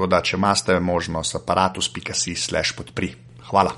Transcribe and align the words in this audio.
Tako 0.00 0.08
da, 0.08 0.22
če 0.24 0.38
imate 0.38 0.74
možnost, 0.80 1.34
aparatus.si/slash 1.36 2.72
podpri. 2.72 3.10
Hvala. 3.50 3.74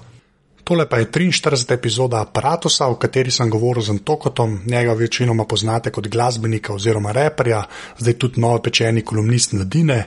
Tole 0.63 0.85
pa 0.87 1.01
je 1.01 1.09
43. 1.10 1.74
epizoda 1.74 2.21
aparata, 2.23 2.71
v 2.71 2.95
kateri 3.02 3.35
sem 3.35 3.51
govoril 3.51 3.83
z 3.83 3.91
Antokotom, 3.91 4.61
njega 4.66 4.95
večinoma 4.95 5.43
poznate 5.51 5.91
kot 5.91 6.07
glasbenika 6.07 6.77
oziroma 6.79 7.11
reperja, 7.11 7.65
zdaj 7.99 8.15
tudi 8.15 8.41
novo 8.41 8.61
pečeni 8.63 9.02
kolumnist 9.02 9.52
mladine. 9.52 10.05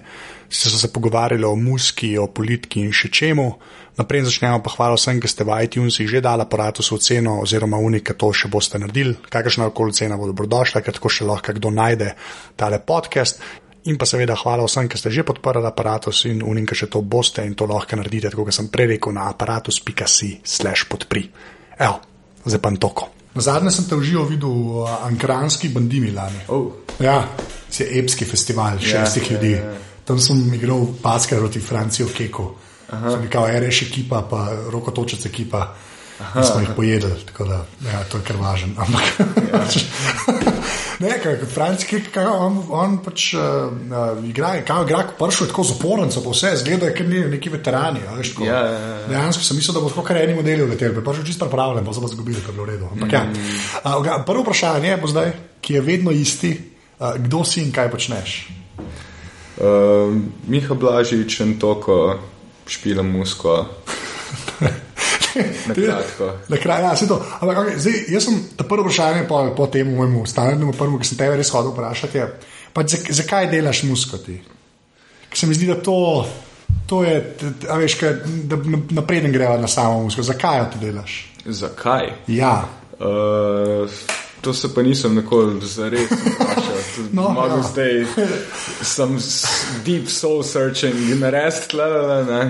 Se 0.49 0.69
so 0.69 0.77
se 0.77 0.87
pogovarjali 0.93 1.43
o 1.43 1.55
muski, 1.55 2.17
o 2.17 2.27
politiki 2.31 2.79
in 2.79 2.95
še 2.95 3.11
čemu. 3.11 3.49
Naprej 3.97 4.23
začnemo 4.29 4.61
pa 4.63 4.71
hvala 4.71 4.95
vsem, 4.95 5.19
ki 5.19 5.27
ste 5.27 5.43
v 5.43 5.59
iTunesih 5.67 6.07
že 6.07 6.23
dali 6.23 6.47
aparatu 6.47 6.83
oceno 6.95 7.41
oziroma 7.43 7.75
unika 7.77 8.13
to 8.13 8.31
še 8.31 8.47
boste 8.47 8.79
naredili. 8.79 9.17
Kakršna 9.29 9.67
koli 9.75 9.91
cena 9.91 10.15
bo 10.15 10.31
dobrodošla, 10.31 10.79
ker 10.79 10.95
tako 10.95 11.11
še 11.11 11.27
lahko 11.27 11.51
kdo 11.59 11.75
najde 11.75 12.13
tale 12.55 12.79
podcast. 12.79 13.43
In 13.85 13.99
pa 14.01 14.05
seveda 14.09 14.33
hvala 14.33 14.65
vsem, 14.65 14.89
ki 14.89 14.97
ste 14.97 15.13
že 15.13 15.21
podprli 15.21 15.61
aparatus 15.61 16.25
in 16.25 16.41
unim, 16.41 16.65
ki 16.65 16.73
še 16.73 16.87
to 16.89 17.03
boste 17.05 17.45
in 17.45 17.53
to 17.53 17.67
lahko 17.69 17.99
naredite, 17.99 18.31
tako 18.33 18.47
kot 18.47 18.57
sem 18.57 18.69
prej 18.73 18.95
rekel, 18.95 19.13
na 19.13 19.29
aparatus.si/slash 19.29 20.89
podpri. 20.89 21.29
Evo, 21.77 21.99
zdaj 22.45 22.61
pa 22.61 22.73
toko. 22.81 23.11
Na 23.35 23.43
zadnje 23.43 23.71
sem 23.75 23.85
te 23.85 23.97
užival 23.99 24.25
videl 24.25 24.49
v 24.49 24.81
uh, 24.81 25.05
Ankranski 25.05 25.69
bandimi 25.69 26.09
lani. 26.15 26.47
Oh. 26.47 26.87
Ja, 27.03 27.27
se 27.69 27.83
je 27.83 27.99
epski 27.99 28.25
festival 28.25 28.79
šestih 28.79 29.27
ja, 29.27 29.33
ljudi. 29.35 29.51
Ja, 29.59 29.75
ja. 29.75 29.81
Tam 30.05 30.21
sem 30.23 30.39
igral 30.55 30.87
paske 31.01 31.35
proti 31.35 31.59
Francijo 31.59 32.07
Keku. 32.07 32.45
Sem 32.89 33.25
rekel, 33.25 33.49
RŠ 33.59 33.89
ekipa, 33.89 34.21
pa 34.29 34.47
rokotočec 34.71 35.25
ekipa. 35.25 35.65
Aha, 36.19 36.43
smo 36.43 36.59
jih 36.59 36.69
pojedli, 36.75 37.11
tako 37.25 37.45
da 37.45 37.65
ja, 37.91 38.03
to 38.11 38.17
je 38.17 38.23
kar 38.23 38.37
važno. 38.39 38.67
Ampak, 38.77 39.01
ja. 39.51 39.59
ne, 41.03 41.17
kot 41.23 41.49
Franci, 41.51 41.99
kaj 42.13 42.29
on, 42.31 42.61
on 42.71 42.95
pač 43.03 43.33
uh, 43.35 43.41
igra, 44.23 44.53
kaj 44.67 44.85
igra, 44.87 45.01
pršo 45.19 45.43
je 45.43 45.51
tako 45.51 45.65
zaporen, 45.67 46.13
pa 46.15 46.31
vse 46.31 46.53
zgleda, 46.61 46.93
ker 46.95 47.09
ni 47.09 47.25
neki 47.33 47.51
veterani. 47.57 48.05
Ja, 48.05 48.15
ja, 48.15 48.45
ja, 48.45 48.69
ja. 48.69 49.01
Dejansko 49.09 49.43
sem 49.43 49.59
mislil, 49.59 49.75
da 49.75 49.83
bo 49.83 49.91
tako 49.91 50.05
kar 50.07 50.21
eni 50.21 50.37
modeli 50.39 50.63
uleteli, 50.63 51.03
pa 51.03 51.17
že 51.17 51.25
čisto 51.27 51.49
pravilen, 51.51 51.83
pa 51.83 51.97
so 51.97 52.05
pa 52.05 52.13
zgubili, 52.13 52.39
da 52.39 52.47
je 52.47 52.55
bilo 52.55 52.69
v 52.69 52.71
redu. 52.71 52.93
Ampak, 52.95 53.11
ja. 53.11 53.25
uh, 53.83 54.23
prvo 54.23 54.47
vprašanje 54.47 54.89
je 54.93 55.01
pa 55.01 55.11
zdaj, 55.11 55.35
ki 55.59 55.77
je 55.79 55.83
vedno 55.83 56.15
isti, 56.15 56.55
uh, 56.55 57.19
kdo 57.19 57.43
si 57.43 57.59
in 57.65 57.75
kaj 57.75 57.91
počneš. 57.91 58.39
Uh, 59.59 60.15
Miha 60.47 60.79
Blažič 60.79 61.41
in 61.43 61.59
toko 61.59 62.15
špilam 62.71 63.11
musko. 63.11 63.65
Na 66.49 66.57
kraju, 66.57 66.85
ja, 66.85 66.95
se 66.95 67.07
to. 67.07 67.19
Ampak, 67.39 67.57
okay, 67.57 67.77
zdaj, 67.77 67.93
jaz 68.09 68.27
sem 68.27 68.39
ta 68.57 68.63
prvo 68.63 68.87
vprašanje 68.87 69.27
po, 69.27 69.41
po 69.57 69.67
tem 69.67 69.95
mojemu 69.95 70.25
standardnemu 70.25 70.73
prvemu, 70.73 70.99
ki 70.99 71.09
sem 71.09 71.19
te 71.19 71.29
res 71.35 71.51
hodil 71.53 71.73
vprašati. 71.73 72.25
Pač, 72.75 72.97
zakaj 73.09 73.49
delaš 73.51 73.83
muskoti? 73.87 74.39
Ker 75.29 75.39
se 75.39 75.47
mi 75.47 75.57
zdi, 75.57 75.67
da 75.71 75.77
to, 75.83 76.25
to 76.89 77.03
je, 77.03 77.15
a 77.69 77.79
veš, 77.81 77.97
kaj, 77.99 78.17
da 78.51 78.59
napreden 78.95 79.33
greva 79.35 79.57
na 79.61 79.67
samo 79.71 80.03
musko. 80.07 80.23
Zakaj 80.23 80.69
to 80.73 80.83
delaš? 80.83 81.19
Zakaj? 81.45 82.13
Ja. 82.27 82.57
Uh, 82.99 83.89
to 84.45 84.53
se 84.53 84.73
pa 84.73 84.81
nisem 84.81 85.15
nikoli 85.15 85.59
zares 85.61 86.11
vprašal. 86.11 87.05
No, 87.11 87.29
Mogoče 87.29 87.57
ja. 87.57 87.63
zdaj 87.71 88.05
sem 88.81 89.17
deep 89.85 90.07
soul 90.07 90.43
searching 90.43 90.93
in 91.11 91.23
rest, 91.23 91.71
klele, 91.71 92.23
ne. 92.25 92.41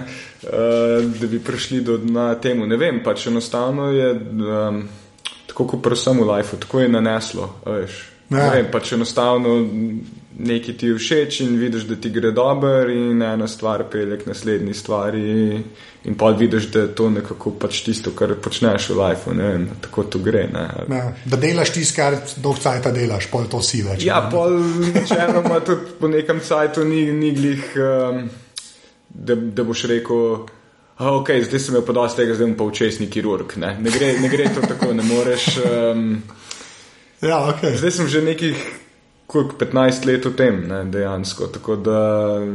Eh, 0.44 1.06
da 1.20 1.28
bi 1.28 1.40
prišli 1.40 1.82
do 1.82 1.98
dna 1.98 2.36
temu. 2.36 2.68
Ne 2.68 2.78
vem, 2.78 3.00
pač 3.04 3.28
enostavno 3.28 3.88
je, 3.92 4.12
um, 4.14 4.84
tako 5.48 5.68
kot 5.68 5.84
pri 5.84 5.96
vsemu 5.96 6.28
lifeu, 6.32 6.60
tako 6.60 6.80
je 6.80 6.90
naneslo. 6.90 7.48
Ne 8.30 8.44
ja. 8.44 8.52
vem, 8.52 8.68
pač 8.72 8.92
enostavno 8.94 9.56
nekaj 10.40 10.78
ti 10.78 10.92
všeč 10.94 11.40
in 11.46 11.58
vidiš, 11.60 11.84
da 11.90 11.96
ti 11.96 12.10
gre 12.10 12.32
dobro, 12.32 12.92
in 12.92 13.22
ena 13.22 13.48
stvar 13.48 13.86
pelje 13.92 14.20
k 14.20 14.30
naslednji 14.30 14.74
stvari, 14.74 15.64
in 16.04 16.18
pa 16.18 16.30
vidiš, 16.30 16.68
da 16.72 16.80
je 16.80 16.96
to 16.96 17.10
nekako 17.10 17.52
pač 17.60 17.82
tisto, 17.86 18.12
kar 18.12 18.36
počneš 18.42 18.90
v 18.90 18.98
lifeu. 19.00 19.34
Ne 19.34 19.52
vem, 19.52 19.68
tako 19.82 20.04
to 20.04 20.20
gre. 20.20 20.48
Ne. 20.54 20.66
Ne, 20.92 21.04
da 21.26 21.40
delaš 21.40 21.72
tisto, 21.76 22.02
kar 22.02 22.20
dolgo 22.36 22.60
časa 22.62 22.92
delaš, 22.92 23.30
pol 23.32 23.48
to 23.52 23.62
si 23.64 23.84
več. 23.86 24.04
Ja, 24.06 24.26
pol 24.32 24.60
načeloma 24.96 25.62
tudi 25.66 25.96
po 26.00 26.12
nekem 26.12 26.44
cajtu 26.44 26.84
ni, 26.84 27.06
ni 27.12 27.32
glih. 27.36 27.72
Um, 27.76 28.28
da, 29.16 29.36
da 29.36 29.64
boš 29.64 29.86
rekel, 29.88 30.48
okay, 31.00 31.44
zdaj 31.44 31.60
sem 31.60 31.76
imel 31.76 31.86
podosti 31.88 32.22
tega, 32.22 32.36
zdaj 32.36 32.50
bom 32.50 32.58
pa 32.60 32.68
učesni 32.68 33.08
kirurg. 33.12 33.56
Ne? 33.62 33.76
Ne, 33.80 33.92
gre, 33.92 34.16
ne 34.20 34.30
gre 34.30 34.50
to 34.56 34.64
tako, 34.68 34.92
ne 34.94 35.06
moreš. 35.08 35.46
Um, 35.64 36.10
ja, 37.22 37.40
okay. 37.48 37.78
Zdaj 37.80 37.92
sem 37.92 38.12
že 38.12 38.26
nekih. 38.26 38.66
Kot 39.26 39.56
15 39.58 40.06
let 40.06 40.26
v 40.26 40.32
tem, 40.38 40.58
ne, 40.70 40.84
dejansko. 40.86 41.48
Da, 41.82 42.02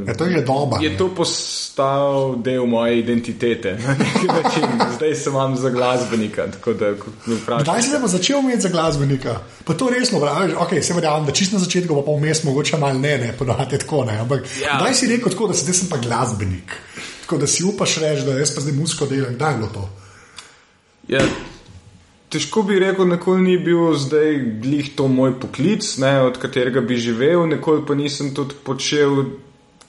je 0.07 0.15
to 0.15 0.25
je 0.31 0.43
doba. 0.47 0.79
Je 0.79 0.93
to 0.95 1.09
postal 1.11 2.37
del 2.39 2.63
moje 2.71 3.01
identitete 3.01 3.75
na 3.75 3.97
neki 3.99 4.27
način. 4.37 4.69
Zdaj 4.97 5.15
sem 5.15 5.35
vam 5.35 5.57
za 5.57 5.71
glasbenika. 5.75 6.47
Kdaj 6.63 7.83
si 7.83 7.91
začel 8.07 8.39
imeti 8.39 8.63
za 8.63 8.69
glasbenika? 8.69 9.41
Pa 9.65 9.75
to 9.75 9.91
resno, 9.91 10.23
okay, 10.63 10.83
se 10.83 10.95
verjamem, 10.95 11.27
da 11.27 11.33
čisto 11.33 11.59
na 11.59 11.65
začetku 11.65 12.03
pa 12.07 12.15
vmes 12.15 12.45
mogoče 12.45 12.79
malo 12.79 12.99
ne, 12.99 13.19
ne, 13.19 13.35
podati 13.39 13.79
tako 13.79 14.05
ne. 14.05 14.21
Ampak 14.23 14.47
ja. 14.63 14.79
kdaj 14.79 14.95
si 14.95 15.11
rekel 15.11 15.33
tako, 15.33 15.51
da 15.51 15.55
si 15.55 15.67
zdaj 15.67 15.91
pa 15.91 15.99
glasbenik? 16.07 16.77
Tako 17.23 17.39
da 17.39 17.47
si 17.47 17.65
upaš 17.65 17.99
reči, 17.99 18.23
da 18.23 18.39
jaz 18.39 18.55
pa 18.55 18.61
zdaj 18.61 18.79
musko 18.79 19.07
delam. 19.11 19.35
Kdaj 19.35 19.53
je 19.53 19.57
bilo 19.59 19.71
to? 19.75 19.91
Ja. 21.09 21.27
Težko 22.31 22.63
bi 22.63 22.79
rekel, 22.79 23.09
nikoli 23.11 23.43
ni 23.43 23.57
bil 23.59 23.95
zdaj 23.99 24.37
glih 24.63 24.93
to 24.95 25.09
moj 25.11 25.33
poklic, 25.43 25.87
ne, 25.99 26.21
od 26.23 26.39
katerega 26.39 26.81
bi 26.81 26.97
živel, 26.97 27.43
nikoli 27.51 27.83
pa 27.87 27.97
nisem 27.99 28.31
tudi 28.35 28.55
počel 28.65 29.25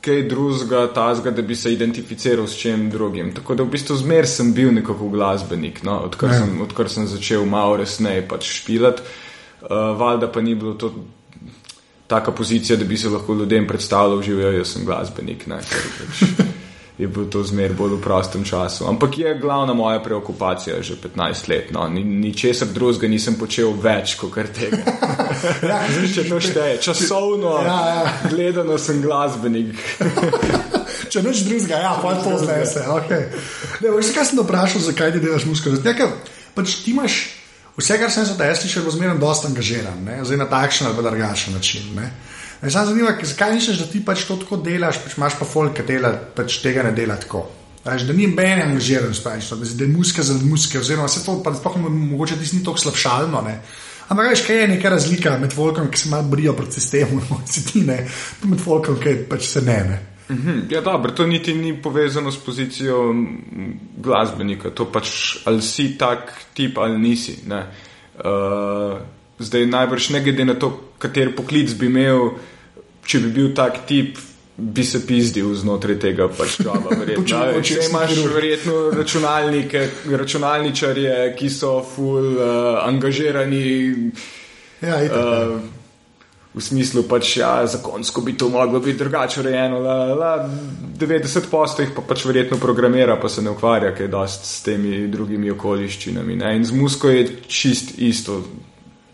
kaj 0.02 0.24
drugega, 0.26 0.88
tazga, 0.94 1.32
da 1.32 1.42
bi 1.46 1.56
se 1.56 1.74
identificiral 1.74 2.48
s 2.48 2.58
čim 2.58 2.90
drugim. 2.90 3.30
Tako 3.38 3.56
da 3.56 3.64
v 3.64 3.76
bistvu 3.76 3.96
zmer 4.02 4.28
sem 4.28 4.54
bil 4.58 4.74
nekako 4.74 5.10
glasbenik, 5.14 5.84
no, 5.86 6.00
odkar, 6.08 6.34
ja. 6.34 6.40
sem, 6.42 6.56
odkar 6.66 6.90
sem 6.90 7.06
začel 7.08 7.46
malo 7.46 7.78
resneje 7.78 8.26
pač 8.28 8.50
špilat. 8.50 9.04
Uh, 9.62 9.94
valjda 9.98 10.32
pa 10.34 10.42
ni 10.42 10.56
bilo 10.56 10.74
to 10.74 10.90
taka 12.10 12.32
pozicija, 12.32 12.78
da 12.78 12.86
bi 12.86 12.98
se 12.98 13.10
lahko 13.10 13.34
ljudem 13.38 13.68
predstavljal, 13.68 14.24
živel, 14.26 14.58
jaz 14.58 14.74
sem 14.74 14.86
glasbenik. 14.86 15.46
Ne, 15.48 15.62
pač 15.62 16.26
je 17.02 17.08
bil 17.08 17.26
to 17.34 17.42
zmer 17.42 17.74
bolj 17.74 17.96
v 17.98 18.02
prostem 18.02 18.44
času. 18.46 18.86
Ampak 18.86 19.18
je 19.18 19.34
glavna 19.42 19.74
moja 19.74 20.00
preokupacija 20.04 20.82
že 20.86 20.96
15 21.02 21.50
let. 21.50 21.72
No. 21.74 21.88
Ničesar 21.90 22.68
ni 22.68 22.74
drugega 22.74 23.08
nisem 23.10 23.36
počel 23.42 23.74
več 23.74 24.14
kot 24.22 24.38
tega. 24.54 24.78
ja, 25.72 25.82
Če 25.90 26.28
to 26.30 26.38
šteje, 26.38 26.78
časovno 26.86 27.58
ja, 27.66 27.78
ja. 27.90 28.14
gledano 28.30 28.78
sem 28.78 29.02
glasbenik. 29.02 29.74
Če 31.10 31.26
noč 31.26 31.42
drugega, 31.50 31.82
ja, 31.82 31.98
pa 32.04 32.14
to 32.22 32.38
zdaj 32.38 32.66
se. 32.70 32.86
Okay. 32.86 33.26
Ne, 33.82 33.96
veš, 33.98 34.14
kaj 34.14 34.30
sem 34.30 34.44
vprašal, 34.46 34.86
zakaj 34.86 35.16
ti 35.18 35.24
delaš 35.26 35.50
musko? 35.50 35.74
Pač 36.54 36.84
ti 36.86 36.94
imaš 36.94 37.18
vse, 37.82 37.98
kar 37.98 38.14
sem 38.14 38.30
se 38.30 38.38
da 38.38 38.52
jaz 38.52 38.62
tišel, 38.62 38.86
zmerno 38.94 39.18
dosta 39.18 39.50
angažiran, 39.50 39.98
ne? 40.06 40.20
zdaj 40.22 40.38
na 40.38 40.46
takšen 40.52 40.92
ali 40.92 41.02
drugačen 41.02 41.58
način. 41.58 41.90
Ne? 41.98 42.12
Me 42.62 42.70
samo 42.70 42.86
zanima, 42.86 43.16
zakaj 43.24 43.54
misliš, 43.54 43.80
da 43.80 43.86
ti 43.90 44.04
pač 44.06 44.28
to 44.30 44.36
tako 44.38 44.58
delaš, 44.62 45.00
pač 45.04 45.18
imaš 45.18 45.40
pa 45.40 45.46
folk, 45.50 45.74
ki 45.78 45.86
dela, 45.88 46.12
pač 46.36 46.60
tega 46.62 46.84
ne 46.86 46.92
dela 46.94 47.18
tako. 47.18 47.48
Veš, 47.86 48.04
da 48.06 48.14
ni 48.14 48.28
meni 48.30 48.62
angažiran, 48.62 49.14
da, 49.24 49.34
je 49.84 49.88
muska 49.90 50.24
za 50.24 50.36
muske, 50.44 50.80
oziroma 50.80 51.08
se 51.10 51.26
to 51.26 51.40
pa 51.44 51.56
sploh 51.56 51.80
mogoče 51.82 52.38
ti 52.38 52.56
ni 52.56 52.64
tako 52.64 52.78
slabšalno. 52.78 53.42
Ne? 53.42 53.56
Ampak 54.14 54.30
veš, 54.30 54.44
kaj 54.46 54.62
je 54.62 54.68
neka 54.76 54.90
razlika 54.94 55.38
med 55.42 55.54
folkom, 55.54 55.90
ki 55.90 55.98
se 55.98 56.10
malo 56.10 56.30
brijo 56.30 56.54
proti 56.54 56.78
sistemu, 56.78 57.22
in 57.76 57.88
ne, 57.88 57.98
pa 58.42 58.52
med 58.52 58.62
folkom, 58.62 59.00
ki 59.02 59.16
pač 59.30 59.48
se 59.50 59.66
ne. 59.66 59.78
ne. 59.90 60.00
Mhm, 60.30 60.60
ja, 60.70 60.82
dobro, 60.82 61.12
to 61.12 61.26
niti 61.28 61.54
ni 61.54 61.74
povezano 61.82 62.32
s 62.32 62.38
pozicijo 62.38 63.10
glasbenika, 63.98 64.70
to 64.70 64.86
pač 64.92 65.42
ali 65.46 65.62
si 65.62 65.96
tak 65.98 66.32
tip 66.54 66.78
ali 66.78 67.00
nisi. 67.00 67.40
ne. 67.48 67.66
Uh, 68.22 69.02
zdaj 69.42 69.66
najbrž 69.66 70.10
ne 70.10 70.22
glede 70.22 70.46
na 70.46 70.54
to, 70.54 70.70
kater 71.02 71.34
poklic 71.36 71.74
bi 71.74 71.90
imel, 71.90 72.36
če 73.12 73.20
bi 73.26 73.32
bil 73.36 73.50
tak 73.58 73.82
tip, 73.90 74.20
bi 74.56 74.84
se 74.86 75.02
pizdil 75.08 75.52
znotraj 75.58 75.98
tega 76.00 76.30
pač 76.32 76.60
čaba. 76.62 76.94
Verjetno, 77.02 77.24
Počel- 77.24 77.42
A 77.42 77.50
veš, 77.50 77.58
počel 77.60 77.82
Če 77.82 77.90
imaš 77.90 78.16
verjetno 78.36 78.78
računalnike, 78.96 79.84
računalničarje, 80.24 81.20
ki 81.40 81.52
so 81.52 81.76
full 81.84 82.40
uh, 82.40 82.80
angažirani. 82.86 83.62
Ja, 84.82 85.02
itak, 85.04 85.18
ja. 85.18 85.46
Uh, 85.58 85.80
v 86.52 86.60
smislu, 86.60 87.06
pač, 87.08 87.38
ja, 87.40 87.64
zakonsko 87.64 88.22
bi 88.22 88.34
to 88.36 88.50
moglo 88.52 88.82
biti 88.84 89.00
drugače 89.00 89.40
urejeno. 89.40 89.80
La, 89.80 89.96
la, 90.16 90.32
90 91.00 91.48
posto 91.52 91.82
jih 91.82 91.94
pa 91.96 92.04
pač 92.04 92.26
verjetno 92.28 92.60
programira, 92.60 93.16
pa 93.16 93.30
se 93.32 93.42
ne 93.42 93.54
ukvarja 93.56 93.94
kaj 93.96 94.10
dost 94.12 94.46
s 94.50 94.60
temi 94.66 95.08
drugimi 95.08 95.52
okoliščinami. 95.56 96.36
Ne? 96.44 96.56
In 96.60 96.68
z 96.68 96.76
musko 96.76 97.10
je 97.10 97.24
čist 97.48 97.96
isto. 98.04 98.42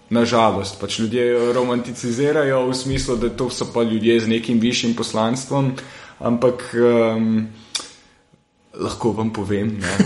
Nažalost, 0.09 0.79
pač 0.79 0.99
ljudje 0.99 1.25
jo 1.27 1.53
romanticizirajo 1.53 2.61
v 2.69 2.75
smislu, 2.75 3.17
da 3.19 3.29
to 3.29 3.49
so 3.49 3.67
pa 3.73 3.83
ljudje 3.83 4.19
z 4.19 4.27
nekim 4.27 4.59
višjim 4.59 4.93
poslanstvom, 4.95 5.73
ampak 6.19 6.63
um, 6.79 7.47
lahko 8.73 9.11
vam 9.11 9.33
povem, 9.33 9.73
ne, 9.81 9.97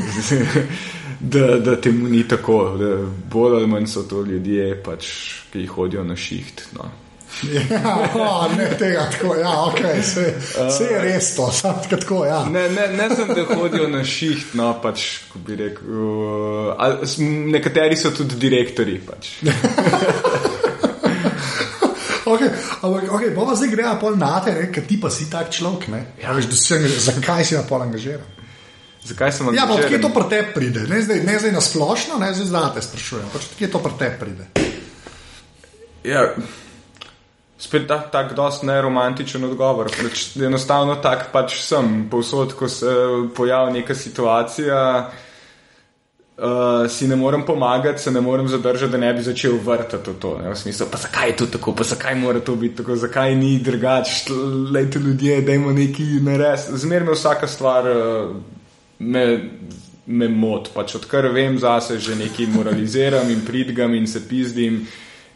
da, 1.33 1.59
da 1.59 1.75
temu 1.81 2.09
ni 2.09 2.23
tako. 2.27 2.77
Da 2.79 2.95
bolj 3.29 3.55
ali 3.59 3.67
manj 3.67 3.87
so 3.87 4.03
to 4.03 4.23
ljudje, 4.25 4.73
pač, 4.83 5.07
ki 5.53 5.67
hodijo 5.67 6.03
na 6.03 6.15
šiht. 6.15 6.65
No. 6.77 6.89
Ja, 7.71 7.95
o, 8.15 8.25
ne 8.57 8.67
tega 8.77 9.07
tako, 9.09 9.35
ja, 9.35 9.51
ok, 9.63 9.79
vse, 9.97 10.25
vse 10.67 10.83
je 10.83 10.99
res 11.01 11.29
to, 11.35 11.47
tako, 11.89 12.25
ja. 12.25 12.43
Ne, 12.45 12.67
ne, 12.69 12.87
ne 12.93 13.07
sem, 13.15 13.27
da 13.27 13.45
hodijo 13.55 13.87
na 13.89 14.03
šiht, 14.05 14.51
no 14.53 14.73
pač, 14.83 15.05
ko 15.31 15.39
bi 15.39 15.55
rekel. 15.55 15.87
Uh, 15.87 16.75
ali 16.77 17.07
s- 17.07 17.17
nekateri 17.23 17.97
so 17.97 18.11
tudi 18.11 18.35
direktori. 18.37 18.99
Pač. 19.01 19.31
Okay, 22.23 22.47
ampak, 22.81 23.09
okay, 23.11 23.29
bomo 23.33 23.55
zdaj 23.57 23.69
gremo 23.69 23.95
pol 23.99 24.13
na 24.15 24.37
te, 24.39 24.53
ker 24.71 24.85
ti 24.87 24.95
pa 25.01 25.09
si 25.09 25.25
tak 25.27 25.49
človek, 25.51 25.89
ne? 25.91 26.01
Ja, 26.21 26.31
veš, 26.31 26.47
angažiran. 26.71 27.01
Zakaj 27.09 27.43
si 27.43 27.57
na 27.57 27.63
pol 27.67 27.81
angažiran? 27.81 28.27
Zakaj 29.03 29.31
sem 29.33 29.49
Ja, 29.51 29.65
pa 29.65 29.75
angažiran? 29.75 29.99
to 29.99 30.09
pri 30.13 30.25
tebi 30.29 30.53
pride? 30.53 30.81
Ne 30.87 31.01
zdaj, 31.01 31.19
ne 31.25 31.35
zdaj 31.41 31.51
na 31.51 31.59
splošno, 31.59 32.21
ne 32.21 32.29
zdaj 32.31 32.47
zdaj 32.47 32.69
te 32.77 32.81
sprašujem. 32.85 33.27
Pač 33.33 33.49
odkje 33.49 33.67
to 33.67 33.79
pri 33.81 33.93
tebi 33.99 34.15
pride? 34.21 34.45
Ja, 36.05 36.21
spet 37.61 37.87
ta, 37.87 37.99
tak 38.11 38.33
dost 38.33 38.63
neromantičen 38.63 39.43
odgovor. 39.45 39.91
Pač, 39.93 40.31
enostavno 40.41 40.95
tak 41.01 41.29
pač 41.33 41.59
sem. 41.61 42.07
Povsod, 42.09 42.55
ko 42.57 42.69
se 42.69 42.93
pojavi 43.37 43.75
neka 43.77 43.95
situacija, 43.95 44.79
uh, 45.05 46.89
si 46.89 47.07
ne 47.07 47.15
morem 47.15 47.45
pomagati, 47.45 48.01
se 48.01 48.11
ne 48.11 48.21
morem 48.21 48.47
zadržati, 48.49 48.91
da 48.91 48.97
ne 48.97 49.11
bi 49.13 49.21
začel 49.21 49.59
vrtati 49.61 50.15
to. 50.19 50.31
Ne? 50.41 50.49
V 50.49 50.57
smislu, 50.57 50.87
pa 50.91 50.97
zakaj 50.97 51.29
je 51.29 51.35
to 51.43 51.47
tako, 51.57 51.75
pa 51.77 51.85
zakaj 51.85 52.17
mora 52.17 52.41
to 52.41 52.55
biti 52.55 52.81
tako, 52.81 52.95
zakaj 52.95 53.35
ni 53.35 53.59
drugače, 53.59 54.33
lejte 54.73 54.99
ljudje, 54.99 55.41
dajmo 55.45 55.75
neki 55.77 56.07
nares. 56.25 56.65
Zmer 56.81 57.05
me 57.05 57.13
vsaka 57.13 57.47
stvar 57.47 57.91
uh, 57.91 58.33
me, 58.99 59.27
me 60.05 60.27
mot, 60.33 60.73
pač 60.73 60.97
odkar 60.97 61.29
vem 61.29 61.61
zase, 61.61 61.99
že 62.01 62.17
nekaj 62.17 62.49
moraliziram 62.57 63.29
in 63.29 63.45
pridgam 63.45 63.93
in 63.93 64.07
se 64.07 64.25
pizdim. 64.27 64.81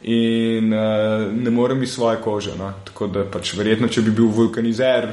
In 0.06 0.74
uh, 0.74 1.32
ne 1.34 1.50
morem 1.50 1.84
iz 1.84 1.96
svoje 1.96 2.20
kože. 2.22 2.54
No? 2.58 2.70
Tako 2.86 3.08
da 3.08 3.24
pač 3.26 3.56
verjetno, 3.58 3.88
če 3.90 4.04
bi 4.06 4.12
bil 4.14 4.28
vulkanizer, 4.30 5.08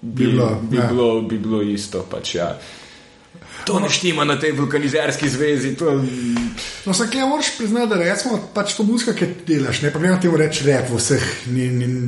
bi, 0.00 0.24
Bi 0.24 0.30
bilo, 0.32 0.48
bi, 0.62 0.76
ja. 0.76 0.86
bilo, 0.90 1.22
bi 1.22 1.38
bilo 1.38 1.62
isto. 1.62 2.02
Pač, 2.10 2.34
ja. 2.34 2.48
To 3.64 3.78
ne 3.78 3.86
štima 3.90 4.24
na 4.26 4.34
tej 4.40 4.52
vulkanizerski 4.58 5.28
zvezi. 5.30 5.76
To... 5.78 5.94
No, 6.86 6.94
samo 6.94 7.10
klej 7.10 7.26
moraš 7.30 7.52
priznati, 7.58 7.88
da 7.92 7.96
recimo 8.00 8.40
pač 8.54 8.74
to 8.74 8.82
muzika, 8.82 9.14
ki 9.14 9.28
delaš, 9.46 9.82
ne 9.86 9.92
vem, 9.94 10.16
ti 10.20 10.30
reči 10.36 10.66
rep 10.66 10.90
v 10.90 10.98
vseh 10.98 11.28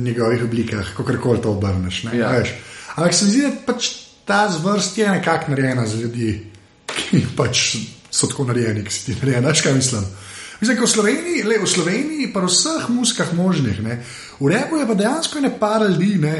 njegovih 0.03 0.43
oblikah, 0.43 0.91
kako 0.97 1.15
koli 1.23 1.41
to 1.41 1.55
obrneš. 1.55 2.03
Ne, 2.03 2.17
Ja. 2.19 2.33
veš. 2.35 2.51
Ampak 2.95 3.13
se 3.13 3.25
mi 3.25 3.31
zdi, 3.31 3.41
da 3.41 3.51
pač 3.71 3.89
ta 4.25 4.49
zvrst 4.51 4.97
je 4.97 5.09
nekako 5.09 5.51
narejena 5.51 5.87
za 5.87 5.97
ljudi, 5.97 6.41
ki 6.91 7.23
pač 7.37 7.77
so 8.11 8.27
tako 8.27 8.43
narejeni, 8.51 8.83
ki 8.83 8.91
si 8.91 9.05
ti 9.05 9.17
narejeni. 9.21 9.47
Veš, 9.47 9.61
kaj 9.61 9.73
mislim? 9.73 10.05
Mislim, 10.61 10.83
v 10.83 10.87
Sloveniji, 10.87 11.43
le, 11.43 11.59
v 11.59 11.67
Sloveniji, 11.67 12.33
pa 12.33 12.43
v 12.43 12.51
vseh 12.51 12.89
muzikah 12.89 13.33
možnih, 13.35 13.81
ne, 13.83 13.99
v 14.39 14.51
repu 14.51 14.77
je 14.79 14.87
pa 14.87 14.93
dejansko 14.93 15.39
ne 15.43 15.51
par 15.59 15.83
ljudi, 15.83 16.15
ne, 16.21 16.35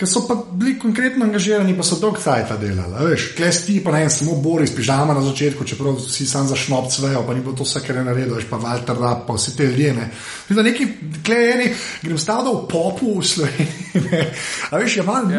ki 0.00 0.06
so 0.08 0.22
pa 0.24 0.34
bili 0.34 0.78
konkretno 0.80 1.26
angažirani, 1.26 1.74
pa 1.76 1.84
so 1.84 1.98
dolg 2.00 2.16
cajt 2.22 2.54
delali. 2.62 3.10
Veš, 3.10 3.34
klej 3.36 3.52
ti 3.66 3.76
pa 3.84 3.92
ne 3.92 4.08
samo 4.08 4.38
Boris, 4.40 4.72
pižama 4.72 5.12
na 5.12 5.20
začetku, 5.20 5.66
čeprav 5.68 6.00
si 6.00 6.24
sam 6.26 6.48
za 6.48 6.56
šnop 6.56 6.88
svejo, 6.88 7.20
pa 7.26 7.36
ni 7.36 7.44
bilo 7.44 7.52
to 7.52 7.68
vse, 7.68 7.82
kar 7.84 8.00
je 8.00 8.06
naredil, 8.06 8.32
veš 8.38 8.48
pa 8.48 8.56
Walter 8.56 8.96
Rapp, 8.96 9.26
pa 9.28 9.36
vsi 9.36 9.56
te 9.58 9.68
ljudje. 9.68 9.92
Ne. 9.98 10.08
Mislim, 10.48 10.56
da 10.56 10.68
neki, 10.70 10.88
klej 11.26 11.52
eni, 11.52 11.70
grem 12.02 12.18
staviti 12.18 12.56
v 12.56 12.66
popu 12.70 13.18
v 13.20 13.28
Sloveniji. 13.28 14.04
Ne. 14.08 14.26
A 14.70 14.80
veš, 14.80 14.96
je 14.96 15.04
Ja. 15.04 15.10
manj 15.12 15.36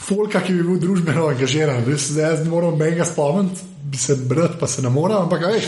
folka, 0.00 0.40
ki 0.40 0.54
bi 0.56 0.64
bil 0.64 0.80
družbeno 0.82 1.26
angažiran. 1.30 1.84
Res, 1.86 2.10
jaz 2.16 2.44
ne 2.44 2.50
moram 2.52 2.78
menga 2.80 3.06
spomniti. 3.08 3.68
Bi 3.90 3.98
se 3.98 4.14
brat, 4.28 4.58
pa 4.60 4.68
se 4.70 4.84
ne 4.84 4.90
mora, 4.92 5.16
ampak 5.24 5.40
veš, 5.50 5.64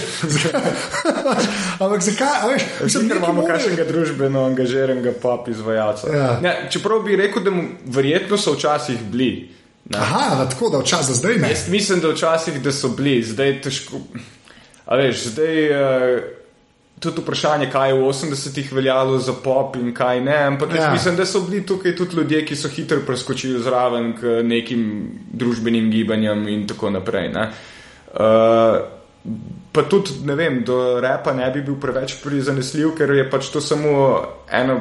ampak 1.82 2.04
zakaj, 2.06 2.52
veš, 2.52 2.66
mislim, 2.84 3.08
Ker 3.08 3.18
imamo 3.18 3.42
kakšnega 3.48 3.86
družbeno 3.88 4.44
angažiranega 4.46 5.14
pop 5.22 5.48
izvajalca. 5.50 6.12
Ja. 6.12 6.28
Ja, 6.44 6.52
čeprav 6.70 7.02
bi 7.02 7.16
rekel, 7.18 7.42
da 7.42 7.50
mu 7.50 7.64
verjetno 7.96 8.38
so 8.38 8.54
včasih 8.54 9.00
bili. 9.10 9.30
Ne. 9.90 9.98
Aha, 9.98 10.36
da 10.38 10.46
tako, 10.52 10.70
da 10.70 10.84
včasih 10.84 11.18
zdaj 11.18 11.40
ne. 11.42 11.50
Jaz 11.50 11.64
mislim, 11.72 12.04
da 12.04 12.12
včasih 12.12 12.60
da 12.62 12.72
so 12.76 12.92
bili, 12.94 13.16
zdaj 13.26 13.56
težko. 13.64 14.04
A 14.86 15.00
veš, 15.00 15.26
zdaj 15.32 15.58
uh, 15.72 16.22
tudi 17.02 17.20
vprašanje, 17.20 17.66
kaj 17.70 17.90
je 17.90 17.98
v 17.98 18.06
80-ih 18.08 18.72
veljalo 18.72 19.18
za 19.18 19.34
pop 19.44 19.76
in 19.76 19.90
kaj 19.94 20.20
ne, 20.20 20.36
ampak 20.46 20.74
Ja. 20.74 20.92
mislim, 20.92 21.16
da 21.16 21.26
so 21.26 21.40
bili 21.40 21.66
tukaj 21.66 21.96
tudi 21.96 22.16
ljudje, 22.16 22.44
ki 22.46 22.56
so 22.56 22.68
hitro 22.68 23.00
preskočili 23.06 23.62
zraven 23.62 24.12
k 24.20 24.40
nekim 24.42 25.10
družbenim 25.32 25.90
gibanjem 25.90 26.48
in 26.48 26.66
tako 26.66 26.90
naprej. 26.90 27.28
Ne. 27.34 27.48
Uh, 28.14 28.78
pa 29.72 29.82
tudi, 29.82 30.10
ne 30.24 30.34
vem, 30.34 30.62
do 30.64 31.00
repa 31.00 31.32
ne 31.32 31.50
bi 31.50 31.62
bil 31.62 31.76
preveč 31.80 32.16
prizanesljiv, 32.22 32.94
ker 32.98 33.10
je 33.10 33.28
pač 33.30 33.50
to 33.50 33.60
samo 33.60 33.92
ena, 34.50 34.78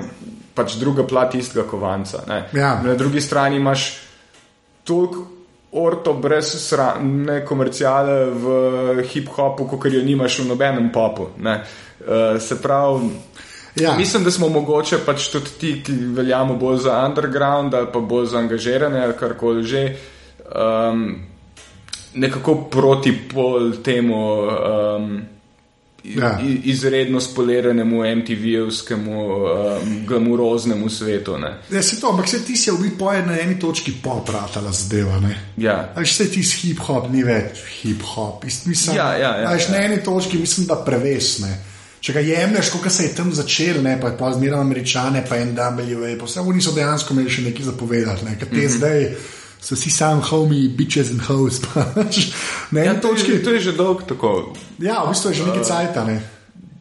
pač 0.53 0.77
druga 0.79 1.03
plat 1.07 1.35
istega 1.35 1.65
kovanca. 1.67 2.23
Ne. 2.27 2.43
Ja. 2.53 2.81
Na 2.85 2.95
drugi 2.95 3.21
strani 3.21 3.57
imaš 3.57 3.93
toliko 4.83 5.27
orto 5.71 6.13
brez 6.13 6.49
srane 6.59 7.45
komercijale 7.45 8.25
v 8.25 9.05
hip-hopu, 9.07 9.69
kot 9.71 9.87
jo 9.87 10.01
nimaš 10.03 10.41
v 10.43 10.51
nobenem 10.51 10.91
popu. 10.91 11.29
Ne. 11.39 11.61
Uh, 11.61 11.90
se 12.39 12.61
pravi, 12.61 13.09
Ja. 13.75 13.95
mislim, 13.97 14.23
da 14.23 14.31
smo 14.31 14.49
mogoče 14.49 14.97
pač 15.05 15.27
tudi 15.27 15.49
ti, 15.59 15.81
ki 15.85 15.91
veljamo 15.93 16.55
bolj 16.55 16.77
za 16.79 16.97
underground 16.99 17.73
ali 17.73 17.87
pa 17.93 17.99
bolj 18.01 18.25
za 18.25 18.37
angažirane 18.37 19.03
ali 19.03 19.13
karkoli 19.15 19.63
že. 19.63 19.95
Um, 20.91 21.15
Nekako 22.13 22.55
proti 22.55 23.13
pol 23.33 23.71
temu 23.73 24.37
um, 24.37 25.21
Ja. 26.03 26.39
izredno 26.63 27.19
spoliranemu 27.21 27.97
MTV-evskemu 28.05 29.25
um, 29.25 29.45
glamuroznemu 30.07 30.89
svetu. 30.89 31.37
Ne. 31.37 31.57
Ja, 31.69 31.81
se 31.83 32.01
to, 32.01 32.09
ampak 32.09 32.27
se 32.27 32.45
ti 32.45 32.55
si 32.57 32.71
v 32.71 32.77
bistvu 32.77 32.97
po 32.99 33.05
eni- 33.05 33.25
na 33.27 33.39
eni 33.39 33.59
točki 33.59 33.93
popratala 33.93 34.71
zadeva. 34.71 35.19
Ne? 35.19 35.35
Ja. 35.57 35.93
A 35.95 35.99
Veš, 35.99 36.13
se 36.13 36.31
ti 36.31 36.43
s 36.43 36.53
hip-hop 36.55 37.09
ni 37.09 37.23
več 37.23 37.61
hip-hop. 37.83 38.43
Mislim, 38.65 38.95
Ja, 38.95 39.13
ja, 39.13 39.37
ja, 39.37 39.47
a 39.47 39.53
veš, 39.53 39.63
ja. 39.63 39.71
Na 39.71 39.77
eni 39.77 40.03
točki 40.03 40.37
mislim, 40.37 40.67
da 40.67 40.75
prevesne. 40.75 41.70
Če 42.01 42.15
ga 42.15 42.21
jemliš, 42.25 42.71
kot 42.73 42.89
se 42.89 43.05
je 43.05 43.13
tam 43.13 43.29
začel, 43.33 43.77
ne, 43.85 43.93
pa 44.01 44.09
je 44.09 44.17
pa 44.17 44.31
zmeraj 44.33 44.63
američane, 44.63 45.21
pa 45.29 45.37
NWA, 45.37 46.15
pa 46.17 46.25
vse 46.25 46.41
oni 46.41 46.61
so 46.61 46.73
dejansko 46.73 47.13
imeli 47.13 47.29
še 47.29 47.45
nekaj 47.45 47.67
zapovedati, 47.67 48.25
ne, 48.25 48.33
ker 48.39 48.49
te 48.49 48.55
mm. 48.55 48.61
-hmm. 48.61 48.77
zdaj 48.77 49.05
so 49.61 49.75
vsi 49.75 49.91
sami 49.93 50.21
homi, 50.25 50.67
bitches 50.77 51.11
and 51.13 51.21
hoes. 51.21 51.61
pač. 51.95 52.33
Eni 52.73 52.85
Ja, 52.85 52.97
to, 53.01 53.13
je, 53.13 53.43
to 53.43 53.53
je 53.53 53.59
že 53.59 53.71
dolgo 53.77 54.01
tako. 54.01 54.53
Ja, 54.81 55.03
v 55.05 55.13
bistvu 55.13 55.29
je 55.29 55.35
že 55.35 55.45
nekaj 55.45 55.63
cajta. 55.63 56.05
Ne. 56.05 56.21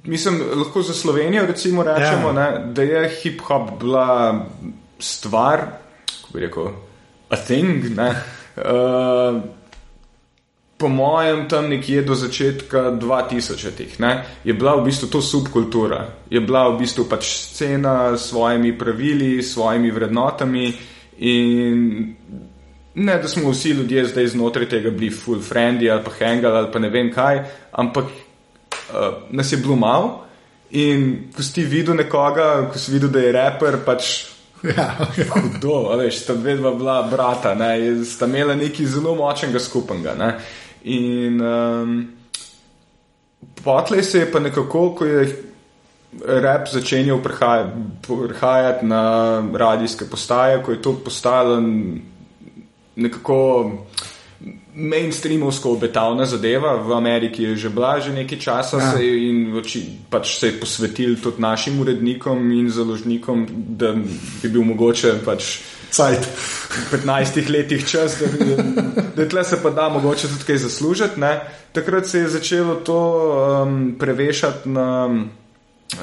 Mislim, 0.05 0.41
lahko 0.57 0.83
za 0.83 0.95
Slovenijo 0.95 1.47
recimo 1.47 1.83
rečemo, 1.83 2.29
ja. 2.29 2.33
ne, 2.33 2.73
da 2.73 2.83
je 2.83 3.11
hip-hop 3.21 3.79
bila 3.81 4.47
stvar, 4.99 5.85
kako 6.09 6.33
bi 6.33 6.41
rekel, 6.41 6.73
a 7.29 7.37
thing. 7.37 7.85
Ne, 7.97 8.11
uh, 8.57 9.60
po 10.81 10.89
mojem, 10.89 11.45
tam 11.49 11.69
nekje 11.69 12.03
do 12.03 12.15
začetka 12.17 12.97
2000-ih 12.97 14.01
ne, 14.01 14.13
je 14.45 14.55
bila 14.57 14.75
v 14.81 14.89
bistvu 14.89 15.11
to 15.13 15.21
subkultura. 15.23 16.07
Je 16.31 16.41
bila 16.41 16.69
v 16.73 16.79
bistvu 16.81 17.05
pač 17.05 17.29
scena 17.29 18.17
s 18.17 18.31
svojimi 18.33 18.73
pravili, 18.79 19.43
s 19.43 19.53
svojimi 19.55 19.91
vrednotami 19.91 20.73
in 21.19 22.17
Ne, 22.95 23.21
da 23.23 23.29
smo 23.29 23.53
vsi 23.53 23.71
ljudje 23.71 24.03
zdaj 24.05 24.27
znotraj 24.27 24.67
tega 24.69 24.91
bili 24.91 25.13
full 25.15 25.39
friendly 25.39 25.87
ali 25.93 26.03
pa 26.05 26.11
hangal 26.19 26.57
ali 26.57 26.73
pa 26.73 26.79
ne 26.79 26.89
vem 26.91 27.13
kaj, 27.15 27.39
ampak 27.71 28.05
uh, 28.05 29.31
nas 29.31 29.53
je 29.53 29.59
bilo 29.63 29.77
malo 29.77 30.25
in 30.71 31.31
ko 31.37 31.43
si 31.43 31.65
videl 31.65 31.95
nekoga, 31.95 32.67
ko 32.73 32.79
si 32.79 32.93
videl, 32.93 33.09
da 33.09 33.23
je 33.23 33.33
raper, 33.33 33.79
pač 33.87 34.27
Ja, 34.63 34.93
okay. 35.01 35.25
Hudo, 35.25 35.89
a 35.89 35.97
veš, 35.97 36.19
sta 36.21 36.35
dve 36.37 36.59
dva 36.59 36.75
bila 36.77 37.03
brata, 37.09 37.55
ne, 37.57 38.05
sta 38.05 38.27
imela 38.29 38.55
nekaj 38.55 38.87
zelo 38.93 39.15
močnega 39.17 39.61
skupnega. 39.61 40.15
Ne. 40.19 40.35
In 40.85 41.43
um, 41.43 42.09
potlej 43.65 44.03
se 44.03 44.19
je 44.19 44.33
pa 44.33 44.41
nekako, 44.41 44.95
ko 44.95 45.05
je 45.05 45.51
rap 46.27 46.69
začenjal 46.69 47.23
prihajati, 47.23 47.73
prihajati 48.29 48.87
na 48.87 49.03
radijske 49.55 50.05
postaje, 50.11 50.63
ko 50.63 50.73
je 50.73 50.83
to 50.83 50.95
postalo 51.05 51.63
nekako 52.97 53.71
mainstreamovsko 54.75 55.73
obetavna 55.73 56.27
zadeva, 56.27 56.77
v 56.77 56.93
Ameriki 56.93 57.43
je 57.43 57.57
že 57.57 57.69
bila 57.69 58.01
že 58.01 58.13
nekaj 58.13 58.39
časa 58.39 58.79
Ja. 58.79 58.93
se 58.93 59.05
in 59.05 59.57
oči, 59.57 59.85
pač 60.11 60.39
se 60.39 60.47
je 60.47 60.61
posvetil 60.61 61.17
tudi 61.23 61.43
našim 61.43 61.81
urednikom 61.81 62.53
in 62.53 62.71
založnikom, 62.71 63.47
da 63.51 63.93
bi 64.43 64.49
bil 64.49 64.63
mogoče 64.63 65.21
pač 65.25 65.61
Cajt. 65.91 66.27
v 66.71 67.03
15 67.03 67.51
letih 67.51 67.83
čas, 67.89 68.19
da, 68.21 68.27
da, 68.45 68.83
da 69.17 69.29
tle 69.29 69.45
se 69.45 69.59
pa 69.63 69.71
da 69.71 69.89
mogoče 69.89 70.29
tudi 70.29 70.47
kaj 70.47 70.57
zaslužiti. 70.57 71.21
Ne. 71.21 71.41
Takrat 71.73 72.07
se 72.07 72.19
je 72.19 72.29
začelo 72.29 72.75
to 72.75 73.01
um, 73.65 73.97
prevešati 73.99 74.69
na. 74.69 75.09
Uh, 75.91 75.99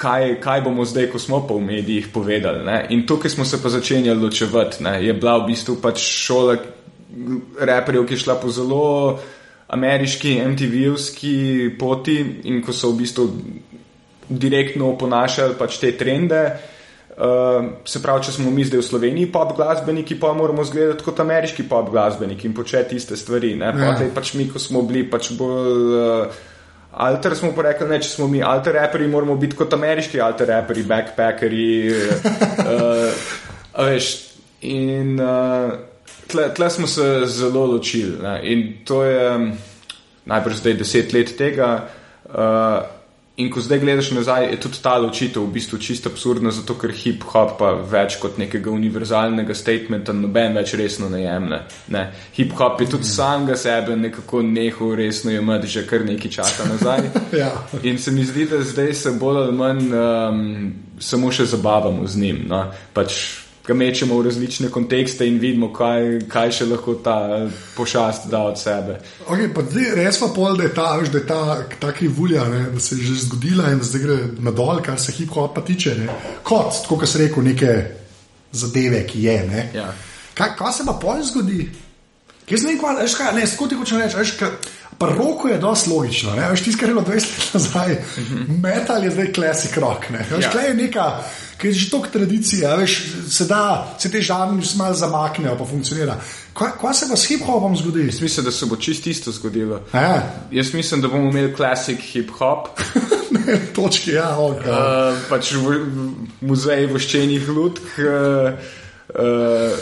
kaj, 0.00 0.40
kaj 0.40 0.62
bomo 0.64 0.84
zdaj, 0.84 1.10
ko 1.12 1.18
smo 1.20 1.42
pa 1.46 1.54
v 1.54 1.60
medijih 1.60 2.08
povedali. 2.08 2.64
Ne? 2.64 2.86
In 2.90 3.06
tukaj 3.06 3.30
smo 3.30 3.44
se 3.44 3.60
pa 3.62 3.68
začenjali 3.68 4.20
ločevati. 4.20 4.84
Je 5.00 5.12
bila 5.12 5.36
v 5.38 5.52
bistvu 5.52 5.76
pač 5.76 6.00
šola 6.00 6.56
reperjev, 7.60 8.06
ki 8.06 8.14
je 8.14 8.22
šla 8.24 8.38
po 8.40 8.48
zelo 8.48 9.18
ameriški, 9.68 10.40
MTV-ovski 10.40 11.36
poti 11.78 12.16
in 12.48 12.62
ko 12.64 12.72
so 12.72 12.94
v 12.94 13.02
bistvu 13.02 13.28
direktno 14.28 14.94
oponašali 14.94 15.58
pač 15.58 15.78
te 15.82 15.92
trende. 15.98 16.42
Uh, 17.16 17.70
se 17.88 18.02
pravi, 18.04 18.26
če 18.26 18.34
smo 18.34 18.50
mi 18.52 18.64
zdaj 18.68 18.82
v 18.82 18.84
Sloveniji 18.84 19.30
pop 19.32 19.54
glasbeniki, 19.56 20.18
pa 20.20 20.34
moramo 20.36 20.60
izgledati 20.66 21.04
kot 21.04 21.20
ameriški 21.24 21.64
pop 21.68 21.88
glasbeniki 21.90 22.44
in 22.44 22.52
početi 22.54 22.98
iste 23.00 23.16
stvari. 23.16 23.54
Ne? 23.56 23.70
Ja. 23.72 23.94
Ja. 23.96 24.10
Pač 24.14 24.34
mi, 24.36 24.44
ko 24.52 24.60
smo 24.60 24.82
bili 24.84 25.06
pač 25.08 25.32
bolj. 25.38 25.96
Uh, 25.96 26.44
Alter 26.96 27.34
smo 27.36 27.50
pa 27.52 27.66
rekli, 27.66 27.88
ne, 27.90 27.98
če 28.00 28.08
smo 28.08 28.26
mi 28.28 28.38
alter 28.40 28.72
reperi, 28.78 29.04
moramo 29.12 29.34
biti 29.36 29.56
kot 29.58 29.74
ameriški 29.76 30.20
alter 30.24 30.48
reperi, 30.48 30.84
backpackeri. 30.88 31.66
uh, 31.92 33.26
a 33.76 33.88
veš, 33.90 34.06
in 34.64 35.20
uh, 35.20 35.74
tle, 36.32 36.46
tle 36.56 36.70
smo 36.72 36.88
se 36.88 37.26
zelo 37.28 37.66
ločili. 37.74 38.16
Ne, 38.22 38.38
in 38.48 38.64
to 38.88 39.02
je 39.04 39.28
um, 39.34 39.50
najbrž 40.32 40.62
zdaj 40.62 40.78
deset 40.80 41.12
let 41.12 41.34
tega. 41.36 41.70
Uh, 42.24 42.95
in 43.36 43.50
ko 43.50 43.60
zdaj 43.60 43.78
gledaš 43.78 44.10
nazaj, 44.10 44.46
je 44.50 44.60
tudi 44.60 44.78
ta 44.82 44.96
ločitev 44.98 45.44
v 45.44 45.52
bistvu 45.52 45.78
čisto 45.78 46.08
absurdna, 46.08 46.50
zato 46.50 46.74
ker 46.80 46.92
hip-hop 46.96 47.56
pa 47.58 47.72
več 47.76 48.16
kot 48.22 48.38
nekega 48.40 48.72
univerzalnega 48.72 49.54
statementa 49.54 50.14
noben 50.16 50.56
več 50.56 50.72
resno 50.80 51.10
ne 51.12 51.20
jemne. 51.22 51.60
Ne. 51.92 52.04
Hip-hop 52.38 52.80
je 52.80 52.88
tudi 52.96 53.08
samega 53.10 53.56
sebe 53.60 53.96
nekako 53.96 54.42
nehal 54.42 54.94
resno 54.96 55.34
jemati 55.34 55.68
že 55.68 55.84
kar 55.86 56.04
nekaj 56.08 56.36
časa 56.40 56.68
nazaj. 56.68 57.04
Ja. 57.36 57.50
In 57.82 57.98
se 57.98 58.12
mi 58.14 58.24
zdi, 58.24 58.46
da 58.48 58.62
zdaj 58.64 58.94
se 58.94 59.10
bolj 59.20 59.42
ali 59.42 59.52
manj 59.52 59.88
um, 59.92 60.44
samo 60.98 61.28
še 61.32 61.44
zabavamo 61.50 62.06
z 62.06 62.22
njim. 62.22 62.38
No? 62.48 62.62
Pač 62.96 63.45
ga 63.66 63.74
mečemo 63.74 64.14
v 64.18 64.24
različne 64.28 64.70
kontekste 64.70 65.26
in 65.26 65.38
vidimo, 65.42 65.72
kaj, 65.74 66.28
kaj 66.30 66.52
še 66.58 66.66
lahko 66.70 66.94
ta 67.02 67.46
pošast 67.74 68.28
da 68.30 68.44
od 68.46 68.60
sebe. 68.60 69.00
Okay, 69.26 69.50
pa 69.54 69.64
zdaj, 69.66 69.88
res 69.98 70.20
pa 70.22 70.28
pol, 70.34 70.58
da 70.58 70.68
je 70.68 70.74
ta, 70.74 70.86
veš, 71.00 71.10
da 71.14 71.18
je 71.18 71.26
ta, 71.26 71.40
ta 71.82 71.90
krivulja, 71.92 72.44
ne, 72.52 72.62
da 72.74 72.80
se 72.80 72.94
je 72.94 73.08
že 73.08 73.24
zgodila 73.26 73.72
in 73.74 73.82
da 73.82 73.88
zdaj 73.88 74.04
gre 74.04 74.18
nadol, 74.38 74.82
kar 74.86 75.00
se 75.02 75.14
hip-hopa 75.18 75.64
tiče. 75.66 75.96
Ne. 75.98 76.06
Kot, 76.46 76.82
tako 76.84 77.00
kot 77.02 77.10
se 77.10 77.24
reko, 77.24 77.42
neke 77.42 77.74
zadeve, 78.52 79.02
ki 79.06 79.26
je. 79.26 79.36
Ne. 79.50 79.66
Ja. 79.74 79.90
Kaj, 80.34 80.54
kaj 80.58 80.72
se 80.72 80.86
pa 80.86 80.94
pol 81.02 81.22
zgodi? 81.26 81.66
Kaj 82.46 82.62
se 82.62 82.70
ne 82.70 82.78
kva, 82.78 82.94
veš 83.00 83.18
kaj, 83.18 83.34
ne, 83.34 83.46
skoti 83.50 83.74
hočem 83.74 83.98
reči, 83.98 84.18
veš 84.20 84.36
kaj. 84.38 84.54
Pa 84.98 85.06
roko 85.12 85.48
je 85.48 85.58
dosti 85.60 85.90
logično, 85.90 86.34
ne? 86.34 86.46
veš, 86.50 86.62
tisto, 86.64 86.80
kar 86.80 86.88
je 86.88 86.94
bilo 86.94 87.04
20 87.04 87.14
let 87.14 87.50
nazaj, 87.54 87.96
metal 88.62 89.04
je 89.04 89.10
zdaj 89.10 89.32
klasik 89.32 89.76
rock. 89.76 90.10
Ne? 90.10 90.22
Veš, 90.30 90.44
Ja. 90.44 90.50
ja. 90.54 90.68
je 90.68 90.74
neka, 90.74 91.04
ki 91.60 91.68
je 91.68 91.72
že 91.72 91.90
toliko 91.90 92.08
tradicije, 92.08 92.76
veš, 92.76 92.94
se 93.28 93.44
da, 93.44 93.94
se 93.98 94.10
te 94.10 94.22
žanri 94.22 94.64
malo 94.76 94.94
zamaknejo, 94.94 95.56
pa 95.58 95.64
funkcionira. 95.64 96.16
Kaj, 96.56 96.70
kaj 96.80 96.94
se 96.94 97.08
pa 97.10 97.16
s 97.16 97.28
hip-hopom 97.28 97.76
zgodi? 97.76 98.06
Jaz 98.06 98.20
mislim, 98.20 98.44
da 98.44 98.50
se 98.52 98.66
bo 98.66 98.76
čist 98.76 99.06
isto 99.06 99.32
zgodilo. 99.32 99.80
Ja, 99.92 100.22
Jaz 100.50 100.72
mislim, 100.74 101.00
da 101.00 101.08
bomo 101.08 101.28
imeli 101.28 101.54
klasik 101.54 102.00
hip-hop, 102.00 102.68
ne, 103.36 103.60
točki, 103.76 104.10
ja, 104.16 104.32
ok. 104.38 104.64
Uh, 104.64 104.64
uh, 104.64 105.18
pač 105.28 105.52
v, 105.52 105.76
muzej 106.40 106.86
voščenih 106.86 107.48
lutk. 107.48 107.84
Uh, 108.00 108.56
uh, 109.12 109.76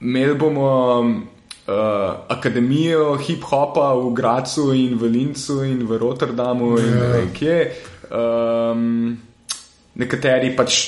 imeli 0.00 0.34
bomo 0.34 0.70
uh, 1.68 2.24
akademijo 2.28 3.16
hip-hopa 3.16 3.92
v 3.94 4.12
Gracu 4.14 4.72
in 4.72 4.96
v 4.98 5.02
Lincu 5.12 5.62
in 5.64 5.84
v 5.86 5.98
Rotterdamu 5.98 6.78
in 6.78 6.94
ne 6.96 7.08
vem 7.12 7.28
kje. 7.32 7.58
Um, 8.08 9.18
nekateri 9.98 10.54
pač 10.56 10.78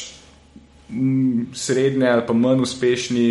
mm, 0.89 1.53
srednje 1.53 2.09
ali 2.09 2.25
pa 2.27 2.33
manj 2.33 2.65
uspešni, 2.65 3.27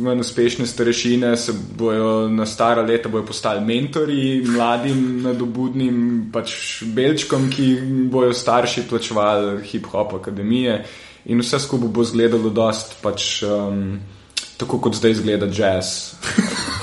manj 0.00 0.24
uspešne 0.24 0.66
starešine 0.66 1.36
se 1.36 1.52
bojo 1.52 2.28
na 2.32 2.46
stara 2.46 2.82
leta 2.82 3.12
bojo 3.12 3.26
postali 3.28 3.60
mentori 3.64 4.40
mladim, 4.46 5.22
nadobudnim 5.26 6.30
pač 6.32 6.82
belčkom, 6.94 7.50
ki 7.52 7.74
bojo 8.08 8.32
starši 8.32 8.88
plačevali 8.88 9.60
hip-hop 9.68 10.16
akademije 10.22 10.84
in 11.28 11.44
vse 11.44 11.60
skupaj 11.60 11.92
bo 11.92 12.06
izgledalo 12.06 12.48
dost 12.48 12.96
pač. 13.02 13.42
Um, 13.44 14.16
Tako 14.58 14.80
kot 14.82 14.98
zdaj 14.98 15.10
izgleda 15.10 15.46
jazz. 15.46 16.14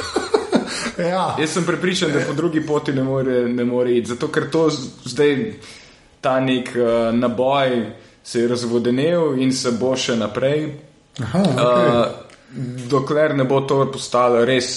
ja. 1.12 1.36
Jaz 1.40 1.50
sem 1.50 1.66
prepričan, 1.68 2.12
da 2.12 2.24
po 2.28 2.34
drugi 2.34 2.66
poti 2.66 2.94
ne 2.94 3.04
more, 3.04 3.42
ne 3.48 3.66
more 3.66 3.98
iti, 3.98 4.08
zato 4.16 4.28
ker 4.32 4.50
to 4.52 4.70
zdaj 5.06 5.54
ta 6.22 6.40
nek 6.40 6.72
uh, 6.76 7.14
naboj 7.16 7.92
se 8.24 8.42
je 8.42 8.48
razvodenel 8.48 9.36
in 9.38 9.54
se 9.54 9.72
bo 9.80 9.94
še 9.96 10.16
naprej. 10.18 10.70
Aha, 11.22 11.44
okay. 11.44 11.90
Uh, 11.92 12.88
dokler 12.90 13.36
ne 13.36 13.44
bo 13.44 13.62
to 13.62 13.84
postalo 13.92 14.46
res. 14.46 14.72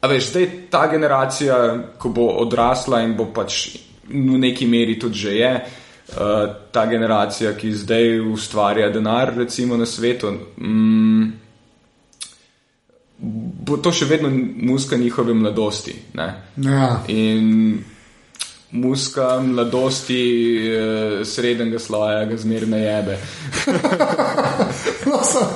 A 0.00 0.08
veš, 0.08 0.30
zdaj 0.30 0.46
ta 0.72 0.86
generacija, 0.88 1.58
ko 1.98 2.08
bo 2.08 2.30
odrasla 2.40 3.02
in 3.04 3.12
bo 3.18 3.28
pač 3.34 3.76
v 4.08 4.38
neki 4.40 4.66
meri 4.66 4.96
tudi 4.98 5.18
že 5.26 5.34
je, 5.36 5.52
uh, 5.60 6.54
ta 6.72 6.86
generacija, 6.86 7.52
ki 7.52 7.74
zdaj 7.82 8.20
ustvarja 8.32 8.88
denar, 8.94 9.34
recimo 9.36 9.76
na 9.76 9.86
svetu, 9.86 10.32
mm, 10.56 11.39
bo 13.20 13.76
to 13.76 13.92
še 13.92 14.08
vedno 14.08 14.30
muska 14.56 14.96
njihove 14.96 15.34
mladosti. 15.34 15.94
Ne? 16.14 16.28
ja. 16.56 17.02
In 17.08 17.84
muska 18.70 19.40
mladosti 19.42 20.20
eh, 20.66 21.24
srednjega 21.24 21.78
sloja 21.78 22.24
ga 22.24 22.36
zmerno 22.36 22.76
jebe. 22.76 23.18
No, 25.06 25.20
sem, 25.24 25.46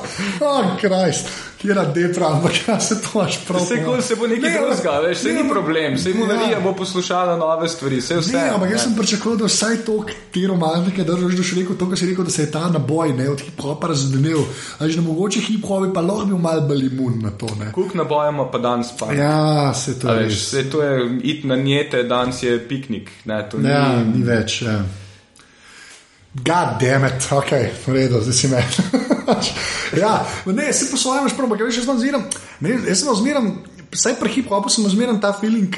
oh, 0.40 0.64
Krist, 0.80 1.28
kjera 1.60 1.84
depra, 1.84 2.26
ampak 2.32 2.52
ja 2.68 2.80
se 2.80 2.96
to 3.00 3.20
až 3.20 3.38
prav. 3.46 3.60
Vse 3.62 3.78
kol 3.84 4.00
se 4.02 4.16
bo 4.16 4.26
nekaj 4.26 4.50
Ne, 4.50 4.58
drugega, 4.58 4.94
veš, 5.04 5.18
se 5.18 5.32
ne, 5.32 5.42
ni 5.42 5.48
problem, 5.50 5.98
se 5.98 6.14
mu 6.14 6.24
Ja. 6.26 6.34
narija 6.34 6.60
bo 6.60 6.72
poslušala 6.74 7.36
nove 7.36 7.68
stvari, 7.68 8.00
vse 8.00 8.16
vse. 8.16 8.32
Ne, 8.36 8.48
ampak 8.50 8.70
jaz 8.70 8.82
sem 8.82 8.96
pričakoval, 8.96 9.38
da 9.38 9.44
vsaj 9.44 9.76
to, 9.86 9.96
te 10.34 10.46
romantike 10.46 11.04
držiš, 11.04 11.36
da 11.36 11.44
si 11.44 11.60
rekel 11.60 11.76
to, 11.76 11.88
kar 11.88 11.98
si 11.98 12.06
rekel, 12.06 12.24
da 12.24 12.30
se 12.30 12.42
je 12.42 12.50
ta 12.50 12.64
naboj 12.68 13.12
ne, 13.12 13.28
od 13.30 13.40
hip-hopa 13.40 13.88
razdelil. 13.88 14.42
A 14.78 14.88
že 14.88 15.00
mogoče 15.00 15.40
hip-hopi 15.40 15.92
pa 15.94 16.00
lahko 16.00 16.26
bil 16.26 16.38
mal 16.38 16.60
bolj 16.68 16.84
imun 16.88 17.20
na 17.22 17.30
to. 17.30 17.46
Ne. 17.60 17.70
Kuk 17.72 17.94
nabojamo 17.94 18.48
pa 18.52 18.58
danes 18.58 18.92
pa. 18.98 19.12
Ja, 19.12 19.72
se 19.74 19.98
to 20.00 20.12
je. 20.12 20.28
Vse 20.28 20.66
to 20.70 20.82
je 20.82 21.18
it 21.22 21.44
na 21.44 21.56
njete, 21.56 22.02
danes 22.02 22.42
je 22.42 22.58
piknik. 22.68 23.10
Ne, 23.24 23.40
to 23.50 23.60
Ja, 23.60 23.88
ni, 24.04 24.18
ni 24.18 24.24
več. 24.24 24.62
Ja. 24.62 24.82
God 26.34 26.80
damn 26.80 27.04
it, 27.06 27.28
ok, 27.30 27.50
v 27.86 27.92
redu, 27.94 28.18
zdaj 28.20 28.34
si 28.34 28.48
me. 28.48 28.58
ja, 30.02 30.26
ne, 30.46 30.72
se 30.72 30.90
po 30.90 30.96
svojem 30.96 31.28
šprom, 31.28 31.50
ampak 31.50 31.66
veš, 31.66 31.82
jaz 31.82 31.88
zmeram, 32.00 32.26
jaz 32.60 33.02
sem 33.02 33.14
zmeram, 33.20 33.52
vsaj 33.94 34.18
pri 34.20 34.32
hip-hopu 34.36 34.72
sem 34.72 34.86
zmeram 34.90 35.20
ta 35.20 35.32
feeling, 35.32 35.70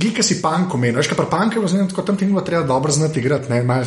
glika 0.00 0.22
si 0.22 0.42
panko 0.42 0.78
meni, 0.80 0.96
veš, 0.96 1.10
kaj 1.12 1.18
pri 1.18 1.26
panku 1.30 1.60
je 1.60 1.60
bilo 1.60 1.86
tako, 1.88 2.02
tam 2.02 2.16
ti 2.16 2.24
ni 2.24 2.32
bilo 2.32 2.44
treba 2.44 2.66
dobro 2.66 2.92
znati 2.92 3.20
igrati, 3.20 3.50
ne, 3.52 3.62
malo 3.62 3.84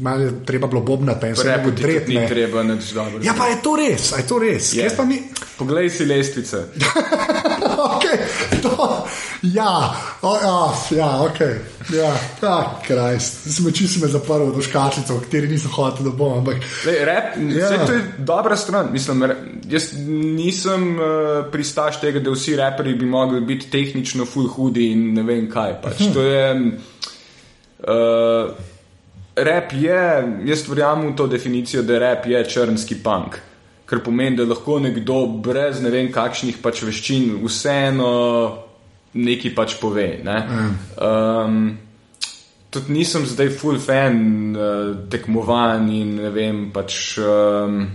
mal 0.00 0.22
je 0.22 0.32
treba 0.44 0.66
bilo 0.66 0.80
bobnati, 0.80 1.26
in 1.26 1.36
se 1.36 1.48
Repo 1.48 1.70
ne 1.70 1.76
ti 1.76 1.82
dret, 1.82 2.04
tudi 2.04 2.14
ni 2.14 2.20
ne. 2.20 2.28
treba 2.28 2.62
nič 2.62 2.92
dobro. 2.92 3.22
Ja, 3.22 3.34
pa 3.38 3.46
je 3.46 3.62
to 3.62 3.76
res, 3.76 4.12
je 4.18 4.26
to 4.28 4.38
res. 4.38 4.72
Je. 4.74 4.90
Pa 4.96 5.04
mi, 5.04 5.22
Poglej 5.56 5.88
si 5.90 6.04
lestvice. 6.04 6.68
okay, 7.96 8.18
to, 8.60 9.04
ja, 9.42 9.96
o, 10.20 10.36
oh, 10.36 10.72
ja, 10.92 11.24
ok. 11.24 11.40
Ja, 11.96 12.12
ah, 12.42 12.82
Krist. 12.82 13.46
Sem 13.48 13.72
čisto 13.72 14.02
me 14.02 14.10
zaprl 14.10 14.50
do 14.52 14.60
škatlice, 14.60 15.14
v 15.14 15.22
kateri 15.22 15.48
nisem 15.48 15.70
hotel, 15.70 16.10
da 16.10 16.12
bom, 16.12 16.42
ampak 16.42 16.60
Lej, 16.84 16.98
rap, 17.06 17.38
Ja. 17.38 17.70
ja. 17.72 17.86
To 17.86 17.92
je 17.92 18.02
dobra 18.18 18.56
stran. 18.56 18.90
Mislim, 18.92 19.22
jaz 19.70 19.92
nisem 20.36 20.98
uh, 20.98 21.46
pristaš 21.52 22.00
tega, 22.02 22.20
da 22.20 22.34
vsi 22.34 22.56
raperji 22.56 22.94
bi 22.94 23.06
mogli 23.06 23.40
biti 23.40 23.70
tehnično 23.70 24.26
full 24.26 24.48
hudi 24.48 24.90
in 24.92 25.05
ne 25.14 25.22
vem 25.26 25.46
kaj. 25.50 25.76
Pač. 25.82 26.02
To 26.14 26.24
je. 26.24 26.46
Uh, 27.86 28.54
rap 29.36 29.72
je, 29.76 30.02
jaz 30.48 30.64
verjamem 30.68 31.12
v 31.12 31.16
to 31.16 31.26
definicijo, 31.26 31.82
da 31.82 31.98
rap 32.02 32.26
je 32.26 32.44
črnski 32.44 33.00
punk. 33.04 33.38
Kar 33.86 34.00
pomeni, 34.02 34.36
da 34.36 34.46
lahko 34.48 34.78
nekdo 34.82 35.26
brez 35.44 35.82
ne 35.82 35.92
vem 35.94 36.08
kakšnih 36.12 36.58
pač 36.62 36.82
veščin 36.82 37.36
vseeno 37.44 38.12
nekaj 39.16 39.52
pač 39.54 39.76
pove. 39.80 40.08
Ne? 40.24 40.38
Um, 40.98 41.60
tudi 42.70 42.96
nisem 42.96 43.26
zdaj 43.28 43.52
full 43.56 43.78
fan 43.80 44.56
uh, 44.56 44.96
tekmovanj 45.12 45.92
in 46.00 46.16
ne 46.18 46.32
vem 46.34 46.66
pač. 46.74 47.18
Um, 47.22 47.86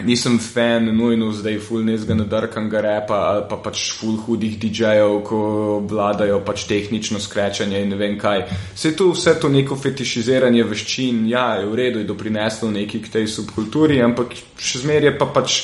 nisem 0.00 0.38
fan 0.38 0.88
nujno 0.96 1.32
zdaj 1.32 1.58
full 1.60 1.84
nezga 1.84 2.14
nadrkanga 2.14 2.80
repa 2.80 3.18
ali 3.28 3.42
pa 3.48 3.56
pač 3.60 3.92
full 3.98 4.16
hudih 4.16 4.56
DJ-jev, 4.58 5.18
ko 5.26 5.40
vladajo 5.88 6.40
pač 6.46 6.64
tehnično 6.68 7.20
skrečanje 7.20 7.82
in 7.82 7.92
ne 7.92 7.98
vem 8.00 8.16
kaj. 8.18 8.46
Vse 8.74 8.94
to, 8.96 9.10
vse 9.12 9.36
to 9.40 9.50
neko 9.52 9.76
fetišiziranje 9.76 10.64
veščin, 10.64 11.26
ja, 11.28 11.46
je 11.60 11.68
v 11.68 11.76
redu, 11.76 12.00
je 12.00 12.08
doprineslo 12.08 12.70
neki 12.72 13.02
k 13.04 13.12
tej 13.18 13.28
subkulturi, 13.28 14.00
ampak 14.02 14.34
še 14.56 14.82
zmeraj 14.86 15.12
je 15.12 15.16
pa 15.18 15.28
pač 15.28 15.58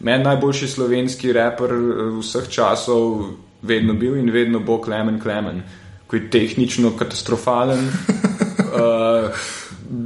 meni 0.00 0.24
najboljši 0.28 0.68
slovenski 0.68 1.32
reper 1.36 1.72
eh, 1.72 2.04
vseh 2.20 2.48
časov 2.52 3.24
vedno 3.62 3.94
bil 3.94 4.16
in 4.16 4.30
vedno 4.32 4.60
bo 4.60 4.78
Klemen 4.80 5.20
Klemen, 5.20 5.64
ko 6.06 6.16
je 6.16 6.30
tehnično 6.30 6.92
katastrofalen. 6.96 7.88
uh, 8.76 9.28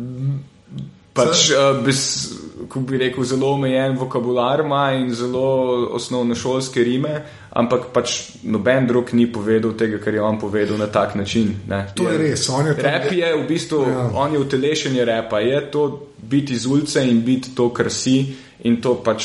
pač, 1.18 1.50
uh, 1.54 1.78
bez, 1.86 2.00
ko 2.68 2.80
bi 2.80 2.98
rekel, 2.98 3.24
zelo 3.24 3.52
omejen 3.52 3.96
vokabular 3.98 4.60
ima 4.60 4.92
in 4.92 5.14
zelo 5.14 5.44
osnovne 5.92 6.34
šolske 6.34 6.84
rime, 6.84 7.22
ampak 7.50 7.90
pač 7.92 8.14
noben 8.42 8.86
drug 8.86 9.12
ni 9.12 9.26
povedal 9.26 9.72
tega, 9.72 9.98
kar 9.98 10.14
je 10.14 10.22
on 10.22 10.38
povedal 10.38 10.78
na 10.78 10.86
tak 10.86 11.14
način. 11.14 11.54
Ne. 11.68 11.86
To 11.94 12.08
je 12.08 12.18
res. 12.18 12.48
On 12.48 12.66
je 12.66 12.74
Rap 12.74 13.12
je 13.12 13.34
v 13.36 13.46
bistvu, 13.48 13.82
Ja. 13.82 14.10
on 14.14 14.32
je 14.32 14.38
utelešenje 14.38 15.04
repa, 15.04 15.40
je 15.40 15.70
to 15.70 15.84
biti 16.18 16.52
iz 16.52 16.66
ulice 16.66 17.04
in 17.04 17.22
biti 17.22 17.54
to, 17.54 17.70
kar 17.70 17.90
si 17.90 18.34
in 18.60 18.80
to 18.80 18.94
pač 18.94 19.24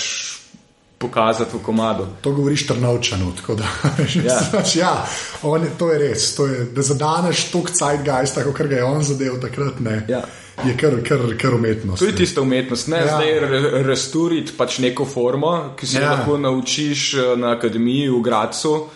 pokazati 0.99 1.57
v 1.57 1.63
komadu. 1.63 2.07
To 2.21 2.31
govoriš 2.31 2.67
trnovčano. 2.67 3.31
tako 3.31 3.55
Da, 3.55 3.63
Ja. 4.25 4.39
pač, 4.51 4.75
ja, 4.75 5.05
on 5.43 5.63
je, 5.63 5.69
to 5.77 5.91
je 5.91 5.99
res. 5.99 6.35
To 6.35 6.45
je, 6.45 6.65
da 6.75 6.81
zadaneš 6.81 7.45
tok 7.51 7.69
Zeitgeista, 7.71 8.43
kot 8.43 8.67
ga 8.67 8.75
je 8.75 8.83
on 8.83 9.03
zadeval 9.03 9.39
takrat, 9.39 9.79
ne, 9.79 10.05
Ja. 10.07 10.21
Je 10.65 10.77
kar, 10.77 10.93
kar, 11.03 11.19
kar 11.37 11.53
umetnost. 11.53 11.99
To 11.99 12.05
je 12.05 12.15
tista 12.15 12.41
umetnost, 12.41 12.87
ne 12.87 12.97
Ja. 12.97 13.07
zdaj 13.07 13.39
resturiti 13.83 14.51
pač 14.57 14.79
neko 14.79 15.05
formo, 15.05 15.73
ki 15.79 15.87
se 15.87 16.01
Ja. 16.01 16.11
lahko 16.11 16.37
naučiš 16.37 17.13
eh, 17.13 17.35
na 17.37 17.51
akademiji 17.51 18.09
v 18.09 18.21
Gracu, 18.21 18.87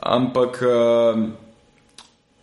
ampak 0.00 0.62
uh, 0.62 1.20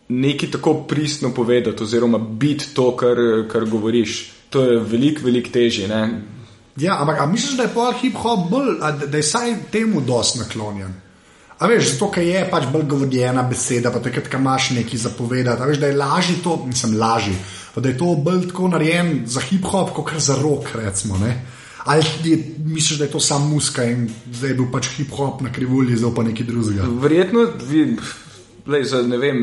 nekaj 0.08 0.50
tako 0.50 0.74
pristno 0.74 1.34
povedati, 1.34 1.82
oziroma 1.82 2.18
biti 2.18 2.74
to, 2.74 2.96
kar, 2.96 3.16
kar 3.52 3.64
govoriš. 3.64 4.32
To 4.50 4.62
je 4.62 4.78
veliko, 4.78 5.24
veliko 5.24 5.50
težje. 5.52 5.88
Ne? 5.88 6.20
Ja, 6.76 7.00
ampak 7.00 7.18
misliš, 7.32 7.56
da 7.56 7.62
je 7.62 7.74
pol 7.74 7.92
hip-hop 7.92 8.46
bolj, 8.50 8.78
da 9.10 9.16
je 9.16 9.22
saj 9.22 9.54
temu 9.72 10.00
dosti 10.00 10.38
naklonjen? 10.38 10.94
A 11.58 11.66
veš, 11.66 11.92
zato 11.92 12.10
ker 12.14 12.22
je 12.22 12.44
pač 12.50 12.64
bolj 12.72 12.84
govorjena 12.86 13.42
beseda, 13.42 13.90
pa 13.90 13.98
takrat, 13.98 14.28
ko 14.30 14.38
imaš 14.38 14.70
nekaj 14.70 14.98
zapovedati. 14.98 15.62
A 15.62 15.66
veš, 15.66 15.78
da 15.82 15.86
je 15.90 15.96
lažje 15.96 16.36
to, 16.44 16.62
nisem 16.66 16.94
lažji, 16.98 17.34
pa 17.34 17.57
da 17.76 17.88
je 17.88 17.98
to 17.98 18.14
bolj 18.14 18.48
tako 18.48 18.68
narejen 18.68 19.22
za 19.26 19.40
hip-hop, 19.40 19.92
kot 19.94 20.10
za 20.18 20.36
rock, 20.42 20.74
recimo. 20.74 21.18
Ne? 21.18 21.44
Ali 21.84 22.04
je, 22.24 22.38
misliš, 22.64 22.98
da 22.98 23.04
je 23.04 23.10
to 23.10 23.20
samo 23.20 23.48
muska 23.48 23.84
in 23.84 24.10
zdaj 24.32 24.50
je 24.50 24.54
bil 24.54 24.66
pač 24.72 24.88
hip-hop 24.98 25.40
na 25.42 25.52
krivulji, 25.52 25.96
zdaj 25.96 26.14
pa 26.16 26.22
nekaj 26.22 26.46
drugega? 26.46 26.88
Verjetno, 27.00 27.46
vi, 27.68 27.96
lej, 28.66 28.84
za, 28.84 29.02
ne 29.02 29.16
vem, 29.16 29.38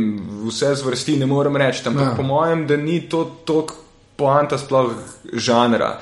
vse 0.48 0.75
zvrsti 0.75 1.17
ne 1.17 1.25
morem 1.25 1.55
reči, 1.58 1.82
ampak 1.88 2.03
Ja. 2.03 2.15
po 2.15 2.24
mojem, 2.24 2.67
da 2.67 2.77
ni 2.77 3.01
to 3.10 3.24
tako 3.46 3.75
poanta 4.15 4.58
sploh 4.58 4.91
žanra. 5.34 6.00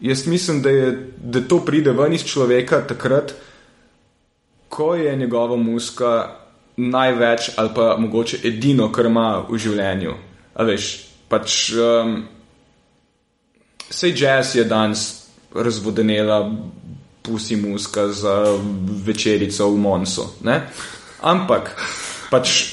Jaz 0.00 0.26
mislim, 0.26 0.62
da, 0.62 0.70
je, 0.70 1.12
da 1.18 1.40
to 1.40 1.58
pride 1.60 1.92
ven 1.92 2.12
iz 2.12 2.24
človeka 2.24 2.80
takrat, 2.88 3.34
ko 4.68 4.94
je 4.94 5.16
njegova 5.16 5.56
muska 5.56 6.28
največ 6.76 7.50
ali 7.56 7.70
pa 7.74 7.96
mogoče 7.98 8.38
edino, 8.44 8.92
kar 8.92 9.06
ima 9.06 9.44
v 9.50 9.58
življenju. 9.58 10.14
A 10.54 10.64
veš, 10.64 11.11
pač. 11.32 11.72
Um, 11.80 12.22
Sej 13.92 14.14
jazz 14.16 14.54
je 14.56 14.62
danes 14.64 15.28
razvodenela 15.52 16.38
pusi 17.22 17.56
muska 17.56 18.08
za 18.08 18.58
večerico 19.04 19.68
v 19.68 19.76
Monsu. 19.76 20.24
Ne? 20.48 20.62
Ampak 21.20 21.76
pač 22.30 22.72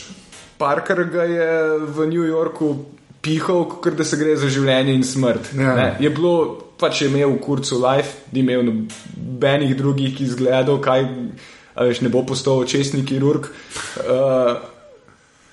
Parker 0.57 1.03
ga 1.11 1.23
je 1.23 1.51
v 1.87 2.07
New 2.07 2.23
Yorku 2.23 2.85
pihal, 3.21 3.65
kot 3.83 3.95
da 3.99 4.03
se 4.03 4.17
gre 4.19 4.35
za 4.39 4.49
življenje 4.51 4.95
in 4.95 5.03
smrt. 5.03 5.53
Ja. 5.55 5.75
Ne? 5.75 5.87
Je 6.03 6.09
bilo, 6.11 6.33
pač 6.79 7.03
je 7.03 7.11
imel 7.11 7.35
v 7.35 7.43
kurcu 7.43 7.79
life, 7.83 8.31
ni 8.33 8.43
imel 8.43 8.65
nobenih 8.67 9.75
drugih 9.77 10.19
izgledov, 10.23 10.81
kaj 10.83 11.05
veš, 11.79 12.01
ne 12.03 12.11
bo 12.11 12.25
postal 12.27 12.63
očesni 12.63 13.05
kirurg. 13.07 13.51
Uh, 14.03 14.59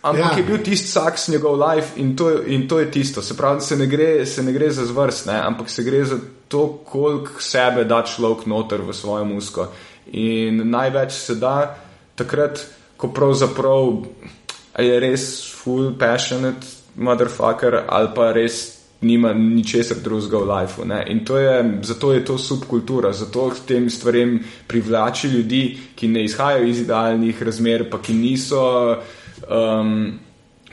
Ampak 0.06 0.32
Ja. 0.32 0.38
je 0.38 0.42
bil 0.46 0.58
tisti 0.62 0.88
saks 0.88 1.28
njegov 1.28 1.58
life 1.58 2.00
in 2.00 2.14
to, 2.16 2.30
in 2.46 2.68
to 2.68 2.78
je 2.78 2.90
tisto. 2.90 3.22
Se 3.22 3.36
pravi, 3.36 3.60
se 3.60 3.76
ne 3.76 3.86
gre, 3.86 4.26
se 4.26 4.42
ne 4.42 4.52
gre 4.52 4.70
za 4.70 4.84
zvrst, 4.86 5.26
ne? 5.26 5.40
ampak 5.42 5.70
se 5.70 5.82
gre 5.82 6.04
za 6.04 6.18
to, 6.48 6.68
koliko 6.86 7.40
sebe 7.42 7.84
da 7.84 8.02
človek 8.06 8.46
noter 8.46 8.80
v 8.86 8.94
svojo 8.94 9.24
musko. 9.24 9.66
In 10.12 10.70
največ 10.70 11.12
se 11.12 11.34
da 11.34 11.74
takrat, 12.14 12.62
ko 12.96 13.10
pravzaprav 13.12 14.06
je 14.78 15.00
res 15.00 15.26
full 15.56 15.92
passionate 15.98 16.66
motherfucker 16.96 17.82
ali 17.88 18.08
pa 18.14 18.30
res 18.32 18.76
nima 19.00 19.32
ničesar 19.34 19.96
drugega 20.00 20.38
v 20.38 20.46
lifeu. 20.48 20.84
ne. 20.84 21.04
In 21.08 21.24
to 21.24 21.36
je, 21.38 21.80
zato 21.82 22.12
je 22.12 22.24
to 22.24 22.38
subkultura, 22.38 23.12
zato 23.12 23.50
k 23.50 23.66
tem 23.66 23.90
stvarem 23.90 24.40
privlači 24.66 25.28
ljudi, 25.28 25.78
ki 25.94 26.08
ne 26.08 26.24
izhajajo 26.24 26.64
iz 26.64 26.80
idealnih 26.80 27.42
razmer, 27.42 27.90
pa 27.90 27.98
ki 28.02 28.14
niso 28.14 28.96
um, 29.50 30.18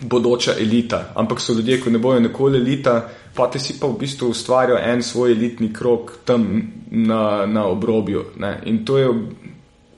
bodoča 0.01 0.53
elita, 0.59 1.11
ampak 1.15 1.41
so 1.41 1.53
ljudje, 1.53 1.81
ki 1.81 1.91
ne 1.91 1.99
bojo 1.99 2.19
nikoli 2.19 2.57
elita, 2.59 3.09
pa 3.35 3.47
ti 3.47 3.59
si 3.59 3.79
pa 3.79 3.87
v 3.87 3.97
bistvu 3.99 4.29
ustvarijo 4.29 4.77
en 4.77 5.03
svoj 5.03 5.31
elitni 5.31 5.73
krok 5.73 6.11
tam 6.25 6.61
na, 6.91 7.45
na 7.45 7.65
obrobju. 7.65 8.25
Ne? 8.37 8.59
In 8.65 8.85
to 8.85 8.97
je, 8.97 9.09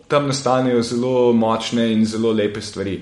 tam 0.07 0.27
nastanejo 0.27 0.81
zelo 0.83 1.33
močne 1.33 1.91
in 1.93 2.05
zelo 2.05 2.31
lepe 2.31 2.61
stvari. 2.61 3.01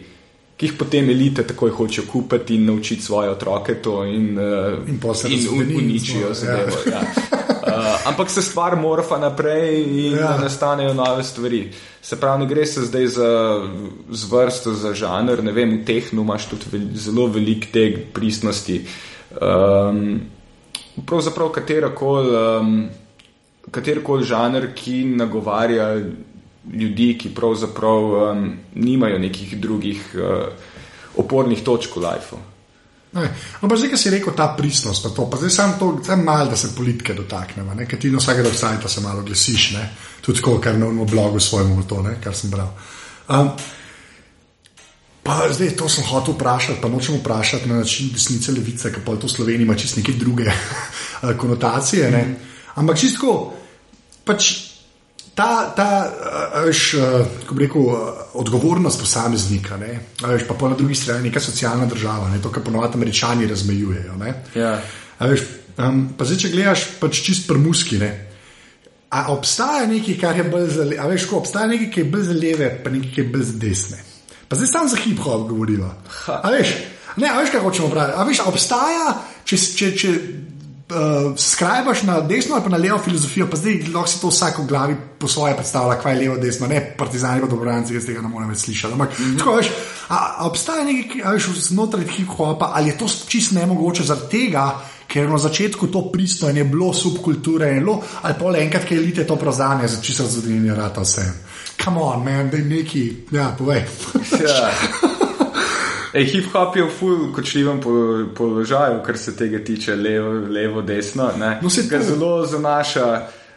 Ki 0.58 0.66
jih 0.66 0.76
potem 0.78 1.10
elite 1.10 1.44
takoj 1.44 1.70
hočejo 1.70 2.06
kupiti 2.12 2.56
in 2.56 2.66
naučiti 2.66 3.02
svoje 3.02 3.30
otroke 3.30 3.76
to, 3.82 4.04
in, 4.06 4.38
uh, 4.40 4.78
In 4.88 5.00
in 5.32 5.40
in 5.62 5.78
uničijo 5.78 6.28
smo- 6.28 6.34
zadevo. 6.34 6.78
Ja. 6.92 7.02
Uh, 7.84 8.08
ampak 8.08 8.30
se 8.30 8.42
stvar 8.42 8.76
morfa 8.80 9.18
naprej 9.18 9.84
in 9.84 10.18
Ja. 10.18 10.38
nastanejo 10.38 10.94
nove 10.94 11.24
stvari. 11.24 11.72
Se 12.02 12.20
pravi, 12.20 12.40
ne 12.44 12.48
gre 12.48 12.66
se 12.66 12.82
zdaj 12.82 13.08
za 13.08 13.30
zvrsto, 14.10 14.74
za 14.74 14.94
žanr. 14.94 15.44
Ne 15.44 15.52
vem, 15.52 15.82
v 15.82 15.86
tehnu 15.86 16.22
imaš 16.22 16.48
tudi 16.50 16.72
vel, 16.72 16.88
zelo 16.96 17.28
velik 17.28 17.72
teg 17.72 18.14
pristnosti. 18.14 18.86
Um, 19.42 20.22
pravzaprav 21.06 21.50
katerakoli 21.50 22.36
um, 22.38 22.90
katerkoli 23.72 24.24
žanr, 24.24 24.72
ki 24.76 25.04
nagovarja 25.06 25.96
ljudi, 26.74 27.18
ki 27.20 27.34
pravzaprav 27.36 28.04
um, 28.32 28.58
nimajo 28.76 29.20
nekih 29.20 29.60
drugih 29.62 30.16
uh, 30.16 30.48
opornih 31.18 31.64
točk 31.64 31.96
v 31.96 32.06
lifeu. 32.08 32.40
Ne, 33.14 33.30
Ampak 33.62 33.78
zdaj, 33.78 33.92
ki 33.94 33.98
si 33.98 34.10
rekel 34.10 34.34
ta 34.34 34.48
pristnost, 34.58 35.04
pa, 35.06 35.10
to, 35.14 35.28
pa 35.30 35.38
zdaj 35.38 35.52
samo 35.54 35.74
to, 35.78 35.88
samo 36.02 36.24
malo, 36.24 36.50
da 36.50 36.58
se 36.58 36.74
politike 36.76 37.14
dotaknemo, 37.14 37.76
ne, 37.78 37.86
ker 37.86 38.02
ti 38.02 38.10
na 38.10 38.18
vsakega 38.18 38.50
sajta 38.50 38.90
se 38.90 39.02
malo 39.06 39.22
glasiš, 39.22 39.72
ne, 39.78 39.84
tudi 40.22 40.42
tako, 40.42 40.58
kar 40.58 40.78
na 40.78 40.90
unem 40.90 41.06
blogu 41.06 41.40
svojemu 41.40 41.86
to, 41.86 42.02
ne, 42.02 42.18
kar 42.24 42.34
sem 42.36 42.50
bral. 42.50 42.74
Um, 43.30 43.54
pa 45.24 45.46
zdaj 45.54 45.76
to 45.78 45.90
sem 45.90 46.10
hotel 46.10 46.34
vprašati, 46.34 46.82
pa 46.82 46.90
nočem 46.90 47.22
vprašati 47.22 47.70
na 47.70 47.84
način 47.84 48.10
desnice 48.14 48.52
levice, 48.52 48.90
ker 48.92 49.06
pa 49.06 49.16
to 49.16 49.30
v 49.30 49.36
Sloveniji 49.38 49.70
ima 49.70 49.78
čist 49.78 50.02
neke 50.02 50.18
druge 50.18 50.50
eh, 50.54 51.38
konotacije, 51.38 52.12
ne. 52.12 52.26
Ampak 52.82 52.98
čisto, 52.98 53.54
pač 54.26 54.73
ta, 55.36 55.74
ta 55.76 56.12
eh, 56.66 57.30
kako 57.42 57.56
bi 57.56 57.66
rekel, 57.66 57.82
odgovornost 58.34 59.00
posameznika, 59.00 59.78
ne, 59.78 60.00
veš, 60.22 60.48
pa 60.48 60.54
po 60.54 60.70
na 60.70 60.76
drugi 60.76 60.96
strani 60.96 61.30
neka 61.30 61.40
socialna 61.40 61.86
država, 61.86 62.30
ne, 62.30 62.42
to, 62.42 62.52
kar 62.52 62.64
ponovadi 62.64 62.98
američani 62.98 63.48
razmejujejo. 63.48 64.16
Ne, 64.16 64.34
Ja. 64.56 64.78
Veš, 65.20 65.42
um, 65.78 66.08
pa 66.18 66.26
zdaj, 66.26 66.38
če 66.42 66.50
gledaš 66.52 66.86
pač 67.00 67.22
čist 67.24 67.48
prmuski, 67.48 67.98
ne. 68.02 68.12
A 69.14 69.28
obstaja 69.32 69.86
nekaj, 69.88 70.18
kar 70.20 70.38
je 70.38 70.44
bolj 70.50 70.72
za 70.74 70.86
leve, 70.90 71.10
veš, 71.14 71.28
ko 71.30 71.38
obstaja 71.40 71.70
nekaj, 71.70 71.90
ki 71.94 72.02
je 72.02 72.10
bolj 72.10 72.24
za 72.30 72.38
leve, 72.38 72.70
pa 72.84 72.92
nekaj, 72.92 73.12
ki 73.14 73.22
je 73.22 73.28
bolj 73.36 73.46
za 73.52 73.60
desne. 73.62 74.00
Pa 74.50 74.58
zdaj 74.58 74.72
samo 74.72 74.90
za 74.90 74.98
hip-hop 74.98 75.46
govoriva. 75.50 75.92
A 76.28 76.50
veš, 76.52 76.74
ne, 77.22 77.30
a 77.30 77.38
veš, 77.40 77.54
kaj 77.54 77.62
hočemo 77.62 77.92
praviti. 77.94 78.18
A 78.18 78.26
veš, 78.28 78.42
obstaja, 78.50 79.14
če, 79.46 79.60
če, 79.78 79.92
če 80.02 80.14
uh, 80.94 81.34
skrajbaš 81.38 82.04
na 82.04 82.20
desno 82.22 82.56
ali 82.56 82.64
pa 82.64 82.70
na 82.70 82.78
levo 82.78 83.00
filozofijo, 83.00 83.48
pa 83.50 83.58
zdaj 83.58 83.80
lahko 83.94 84.10
si 84.10 84.22
to 84.22 84.30
vsak 84.30 84.60
v 84.60 84.68
glavi 84.68 84.96
po 85.20 85.28
svoje 85.28 85.56
predstavlja, 85.58 86.00
kaj 86.02 86.14
je 86.14 86.20
levo, 86.20 86.38
desno, 86.38 86.68
ne 86.68 86.82
partizani, 86.98 87.42
pa 87.42 87.48
dobranci, 87.48 87.96
jaz 87.96 88.06
tega 88.06 88.22
ne 88.22 88.30
morem 88.30 88.50
več 88.50 88.66
slišati. 88.66 88.94
Ampak, 88.94 89.20
mm 89.20 89.26
-hmm. 89.26 89.38
tako, 89.40 89.56
veš, 89.56 89.70
a, 90.10 90.18
a 90.38 90.46
obstaja 90.46 90.84
nekaj, 90.84 91.22
veš, 91.34 91.48
znotraj 91.70 92.06
hip-hopa, 92.06 92.72
ali 92.74 92.90
je 92.90 92.98
to 92.98 93.08
čist 93.28 93.52
nemogoče 93.52 94.04
zaradi 94.04 94.30
tega, 94.30 94.82
ker 95.08 95.30
na 95.30 95.38
začetku 95.38 95.88
to 95.88 96.12
pristno 96.12 96.50
in 96.50 96.58
je 96.58 96.64
bilo 96.64 96.94
subkulture 96.94 97.72
in 97.78 97.86
lo, 97.86 98.02
ali 98.22 98.34
pa 98.40 98.50
le 98.50 98.64
enkrat, 98.64 98.86
ki 98.86 98.96
elite 98.96 99.28
to 99.28 99.36
prazanje, 99.36 99.88
za 99.88 100.02
čisto 100.02 100.24
zadnji 100.28 100.76
rata 100.76 101.02
vse. 101.02 101.26
Come 101.84 102.00
on, 102.02 102.24
man, 102.24 102.50
da 102.50 102.58
je 102.58 102.64
neki, 102.64 103.14
ja, 103.32 103.56
povej. 103.58 103.84
Ja. 104.42 104.72
Ej, 106.14 106.26
hip 106.26 106.52
hop 106.54 106.76
je 106.78 106.84
v 106.84 106.90
ful 106.90 107.32
kočljivem 107.34 107.80
po- 107.82 108.26
položaju, 108.38 109.00
kar 109.06 109.18
se 109.18 109.36
tega 109.36 109.64
tiče, 109.66 109.96
levo, 109.96 110.34
levo 110.50 110.82
desno. 110.82 111.32
Ne, 111.40 111.58
No, 111.62 111.70
saj 111.70 111.88
Ga 111.90 112.00
zelo 112.00 112.46
zanaša, 112.46 113.08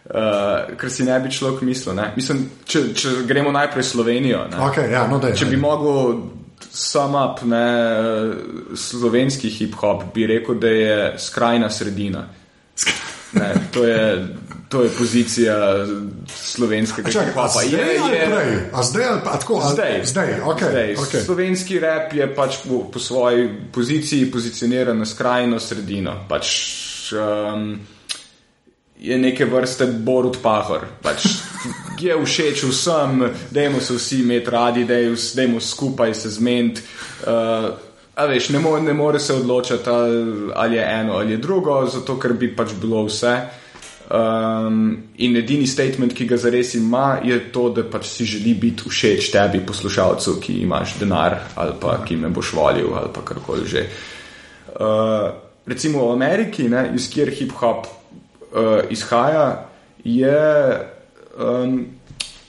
uh, 0.04 0.76
kar 0.76 0.90
si 0.90 1.04
ne 1.04 1.20
bi 1.20 1.30
človek 1.30 1.60
mislil. 1.62 1.94
Ne. 1.94 2.12
Mislim, 2.16 2.46
če, 2.64 2.94
če 2.94 3.08
gremo 3.26 3.52
najprej 3.52 3.82
v 3.82 3.86
Slovenijo. 3.86 4.46
Ne. 4.50 4.56
Okay, 4.70 4.90
ja, 4.92 5.06
no, 5.06 5.18
daj, 5.18 5.34
Če 5.36 5.46
bi 5.46 5.56
mogel 5.56 6.16
sum 6.72 7.14
up 7.14 7.42
ne, 7.44 7.66
slovenski 8.74 9.48
hip 9.50 9.74
hop, 9.74 10.02
bi 10.14 10.26
rekel, 10.26 10.54
da 10.60 10.68
je 10.68 11.12
skrajna 11.18 11.70
sredina. 11.70 12.24
Ne, 13.36 13.50
to, 13.72 13.82
je, 13.84 14.28
to 14.68 14.82
je 14.82 14.90
pozicija 14.90 15.86
slovenskega 16.26 17.10
Čakaj, 17.10 17.26
hip 17.26 17.36
a 17.36 17.42
hopa. 17.42 17.60
zdaj 17.60 17.98
ali 17.98 18.16
prej? 18.26 18.50
A 18.72 18.82
zdaj 18.82 19.04
ali 19.04 19.20
pa 19.20 19.30
a 19.30 19.38
tako? 19.38 19.54
A, 19.56 19.68
Zdaj, 19.68 20.00
zdaj, 20.04 20.28
okay, 20.42 20.70
zdaj. 20.70 20.94
okay. 20.96 21.20
Slovenski 21.20 21.78
rep 21.78 22.12
je 22.12 22.34
pač 22.34 22.56
po, 22.64 22.78
po 22.84 22.98
svoji 22.98 23.44
poziciji 23.72 24.26
pozicioniran 24.26 24.98
na 24.98 25.06
skrajno 25.06 25.60
sredino. 25.60 26.16
Pač, 26.28 26.46
um, 27.12 27.78
je 28.98 29.18
neke 29.18 29.44
vrste 29.44 29.86
Borut 29.86 30.38
Pahor. 30.42 30.86
Pač, 31.00 31.26
je 31.96 32.16
všeč 32.16 32.62
vsem, 32.64 33.22
dajmo 33.50 33.80
se 33.80 33.94
vsi 33.94 34.20
imeti 34.20 34.50
radi, 34.50 34.84
daj- 34.84 35.14
dajmo 35.36 35.60
skupaj 35.60 36.14
se 36.14 36.30
zmeniti. 36.30 36.80
Uh, 37.22 37.76
A 38.16 38.24
veš, 38.24 38.48
ne, 38.48 38.58
more, 38.58 38.80
ne 38.80 38.94
more 38.94 39.20
se 39.20 39.34
odločiti, 39.34 39.84
ali- 39.86 40.48
ali 40.54 40.76
je 40.76 40.84
eno 40.90 41.12
ali 41.12 41.30
je 41.30 41.36
drugo, 41.36 41.86
zato 41.86 42.16
ker 42.16 42.32
bi 42.32 42.48
pač 42.48 42.72
bilo 42.72 43.04
vse. 43.04 43.34
Um, 44.06 45.02
in 45.18 45.34
edini 45.34 45.66
statement, 45.66 46.12
ki 46.14 46.28
ga 46.30 46.36
zares 46.38 46.76
ima, 46.78 47.18
je 47.26 47.40
to, 47.50 47.64
da 47.74 47.82
pač 47.90 48.06
si 48.06 48.24
želi 48.24 48.52
biti 48.54 48.86
všeč 48.86 49.32
tebi, 49.34 49.64
poslušalcu, 49.66 50.36
ki 50.44 50.60
imaš 50.62 50.94
denar 51.00 51.40
ali 51.58 51.74
pa 51.80 51.96
ki 52.06 52.16
me 52.20 52.30
boš 52.30 52.52
volil 52.54 52.94
ali 52.94 53.10
pa 53.14 53.24
karkoli 53.26 53.66
že. 53.66 53.82
Uh, 54.78 55.34
recimo 55.66 56.06
v 56.06 56.12
Ameriki, 56.14 56.68
ne, 56.70 56.92
iz 56.94 57.08
kjer 57.10 57.34
hip 57.34 57.56
hop 57.58 57.88
uh, 57.90 58.86
izhaja, 58.94 59.66
je 60.04 60.38
um, 61.34 61.80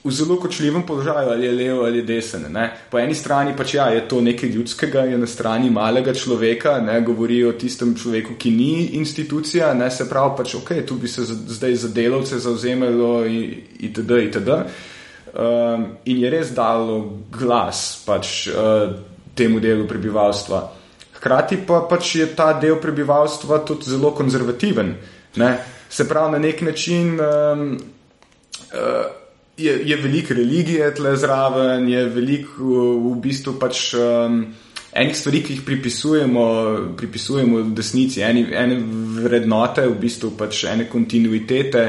v 0.08 0.12
zelo 0.12 0.38
kočljivem 0.40 0.86
položaju, 0.88 1.30
ali 1.30 1.46
je 1.46 1.52
levo 1.52 1.84
ali 1.86 2.02
desen. 2.02 2.46
Ne. 2.54 2.70
Po 2.92 3.00
eni 3.00 3.16
strani 3.16 3.56
pač 3.58 3.74
ja, 3.76 3.90
je 3.92 4.06
to 4.08 4.22
nekaj 4.22 4.50
ljudskega, 4.50 5.04
je 5.12 5.18
na 5.18 5.28
strani 5.28 5.70
malega 5.70 6.14
človeka, 6.14 6.78
ne, 6.82 7.02
govori 7.02 7.42
o 7.46 7.52
tistem 7.60 7.96
človeku, 7.96 8.38
ki 8.40 8.52
ni 8.52 8.72
institucija, 9.02 9.74
ne, 9.74 9.92
se 9.92 10.08
pravi 10.10 10.38
pač 10.38 10.56
ok, 10.56 10.72
tu 10.88 10.96
bi 10.96 11.12
se 11.12 11.26
zdaj 11.26 11.76
za 11.76 11.92
delavce 11.92 12.40
zauzemalo 12.40 13.26
itd. 13.28 14.22
itd. 14.30 14.62
Um, 15.38 15.84
in 16.06 16.24
je 16.24 16.30
res 16.32 16.54
dalo 16.56 17.02
glas 17.30 18.00
pač, 18.06 18.48
uh, 18.48 18.96
temu 19.38 19.60
delu 19.60 19.86
prebivalstva. 19.88 20.64
Hkrati 21.20 21.60
pa 21.68 21.84
pač 21.90 22.16
je 22.16 22.32
ta 22.34 22.54
del 22.58 22.80
prebivalstva 22.82 23.60
tudi 23.68 23.92
zelo 23.92 24.14
konzervativen. 24.16 24.96
Ne? 25.38 25.52
Se 25.90 26.08
pravi, 26.08 26.32
na 26.32 26.40
nek 26.42 26.62
način 26.62 27.20
um, 27.20 27.78
uh, 28.72 29.17
je, 29.58 29.90
je 29.90 29.98
veliko 29.98 30.34
religije 30.34 30.94
tle 30.96 31.16
zraven, 31.18 31.90
je 31.90 32.06
veliko 32.06 32.64
v, 32.64 32.88
v 33.10 33.18
bistvu 33.22 33.58
pač. 33.60 33.92
Um, 33.98 34.46
Enih 34.98 35.14
stvari, 35.14 35.44
ki 35.46 35.54
jih 35.54 35.62
pripisujemo, 35.62 36.44
pripisujemo 36.98 37.60
desnici, 37.76 38.22
eni, 38.26 38.48
ene 38.50 38.80
vrednote, 39.22 39.84
v 39.86 39.98
bistvu 40.00 40.32
pač 40.40 40.64
ene 40.72 40.88
kontinuitete, 40.90 41.84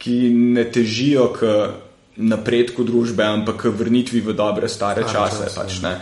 ki 0.00 0.14
ne 0.54 0.64
težijo 0.72 1.26
k 1.34 1.50
napredku 2.24 2.86
družbe, 2.88 3.26
ampak 3.26 3.66
k 3.66 3.72
vrnitvi 3.74 4.22
v 4.24 4.36
dobre 4.38 4.70
stare 4.72 5.04
Stare 5.04 5.12
čase. 5.12 5.42
čase, 5.44 5.60
Pač, 5.60 5.80
ne. 5.84 5.92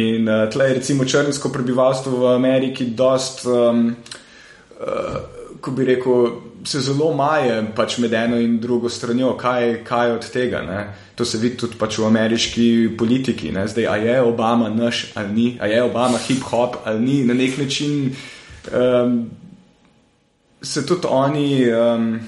In 0.00 0.30
uh, 0.30 0.46
tle 0.48 0.70
je 0.70 0.78
recimo 0.78 1.04
črnsko 1.04 1.50
prebivalstvo 1.52 2.22
v 2.22 2.32
Ameriki 2.32 2.88
dost, 2.96 3.44
um, 3.44 3.90
uh, 3.92 5.37
ko 5.60 5.70
bi 5.70 5.84
rekel, 5.84 6.30
se 6.64 6.80
zelo 6.80 7.12
maje 7.14 7.60
pač 7.76 7.98
med 7.98 8.12
eno 8.12 8.38
in 8.40 8.58
drugo 8.60 8.88
stranjo, 8.88 9.32
kaj, 9.38 9.84
kaj 9.84 10.12
od 10.16 10.30
tega. 10.32 10.62
Ne? 10.62 10.86
To 11.14 11.24
se 11.24 11.38
vidi 11.38 11.56
tudi 11.56 11.78
pač 11.78 11.98
v 11.98 12.06
ameriški 12.06 12.68
politiki. 12.98 13.52
Ne? 13.54 13.66
Zdaj, 13.68 13.86
a 13.86 13.96
je 13.96 14.20
Obama 14.22 14.68
naš 14.68 15.06
ali 15.14 15.32
ni, 15.32 15.48
a 15.60 15.66
je 15.66 15.82
Obama 15.82 16.18
hip-hop 16.18 16.80
ali 16.84 17.00
ni, 17.00 17.18
na 17.24 17.34
nek 17.34 17.58
način 17.58 18.14
um, 18.72 19.30
se 20.62 20.86
tudi 20.86 21.06
oni 21.10 21.48
um, 21.70 22.20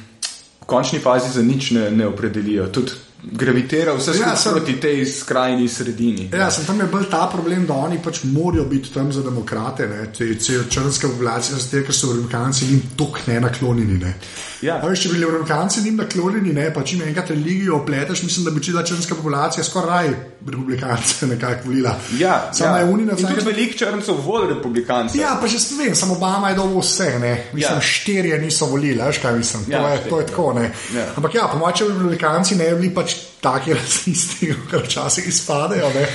v 0.62 0.66
končni 0.66 0.98
fazi 0.98 1.32
za 1.34 1.42
nič 1.42 1.70
ne, 1.70 1.90
ne 1.90 2.06
opredelijo. 2.06 2.66
Tudi 2.66 3.09
gravitira 3.22 3.94
vse 3.94 4.10
Ja, 4.20 4.36
sem- 4.36 4.52
proti 4.52 4.80
tej 4.80 5.06
skrajni 5.06 5.68
sredini. 5.68 6.30
Ja, 6.32 6.50
sem 6.50 6.64
tam 6.64 6.80
je 6.80 6.86
bolj 6.86 7.10
ta 7.10 7.26
problem, 7.32 7.66
da 7.66 7.74
oni 7.74 7.98
pač 7.98 8.22
morajo 8.24 8.64
biti 8.64 8.92
tam 8.94 9.12
za 9.12 9.22
demokrate, 9.22 9.86
ne, 9.88 10.12
te, 10.18 10.34
črnske 10.70 11.08
populacije, 11.08 11.58
zato 11.58 11.84
ker 11.86 11.94
so 11.94 12.06
republikanci 12.06 12.66
njim 12.66 12.82
tok 12.96 13.26
ne 13.26 13.40
naklonjeni. 13.40 13.98
Ne. 13.98 14.14
Ja. 14.62 14.76
Veš, 14.84 15.02
če 15.02 15.08
bi 15.08 15.14
bili 15.14 15.26
republikanci 15.30 15.82
njim 15.82 15.96
naklonjeni, 15.96 16.52
ne, 16.52 16.66
pa 16.74 16.82
če 16.84 16.96
jim 16.96 17.06
enkrat 17.08 17.30
religijo 17.30 17.76
opleteš, 17.78 18.22
mislim, 18.22 18.44
da 18.44 18.50
bi 18.50 18.62
čila 18.62 18.82
črnska 18.84 19.14
populacija 19.14 19.64
skoraj 19.64 20.10
republikance 20.46 21.26
nekako 21.32 21.68
volila. 21.68 21.94
Ja, 22.18 22.50
Samo 22.52 22.76
ja. 22.76 22.82
je 22.82 22.84
unina 22.84 23.12
In 23.18 23.26
tudi 23.26 23.44
veliko 23.46 23.78
črncev 23.78 24.20
voli 24.26 24.52
republikance. 24.54 25.18
Ja, 25.18 25.38
pa 25.40 25.46
že 25.48 25.58
ne 25.70 25.84
vem, 25.84 25.94
samo 25.94 26.14
Obama 26.14 26.48
je 26.50 26.56
dobil 26.56 26.78
vse, 26.80 27.18
ne. 27.18 27.34
Mislim, 27.52 27.74
Ja. 27.76 27.80
štirje 27.80 28.38
niso 28.38 28.66
volili, 28.66 29.00
veš 29.02 29.18
kaj 29.18 29.36
mislim. 29.38 29.64
Ja, 29.68 29.78
to, 29.82 29.88
je, 29.88 29.96
štirje, 29.96 30.10
to 30.10 30.20
je 30.20 30.26
tako, 30.26 30.52
ne. 30.52 30.70
Ja. 30.94 31.06
Ampak 31.16 31.34
ja, 31.34 31.48
po 31.52 31.58
mojem, 31.58 31.76
če 31.76 31.84
bi 31.84 31.92
republikanci 31.92 32.56
ne 32.56 32.70
bi 32.74 32.80
bili 32.80 32.94
pač 32.94 33.16
taki 33.40 33.74
rasisti, 33.74 34.54
kot 34.70 34.84
včasih 34.84 35.28
izpadejo, 35.28 35.88
ne. 35.94 36.06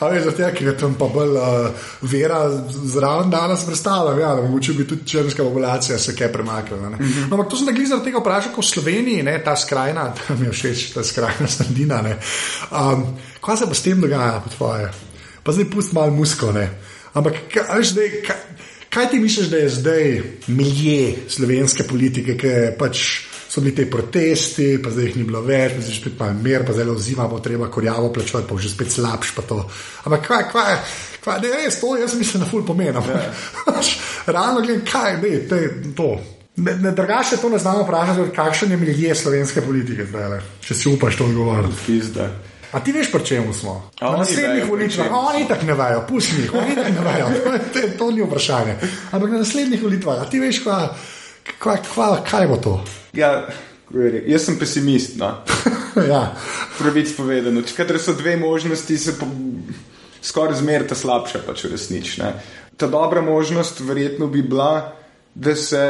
A 0.00 0.08
veš, 0.10 0.24
zato, 0.24 0.48
ker 0.56 0.66
je 0.66 0.76
tam 0.78 0.94
pa 0.98 1.08
bolj 1.12 1.36
uh, 1.38 1.86
vera 2.02 2.40
zraven 2.94 3.30
danes 3.30 3.64
predstavljam, 3.66 4.20
ja, 4.20 4.34
da 4.34 4.42
mogoče 4.42 4.72
bi 4.72 4.86
tudi 4.88 5.06
črnska 5.08 5.44
populacija 5.44 5.98
se 5.98 6.16
kaj 6.16 6.32
premaknila. 6.32 6.90
ne. 6.90 6.96
Mhm. 6.96 7.28
No, 7.30 7.36
ampak 7.36 7.50
to 7.50 7.56
sem 7.56 7.66
da 7.66 7.86
zaradi 7.86 8.10
tega 8.10 8.18
vprašal, 8.18 8.52
ko 8.52 8.60
v 8.60 8.70
Sloveniji, 8.70 9.22
ne, 9.22 9.38
ta 9.44 9.56
skrajna, 9.56 10.08
ta 10.18 10.34
mi 10.38 10.46
je 10.46 10.52
všeč, 10.52 10.90
ta 10.94 11.04
skrajna 11.04 11.48
sredina, 11.48 12.02
ne. 12.02 12.16
Um, 12.70 13.06
kaj 13.40 13.56
se 13.56 13.66
pa 13.66 13.74
s 13.74 13.82
tem 13.82 14.00
dogaja, 14.00 14.40
po 14.44 14.54
tvoje? 14.56 14.90
Pa 15.42 15.52
zdaj 15.52 15.70
pusti 15.70 15.94
malo 15.94 16.14
musko, 16.14 16.52
ne. 16.52 16.68
Ampak, 17.14 17.44
kaj, 17.52 17.82
zdaj, 17.92 18.10
kaj, 18.26 18.40
kaj 18.90 19.10
ti 19.10 19.18
misliš, 19.18 19.50
da 19.52 19.56
je 19.56 19.68
zdaj 19.68 20.22
milje 20.46 21.28
slovenske 21.28 21.84
politike, 21.84 22.36
ki 22.38 22.46
je 22.46 22.72
pač. 22.78 23.06
So 23.52 23.60
bili 23.60 23.74
ti 23.76 23.84
protesti, 23.90 24.78
pa 24.84 24.90
zdaj 24.90 25.04
jih 25.04 25.16
ni 25.16 25.24
bilo 25.28 25.42
več, 25.44 25.74
pa 25.76 25.82
zdaj 25.82 25.92
je 25.92 26.00
spet 26.00 26.14
malo 26.18 26.38
mir, 26.40 26.62
pa 26.64 26.72
zdaj 26.72 26.86
le 26.88 26.94
zima, 26.98 27.26
bo 27.28 27.36
treba 27.44 27.66
korjavo 27.68 28.08
plačevati, 28.12 28.48
pa 28.48 28.56
že 28.56 28.70
spet 28.72 28.92
slabš. 28.92 29.34
pa 29.36 29.42
to. 29.42 29.58
Ampak 30.04 30.22
kaj, 30.26 30.44
kaj, 30.52 30.76
kaj, 31.20 31.40
ne, 31.42 31.50
res, 31.58 31.76
to 31.80 31.90
jaz 31.96 32.14
mislim, 32.16 32.42
da 32.42 32.48
ful 32.48 32.64
pomeni. 32.64 32.96
Yeah. 32.96 33.90
Realno 34.32 34.62
gledam, 34.62 34.86
kaj 34.88 35.18
ne, 35.20 35.34
te, 35.48 35.60
to. 35.92 36.16
Ne, 36.56 36.78
ne 36.80 36.90
drugače 36.92 37.36
to 37.36 37.48
ne 37.48 37.58
znamo 37.58 37.84
vprašati, 37.84 38.30
kakšen 38.36 38.70
je 38.70 38.76
milje 38.76 39.14
slovenske 39.14 39.60
politike, 39.60 40.06
zdaj, 40.06 40.40
če 40.60 40.74
si 40.74 40.88
upaš 40.88 41.16
to 41.16 41.24
odgovoriti. 41.24 42.00
A 42.72 42.80
ti 42.80 42.92
veš, 42.92 43.12
pri 43.12 43.24
čemu 43.24 43.52
smo? 43.52 43.90
A 44.00 44.10
Na 44.10 44.24
naslednjih 44.24 44.64
volitvah, 44.64 45.12
oni 45.12 45.48
tako 45.48 45.66
ne 45.66 45.74
vejo, 45.74 46.04
pusti 46.08 46.40
jih, 46.40 46.54
oni 46.54 46.74
tako 46.74 46.88
ne 46.88 47.04
vejo, 47.04 47.26
to, 47.72 47.78
je- 47.78 47.96
to 47.98 48.10
ni 48.10 48.22
vprašanje. 48.22 48.76
Ampak 49.10 49.30
na 49.30 49.38
naslednjih 49.38 49.82
volitvah, 49.82 50.22
a 50.22 50.30
ti 50.30 50.40
veš, 50.40 50.62
kva, 50.64 50.78
kva, 51.58 51.76
kva, 51.76 52.08
kaj 52.30 52.48
bo 52.48 52.56
to? 52.56 52.74
Ja, 53.16 53.48
jaz 54.26 54.46
sem 54.46 54.58
pesimist. 54.58 55.16
No. 55.20 55.34
ja. 56.12 56.34
Pravic 56.78 57.16
povedano. 57.16 57.62
Kadar 57.76 57.98
so 57.98 58.14
dve 58.16 58.36
možnosti, 58.36 58.98
se 58.98 59.18
po, 59.18 59.26
skoraj 60.22 60.60
zmeraj 60.62 60.88
ta 60.88 60.94
slabša, 60.94 61.44
pač 61.46 61.64
ne. 62.18 62.32
Ta 62.76 62.86
dobra 62.86 63.22
možnost 63.22 63.80
verjetno 63.80 64.26
bi 64.26 64.42
bila, 64.42 64.92
da 65.34 65.54
se 65.56 65.82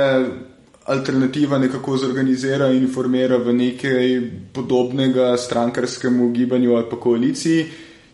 alternativa 0.85 1.59
nekako 1.59 1.97
zorganizira 1.97 2.69
in 2.75 2.89
formira 2.91 3.37
v 3.39 3.53
nekaj 3.55 4.21
podobnega 4.53 5.37
strankarskemu 5.37 6.31
gibanju 6.33 6.75
ali 6.77 6.87
pa 6.91 6.97
koaliciji, 6.97 7.67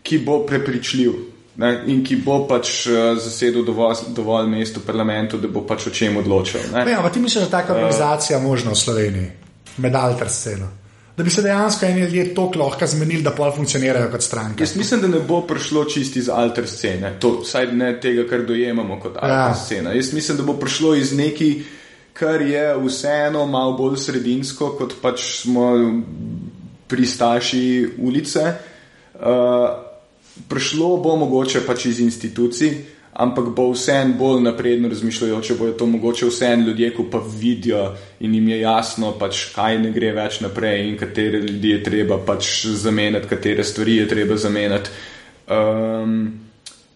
ki 0.03 0.19
bo 0.19 0.47
prepričljiv. 0.47 1.38
Ne, 1.59 1.73
in 1.91 2.05
ki 2.07 2.21
bo 2.23 2.45
pač 2.47 2.85
uh, 2.87 3.17
zasedel 3.19 3.65
dovolj, 3.67 4.13
dovolj 4.15 4.47
mest 4.47 4.77
v 4.79 4.85
parlamentu, 4.87 5.41
da 5.43 5.49
bo 5.51 5.65
pač 5.67 5.89
o 5.89 5.93
čem 5.95 6.21
odločal. 6.21 6.69
Ne. 6.71 6.85
Ja, 6.87 7.03
ti 7.11 7.19
misliš, 7.19 7.43
da 7.43 7.47
je 7.47 7.55
taka 7.57 7.75
organizacija 7.75 8.39
možna 8.39 8.77
v 8.77 8.79
Sloveniji, 8.79 9.31
med 9.83 9.97
alter 9.99 10.31
sceno? 10.31 10.69
Da 11.19 11.25
bi 11.27 11.33
se 11.35 11.43
dejansko 11.43 11.87
eni 11.87 12.05
ljudje 12.05 12.29
tako 12.35 12.61
lahko 12.61 12.87
zmenili, 12.87 13.25
da 13.27 13.33
pol 13.35 13.51
funkcionirajo 13.57 14.07
kot 14.13 14.23
stranke. 14.23 14.63
Jaz 14.63 14.77
mislim, 14.79 15.01
da 15.03 15.11
ne 15.11 15.19
bo 15.27 15.41
prišlo 15.47 15.83
čisti 15.91 16.23
iz 16.23 16.29
alter 16.31 16.69
scene, 16.71 17.17
to 17.19 17.41
vsaj 17.41 17.73
ne 17.75 17.91
tega, 18.01 18.29
kar 18.31 18.47
dojemamo 18.47 19.01
kot 19.03 19.19
alter 19.19 19.35
ja. 19.35 19.55
scena. 19.59 19.97
Jaz 19.99 20.13
mislim, 20.15 20.39
da 20.39 20.47
bo 20.47 20.55
prišlo 20.63 20.95
iz 20.95 21.11
neki, 21.19 21.51
kar 22.15 22.43
je 22.47 22.63
vseeno 22.87 23.47
malo 23.51 23.75
bolj 23.75 23.99
sredinsko, 23.99 24.71
kot 24.79 24.95
pač 25.03 25.27
smo 25.41 25.67
pristaši 26.87 27.67
ulice. 27.99 28.47
Uh, 29.19 29.88
prišlo 30.49 30.97
bo 31.03 31.17
mogoče 31.17 31.65
pač 31.67 31.87
iz 31.87 32.01
institucij, 32.01 32.73
ampak 33.19 33.51
bo 33.57 33.71
vseeno 33.73 34.15
bolj 34.19 34.43
napredno 34.45 34.89
razmišljajo, 34.89 35.41
če 35.43 35.57
bojo 35.59 35.73
to 35.79 35.87
mogoče 35.91 36.29
vseeno 36.31 36.69
ljudje, 36.69 36.93
ko 36.95 37.09
pa 37.11 37.19
vidijo 37.41 37.97
in 38.21 38.35
jim 38.35 38.49
je 38.49 38.61
jasno, 38.61 39.13
pač, 39.19 39.49
kaj 39.55 39.79
ne 39.83 39.91
gre 39.91 40.13
več 40.15 40.41
naprej 40.45 40.87
in 40.89 40.99
katere 41.01 41.41
ljudi 41.43 41.75
je 41.75 41.83
treba 41.83 42.21
pač 42.27 42.67
zamenjati, 42.79 43.29
katere 43.29 43.65
stvari 43.65 43.97
je 43.97 44.09
treba 44.09 44.37
zamenjati. 44.37 44.91
Um, 45.49 46.15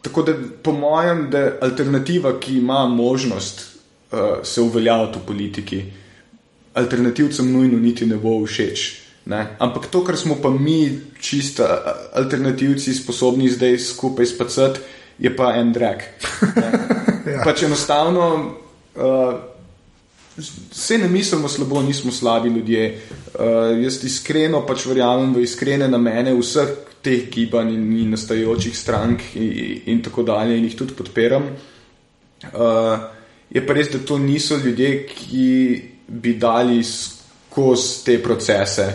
tako 0.03 0.23
da, 0.23 0.37
po 0.63 0.73
mojem, 0.73 1.27
da 1.31 1.39
je 1.39 1.53
alternativa, 1.63 2.37
ki 2.41 2.59
ima 2.59 2.87
možnost 2.87 3.67
uh, 3.67 4.45
se 4.47 4.61
uveljaviti 4.61 5.19
v 5.19 5.27
politiki, 5.27 5.83
alternativcem 6.75 7.53
nujno 7.53 7.79
niti 7.79 8.07
ne 8.07 8.17
bo 8.17 8.39
všeč. 8.47 9.02
Ne? 9.25 9.57
Ampak 9.59 9.87
to, 9.87 10.03
kar 10.05 10.17
smo 10.17 10.37
pa 10.43 10.51
mi, 10.51 10.91
čista 11.21 11.69
alternativci, 12.19 12.95
sposobni 12.95 13.51
zdaj 13.51 13.79
skupaj 13.79 14.27
spacati, 14.27 14.81
je 15.19 15.31
pa 15.37 15.53
en 15.55 15.73
drag. 15.73 16.03
ja. 17.33 17.43
Pač 17.45 17.63
enostavno, 17.63 18.27
uh, 18.99 19.35
vse 20.37 20.99
ne 20.99 21.09
mislimo 21.09 21.49
slabo, 21.49 21.83
nismo 21.83 22.13
slabi 22.13 22.49
ljudje. 22.49 22.89
Uh, 23.35 23.83
jaz 23.83 24.03
iskreno 24.05 24.65
pač 24.67 24.87
verjamem 24.91 25.35
v 25.35 25.47
iskrene 25.47 25.89
namene 25.89 26.35
vseh 26.35 26.75
teh 27.03 27.27
gibanj 27.31 27.73
in, 27.75 27.87
in 27.99 28.11
nastajajočih 28.15 28.77
strank 28.79 29.23
in, 29.35 29.83
in 29.87 30.03
tako 30.03 30.23
dalje, 30.27 30.59
in 30.59 30.67
jih 30.67 30.77
tudi 30.79 30.99
podpiram. 30.99 31.49
Uh, 32.51 33.07
je 33.51 33.63
pa 33.67 33.75
res, 33.77 33.91
da 33.93 34.03
to 34.03 34.19
niso 34.19 34.59
ljudje, 34.59 35.07
ki 35.07 35.49
bi 36.09 36.35
dali 36.39 36.83
skozi 36.83 38.05
te 38.07 38.19
procese. 38.23 38.87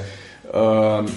Uh, 0.47 1.09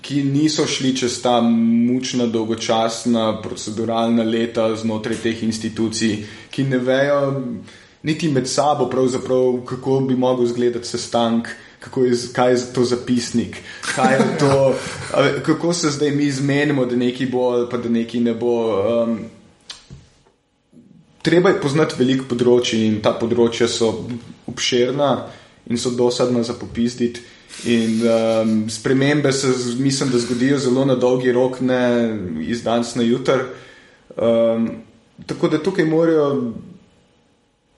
ki 0.00 0.22
niso 0.22 0.66
šli 0.66 0.96
čez 0.96 1.22
ta 1.22 1.40
mučna, 1.40 2.26
dolgočasna, 2.26 3.40
proceduralna 3.42 4.22
leta 4.22 4.68
znotraj 4.76 5.16
teh 5.22 5.42
institucij, 5.42 6.24
ki 6.50 6.64
ne 6.64 6.78
vejo 6.78 7.20
niti 8.02 8.28
med 8.28 8.48
sabo, 8.48 8.90
kako 9.66 10.00
bi 10.00 10.14
lahko 10.14 10.44
izgledal 10.44 10.82
sestank. 10.82 11.48
Kako 11.78 12.04
je, 12.04 12.14
kaj 12.34 12.52
je 12.52 12.62
to 12.74 12.82
zapisnik, 12.84 13.56
je 13.96 14.38
to, 14.38 14.74
kako 15.46 15.72
se 15.72 15.90
zdaj 15.90 16.10
mi 16.10 16.30
zmenimo, 16.30 16.84
da 16.84 16.96
nekaj 16.96 17.26
bo, 17.26 17.68
pa 17.70 17.78
da 17.78 17.88
nekaj 17.88 18.20
ne 18.20 18.34
bo. 18.34 18.54
Um, 18.82 19.18
treba 21.22 21.52
je 21.52 21.60
poznati 21.60 21.94
veliko 21.98 22.26
področji, 22.34 22.82
in 22.88 22.98
ta 22.98 23.12
področja 23.14 23.68
so 23.70 23.92
obširna 24.50 25.10
in 25.70 25.78
so 25.78 25.94
dosadna 25.94 26.42
za 26.42 26.58
popizditi. 26.58 27.22
In 27.64 28.00
um, 28.06 28.70
spremembe 28.70 29.32
se, 29.32 29.48
mislim, 29.78 30.10
da 30.10 30.18
zgodijo 30.18 30.58
zelo 30.58 30.84
na 30.84 30.94
dolgi 30.94 31.32
rok, 31.32 31.60
ne 31.60 32.10
iz 32.40 32.62
danes 32.62 32.94
na 32.94 33.02
jutr. 33.02 33.40
Um, 34.16 34.70
tako 35.26 35.48
da 35.48 35.58
tukaj 35.62 35.84
morajo, 35.84 36.52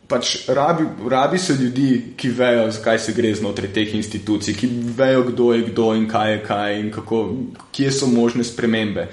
pač 0.08 0.48
rabi, 0.48 0.84
rabi 1.08 1.38
se 1.38 1.54
ljudi, 1.54 2.14
ki 2.16 2.28
vejo, 2.28 2.70
zakaj 2.70 2.98
se 2.98 3.12
gre 3.16 3.34
znotraj 3.34 3.72
teh 3.72 3.94
institucij, 3.94 4.54
ki 4.58 4.68
vejo, 4.96 5.24
kdo 5.30 5.52
je 5.54 5.66
kdo 5.70 5.92
in 5.94 6.08
kaj 6.10 6.32
je 6.32 6.40
kaj 6.44 6.80
in 6.80 6.90
kako, 6.92 7.20
kje 7.72 7.92
so 7.92 8.06
možne 8.10 8.44
spremembe. 8.44 9.08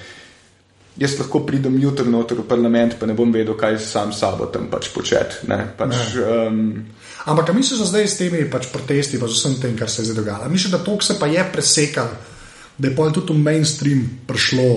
Jaz 0.98 1.20
lahko 1.20 1.44
pridem 1.46 1.76
jutri 1.78 2.10
noter 2.10 2.40
v 2.42 2.48
parlament, 2.50 2.96
pa 2.98 3.06
ne 3.06 3.14
bom 3.14 3.30
vedel, 3.34 3.54
kaj 3.58 3.78
sam 3.84 4.14
sabo 4.16 4.48
tam 4.50 4.66
pač 4.72 4.90
početi. 4.94 5.46
Pač, 5.78 6.16
um, 6.24 6.62
Ampak 7.28 7.52
misliš, 7.54 7.84
da 7.84 7.90
zdaj 7.92 8.08
s 8.08 8.18
temi 8.18 8.46
pač 8.50 8.70
protesti, 8.74 9.20
pa 9.20 9.28
z 9.28 9.36
vsem 9.36 9.60
tem, 9.62 9.76
kar 9.78 9.92
se 9.92 10.02
je 10.02 10.10
zdaj 10.10 10.24
dogajalo, 10.24 10.50
misliš, 10.50 10.72
da 10.74 10.80
to 10.82 10.96
se 11.02 11.20
pa 11.20 11.28
je 11.28 11.44
presekalo, 11.54 12.16
da 12.78 12.88
je 12.88 12.96
pa 12.96 13.10
tudi 13.14 13.34
v 13.34 13.44
mainstream 13.44 14.08
prišlo 14.26 14.72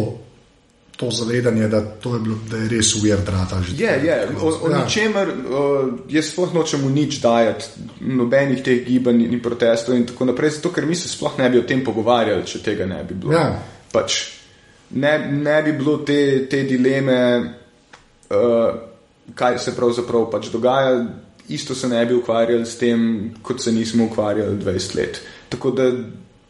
to 1.00 1.10
zavedanje, 1.10 1.68
da, 1.68 1.80
to 1.80 2.14
je, 2.14 2.20
bilo, 2.20 2.36
da 2.50 2.56
je 2.56 2.68
res 2.68 2.94
uver 2.94 3.22
drata. 3.24 3.62
Je, 3.78 3.92
je, 4.04 4.16
o, 4.40 4.50
o 4.66 4.70
ja. 4.70 4.82
ničemer, 4.82 5.30
o, 5.48 5.62
jaz 6.12 6.28
sploh 6.28 6.52
nočem 6.52 6.84
nič 6.92 7.22
dajati, 7.22 7.86
nobenih 8.04 8.60
teh 8.60 8.82
gibanj 8.84 9.22
in 9.24 9.40
protestov 9.40 9.96
in 9.96 10.04
tako 10.10 10.28
naprej, 10.28 10.58
zato 10.58 10.74
ker 10.74 10.84
mi 10.84 10.98
se 10.98 11.08
sploh 11.08 11.38
ne 11.40 11.48
bi 11.48 11.62
o 11.62 11.64
tem 11.64 11.80
pogovarjali, 11.84 12.44
če 12.44 12.60
tega 12.66 12.84
ne 12.90 13.00
bi 13.08 13.16
bilo. 13.16 13.32
Ja. 13.32 13.46
Pač, 13.94 14.18
ne, 14.90 15.18
ne 15.32 15.62
bi 15.62 15.72
bilo 15.72 15.96
te, 16.06 16.46
te 16.50 16.62
dileme, 16.62 17.18
uh, 18.30 18.70
kaj 19.34 19.58
se 19.58 19.76
pravzaprav 19.76 20.30
pač 20.30 20.48
dogaja 20.52 21.04
isto 21.50 21.74
se 21.74 21.88
ne 21.88 22.06
bi 22.06 22.14
ukvarjali 22.14 22.66
s 22.66 22.78
tem, 22.78 23.30
kot 23.42 23.62
se 23.62 23.72
nismo 23.72 24.04
ukvarjali 24.04 24.56
20 24.56 24.96
let. 24.96 25.20
Tako 25.48 25.70
da 25.70 25.92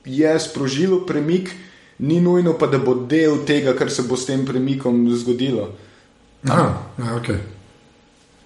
je 0.04 0.40
sprožilo 0.40 1.06
premik, 1.06 1.50
ni 1.98 2.20
nujno 2.20 2.58
pa, 2.58 2.66
da 2.66 2.78
bo 2.78 2.94
del 2.94 3.44
tega, 3.46 3.74
kar 3.76 3.90
se 3.90 4.02
bo 4.02 4.16
s 4.16 4.26
tem 4.26 4.44
premikom 4.46 5.08
zgodilo. 5.16 5.70
Aha, 6.48 6.66
ja, 6.98 7.16
okay. 7.16 7.40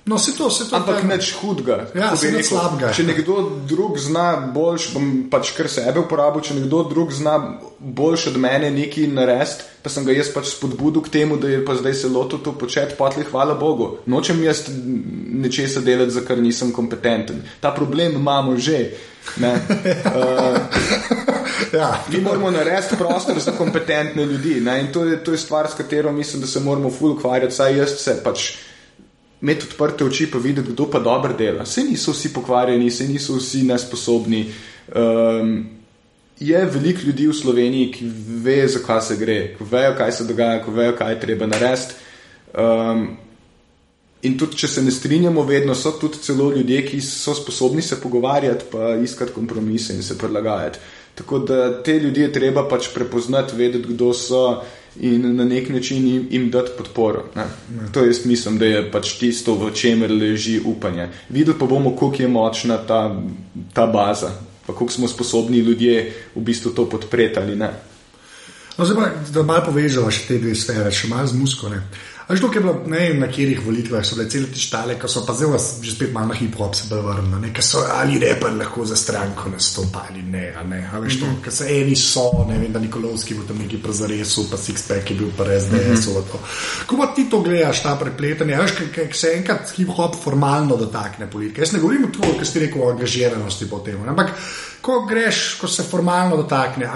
No, 0.07 0.19
se 0.19 0.37
to, 0.37 0.51
se 0.51 0.71
to 0.71 0.77
Ampak 0.77 1.01
je 1.03 1.09
nič 1.09 1.33
hudega. 1.41 1.87
Ja, 1.97 2.17
se 2.17 2.29
nič 2.33 2.51
slabega. 2.53 2.91
Če 2.93 3.07
nekdo 3.09 3.39
drug 3.65 3.97
zna 3.97 4.37
boljš, 4.53 4.91
bom 4.93 5.07
pač 5.33 5.55
kar 5.57 5.65
sebe 5.73 6.03
uporabil, 6.03 6.45
če 6.45 6.59
nekdo 6.59 6.83
drug 6.91 7.13
zna 7.17 7.39
boljš 7.81 8.27
od 8.35 8.37
mene 8.43 8.69
nekaj 8.75 9.09
narediti, 9.09 9.65
pa 9.81 9.89
sem 9.89 10.05
ga 10.05 10.13
jaz 10.13 10.29
pač 10.35 10.51
spodbudil 10.53 11.01
k 11.07 11.13
temu, 11.15 11.39
da 11.41 11.49
je 11.49 11.63
pa 11.65 11.77
zdaj 11.79 11.97
se 11.97 12.11
lotil 12.13 12.43
to 12.45 12.53
početi, 12.53 12.99
potli 13.01 13.25
hvala 13.31 13.57
Bogu. 13.57 14.05
Nočem 14.05 14.45
jaz 14.45 14.67
nečesa 14.69 15.81
delati, 15.81 16.13
za 16.13 16.21
kar 16.29 16.37
nisem 16.37 16.75
kompetenten. 16.77 17.41
Ta 17.65 17.73
problem 17.73 18.21
imamo 18.21 18.59
že. 18.61 18.85
uh, 19.41 20.61
ja, 21.81 21.89
mi 22.13 22.21
moramo 22.21 22.53
narediti 22.53 23.01
prostor 23.01 23.41
za 23.41 23.57
kompetentne 23.57 24.29
ljudi. 24.29 24.61
Ne? 24.61 24.81
In 24.85 24.93
to 24.93 25.09
je, 25.09 25.17
to 25.25 25.33
je 25.33 25.41
stvar, 25.41 25.73
s 25.73 25.81
katero 25.81 26.13
mislim, 26.13 26.45
da 26.45 26.47
se 26.47 26.61
moramo 26.61 26.93
ful 26.93 27.17
ukvarjati, 27.17 27.57
saj 27.57 27.79
jaz 27.79 27.97
se 28.05 28.21
pač 28.21 28.53
imeti 29.43 29.67
odprte 29.71 30.05
oči, 30.05 30.31
pa 30.31 30.39
videti, 30.39 30.73
kdo 30.73 30.87
pa 30.91 30.99
dobro 30.99 31.33
dela. 31.33 31.67
Se 31.67 31.85
niso 31.85 32.13
vsi 32.13 32.33
pokvarjeni, 32.33 32.91
se 32.91 33.09
niso 33.09 33.37
vsi 33.37 33.63
nesposobni. 33.63 34.47
Um, 34.95 35.67
je 36.41 36.65
veliko 36.65 37.07
ljudi 37.07 37.27
v 37.29 37.35
Sloveniji, 37.35 37.91
ki 37.93 38.09
ve, 38.45 38.69
zakaj 38.69 39.01
se 39.01 39.17
gre, 39.17 39.39
ko 39.59 39.67
vejo, 39.71 39.95
kaj 39.99 40.13
se 40.13 40.25
dogaja, 40.25 40.63
ko 40.65 40.73
vejo, 40.75 40.97
kaj 40.99 41.13
je 41.13 41.21
treba 41.21 41.47
narediti. 41.47 41.95
Um, 42.59 43.07
in 44.23 44.39
tudi, 44.39 44.57
če 44.57 44.69
se 44.69 44.83
ne 44.83 44.91
strinjamo, 44.91 45.45
vedno 45.45 45.75
so 45.75 45.93
tudi 46.01 46.23
celo 46.25 46.51
ljudje, 46.55 46.81
ki 46.87 47.01
so 47.05 47.35
sposobni 47.35 47.83
se 47.83 48.01
pogovarjati, 48.01 48.71
pa 48.73 48.95
iskati 48.97 49.33
kompromise 49.33 49.95
in 49.95 50.03
se 50.03 50.19
prilagajati. 50.19 50.79
Tako 51.15 51.39
da 51.39 51.83
te 51.83 51.99
ljudi 51.99 52.21
je 52.21 52.33
treba 52.33 52.69
pač 52.69 52.89
prepoznati, 52.95 53.57
vedeti, 53.57 53.93
kdo 53.95 54.13
so 54.15 54.63
in 55.01 55.37
na 55.37 55.45
nek 55.45 55.69
način 55.69 56.07
jim, 56.07 56.27
jim 56.31 56.51
dati 56.51 56.71
podporo. 56.79 57.25
Ne. 57.37 57.45
Ne. 57.81 57.93
To 57.93 58.05
jaz 58.05 58.25
mislim, 58.27 58.59
da 58.59 58.67
je 58.67 58.91
pač 58.91 59.13
tisto, 59.19 59.55
v 59.55 59.73
čemer 59.75 60.13
leži 60.13 60.61
upanje. 60.65 61.09
Videli 61.29 61.59
pa 61.59 61.67
bomo, 61.67 61.97
koliko 61.97 62.23
je 62.23 62.29
močna 62.29 62.77
ta, 62.77 63.23
ta 63.73 63.87
baza, 63.87 64.31
pa 64.67 64.73
koliko 64.73 64.93
smo 64.93 65.09
sposobni 65.09 65.59
ljudje 65.59 66.13
v 66.35 66.41
bistvu 66.41 66.71
to 66.71 66.89
podpreti 66.91 67.39
ali 67.39 67.57
ne. 67.57 67.71
No, 68.79 68.85
zdaj 68.85 68.97
pa, 68.97 69.31
da 69.31 69.43
malo 69.43 69.65
povežemo 69.67 70.11
še 70.11 70.27
te 70.29 70.39
dve 70.39 70.55
sfere, 70.59 70.91
še 70.91 71.09
malo 71.09 71.27
z 71.31 71.39
musko. 71.39 71.69
Ne. 71.71 71.83
Až 72.29 72.41
to, 72.41 72.49
ki 72.49 72.57
je 72.57 72.63
bilo 72.63 72.81
ne 72.89 72.99
vem, 72.99 73.19
na 73.21 73.27
katerih 73.29 73.61
volitvah, 73.61 74.01
so 74.01 74.17
bile 74.17 74.31
cele 74.33 74.49
te 74.49 74.61
štale, 74.61 74.95
ki 74.97 75.09
so 75.13 75.27
pa 75.29 75.35
zelo, 75.37 75.59
že 75.61 75.93
spet 75.93 76.13
malo 76.13 76.33
na 76.33 76.37
hip-hop 76.39 76.73
se 76.73 76.89
vrnili, 76.89 77.51
ne, 77.53 77.63
so 77.63 77.83
ali 77.85 78.17
reper 78.19 78.55
lahko 78.57 78.85
za 78.89 78.97
stranko 78.97 79.51
nastopali, 79.53 80.23
ne, 80.23 80.47
ne, 80.65 80.91
ali 80.93 81.11
što, 81.11 81.27
mm 81.27 81.29
-hmm. 81.29 81.45
ker 81.45 81.53
se 81.53 81.65
eni 81.69 81.97
so, 81.97 82.47
ne 82.49 82.59
vem, 82.59 82.73
da 82.73 82.81
Nikolovski 82.81 83.35
bil 83.35 83.45
tam 83.45 83.59
neki 83.59 83.77
prezaresu, 83.83 84.51
pa 84.51 84.57
Sixpack 84.57 85.11
je 85.11 85.17
bil 85.17 85.29
pa 85.37 85.45
SDS. 85.45 86.07
Mm 86.07 86.15
-hmm. 86.15 86.39
Ko 86.87 86.97
pa 86.97 87.07
ti 87.07 87.29
to 87.31 87.41
gledaš, 87.41 87.83
ta 87.83 87.97
prepletanje, 87.97 88.57
veš, 88.57 88.73
ker 88.95 89.09
se 89.13 89.33
enkrat 89.37 89.73
hip-hop 89.77 90.17
formalno 90.25 90.77
dotakne 90.77 91.31
politike. 91.31 91.61
Jaz 91.61 91.73
ne 91.73 91.79
govorim 91.79 92.05
o 92.05 92.09
tem, 92.09 92.39
kar 92.39 92.47
si 92.47 92.59
rekel 92.59 92.83
o 92.83 92.91
angažiranosti 92.91 93.71
po 93.71 93.79
tem, 93.79 94.09
ampak 94.09 94.31
ko 94.81 95.07
greš, 95.09 95.59
ko 95.61 95.69
se 95.69 95.83
formalno 95.83 96.37
dotakne. 96.37 96.87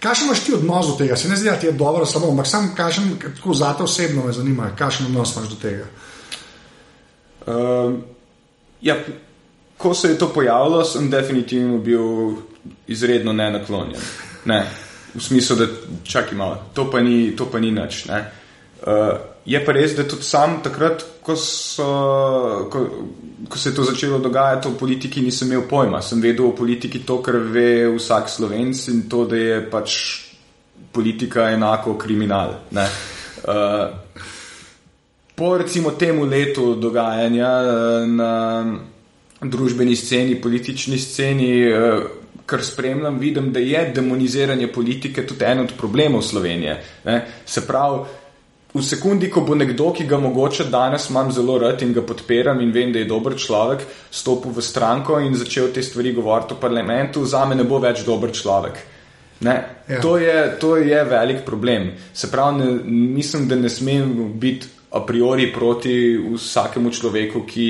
Kaj 0.00 0.24
imaš 0.24 0.44
ti 0.44 0.54
odnos 0.54 0.86
do 0.86 0.94
tega? 0.98 1.16
Se 1.16 1.28
ne 1.28 1.36
zdi, 1.36 1.48
da 1.50 1.56
ti 1.56 1.66
je 1.66 1.72
dobro, 1.72 2.06
samo, 2.06 2.30
ampak 2.30 2.46
sam 2.46 2.74
kažem, 2.76 3.16
kako 3.18 3.54
za 3.54 3.72
te 3.74 3.82
osebno 3.82 4.24
me 4.26 4.32
zanima, 4.32 4.70
kakšen 4.78 5.06
odnos 5.06 5.36
imaš 5.36 5.48
do 5.48 5.56
tega. 5.62 5.86
Um, 7.46 8.02
ja, 8.80 8.96
ko 9.76 9.94
se 9.94 10.08
je 10.08 10.18
to 10.18 10.28
pojavilo, 10.28 10.84
sem 10.84 11.10
definitivno 11.10 11.78
bil 11.78 12.02
izredno 12.86 13.32
nenaklonjen. 13.32 14.00
Ne, 14.44 14.66
v 15.14 15.22
smislu, 15.22 15.56
da 15.56 15.66
čakaj 16.04 16.38
malo, 16.38 16.62
to 16.74 16.90
pa 16.90 17.00
ni, 17.00 17.36
to 17.36 17.46
pa 17.50 17.58
ni 17.58 17.70
nič. 17.70 18.06
Uh, 18.76 19.16
je 19.46 19.64
pa 19.64 19.72
res, 19.72 19.94
da 19.96 20.04
tudi 20.04 20.26
sam 20.26 20.58
takrat, 20.62 21.04
ko, 21.24 21.36
so, 21.38 21.86
ko, 22.70 22.82
ko 23.48 23.58
se 23.58 23.70
je 23.70 23.74
to 23.74 23.86
začelo 23.86 24.18
dogajati 24.18 24.68
v 24.68 24.78
politiki, 24.78 25.22
nisem 25.24 25.52
imel 25.52 25.64
pojma. 25.70 26.02
Sem 26.02 26.20
vedel 26.20 26.50
o 26.50 26.54
politiki 26.56 27.00
to, 27.06 27.20
kar 27.24 27.38
ve 27.40 27.86
vsak 27.94 28.28
slovenc 28.30 28.82
in 28.92 29.06
to, 29.08 29.24
da 29.30 29.38
je 29.40 29.60
pač 29.70 29.96
politika 30.92 31.48
enako 31.54 31.94
kriminal. 31.98 32.58
Uh, 32.72 33.94
po 35.34 35.56
recimo 35.56 35.94
temu 35.96 36.26
letu 36.26 36.74
dogajanja 36.80 37.50
uh, 37.62 38.04
na 38.08 38.32
družbeni 39.40 39.96
sceni, 39.96 40.36
politični 40.40 40.98
sceni, 40.98 41.50
uh, 41.70 42.04
kar 42.46 42.64
spremljam, 42.64 43.18
vidim, 43.18 43.50
da 43.52 43.60
je 43.60 43.90
demoniziranje 43.94 44.68
politike 44.72 45.26
tudi 45.26 45.44
en 45.44 45.64
od 45.64 45.74
problemov 45.78 46.22
Slovenije. 46.22 46.78
Ne? 47.04 47.18
Se 47.46 47.66
pravi, 47.66 48.04
v 48.76 48.82
sekundi, 48.84 49.30
ko 49.32 49.40
bo 49.40 49.54
nekdo, 49.54 49.90
ki 49.92 50.04
ga 50.08 50.18
mogoče 50.20 50.68
danes 50.70 51.08
imam 51.10 51.32
zelo 51.32 51.58
rad 51.58 51.82
in 51.82 51.94
ga 51.96 52.02
podpiram 52.04 52.60
in 52.60 52.72
vem, 52.72 52.92
da 52.92 53.00
je 53.00 53.08
dober 53.08 53.36
človek, 53.38 53.86
stopil 54.10 54.52
v 54.52 54.62
stranko 54.62 55.20
in 55.20 55.34
začel 55.34 55.72
te 55.72 55.82
stvari 55.82 56.12
govoriti 56.12 56.54
v 56.54 56.60
parlamentu, 56.60 57.24
za 57.24 57.44
me 57.44 57.56
ne 57.56 57.64
bo 57.64 57.80
več 57.82 58.04
dober 58.04 58.32
človek. 58.32 58.78
Ja. 59.40 60.00
To, 60.00 60.16
je, 60.16 60.56
to 60.60 60.76
je 60.76 61.04
velik 61.04 61.44
problem. 61.44 61.90
Se 62.14 62.30
pravi, 62.32 62.64
ne, 62.64 62.70
mislim, 63.16 63.48
da 63.48 63.56
ne 63.56 63.68
smem 63.68 64.32
biti 64.40 64.66
a 64.96 65.02
priori 65.04 65.50
proti 65.52 66.16
vsakemu 66.16 66.90
človeku, 66.90 67.42
ki 67.44 67.68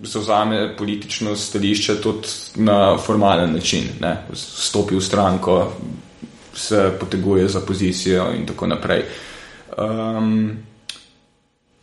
zauzame 0.00 0.76
politično 0.76 1.36
stališče 1.36 2.00
tudi 2.00 2.28
na 2.62 2.98
formalen 2.98 3.52
način, 3.52 3.88
ne? 4.00 4.16
stopi 4.34 4.94
v 4.94 5.00
stranko, 5.00 5.72
se 6.54 6.90
poteguje 7.00 7.48
za 7.48 7.60
pozicijo 7.60 8.28
in 8.36 8.46
tako 8.46 8.66
naprej. 8.66 9.02
Um, 9.76 10.56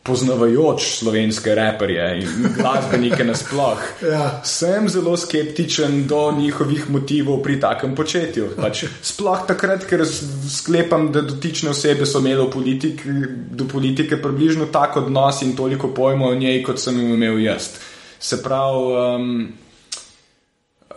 poznavajoč 0.04 0.84
slovenske 0.98 1.56
reperje 1.56 2.08
in 2.22 2.48
glasbenike 2.58 3.24
nasploh, 3.24 3.80
ja. 4.12 4.42
sem 4.44 4.90
zelo 4.90 5.16
skeptičen 5.18 6.08
do 6.08 6.32
njihovih 6.38 6.90
motivov 6.90 7.40
pri 7.44 7.60
takem 7.60 7.96
početju. 7.96 8.50
Pač, 8.60 8.84
sploh 9.02 9.46
takrat, 9.48 9.88
ker 9.88 10.04
sklepam, 10.04 11.08
da 11.16 11.24
dotične 11.24 11.72
osebe 11.72 12.06
so 12.06 12.20
imele 12.20 12.50
politik, 12.52 13.06
do 13.52 13.68
politike 13.72 14.20
približno 14.22 14.68
tak 14.74 14.98
odnos 15.00 15.42
in 15.42 15.56
toliko 15.56 15.94
pojmov 15.96 16.36
o 16.36 16.36
njej, 16.36 16.64
kot 16.68 16.84
sem 16.84 17.00
imel 17.00 17.40
jaz. 17.40 17.72
Se 18.20 18.42
pravi, 18.44 18.84
um, 19.00 19.48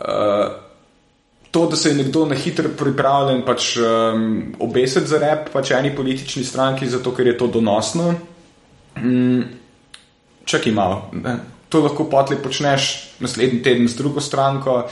uh, 0.01 0.66
to, 1.57 1.65
da 1.67 1.75
se 1.75 1.89
je 1.89 1.95
nekdo 1.95 2.25
na 2.25 2.35
hitro 2.35 2.69
pripravljen 2.77 3.41
pač, 3.45 3.77
um, 3.81 4.53
obesiti 4.59 5.09
za 5.09 5.17
rep, 5.17 5.49
pač 5.49 5.71
eni 5.73 5.89
politični 5.95 6.43
stranki, 6.45 6.85
zato 6.85 7.15
ker 7.17 7.27
je 7.27 7.37
to 7.37 7.47
donosno. 7.47 8.11
Um, 9.01 9.41
čakaj 10.45 10.71
malo. 10.71 11.09
Ne? 11.17 11.39
To 11.73 11.81
lahko 11.81 12.05
potlej 12.11 12.43
počneš 12.43 12.91
naslednji 13.19 13.63
teden 13.65 13.89
z 13.89 13.97
drugo 13.97 14.21
stranko, 14.21 14.83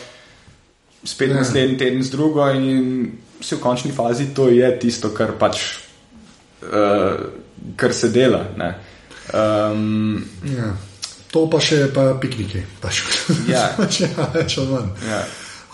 spet 1.03 1.29
ja. 1.29 1.43
naslednji 1.43 1.77
teden 1.77 2.01
z 2.03 2.09
drugo, 2.17 2.49
in 2.49 3.13
vse 3.39 3.59
v 3.59 3.61
končni 3.61 3.93
fazi 3.93 4.31
to 4.33 4.49
je 4.49 4.73
tisto, 4.81 5.13
kar 5.13 5.37
pač 5.37 5.61
uh, 6.65 7.29
kar 7.77 7.93
se 7.93 8.09
dela. 8.09 8.41
Um, 9.29 10.25
ja. 10.49 10.73
To 11.29 11.45
pa 11.51 11.61
še 11.61 11.91
pa 11.93 12.15
pikniki, 12.17 12.65
pač. 12.81 13.05
Ja, 13.53 13.69
če 13.93 14.09
rečemo 14.33 14.81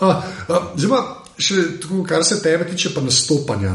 manj. 0.02 0.30
Ja. 0.48 0.62
Zdaj 0.76 0.90
pa 0.92 1.02
še 1.42 1.66
tako, 1.82 2.04
kar 2.06 2.24
se 2.24 2.40
tebe 2.42 2.68
tiče, 2.70 2.94
pa 2.94 3.02
nastopanja. 3.04 3.74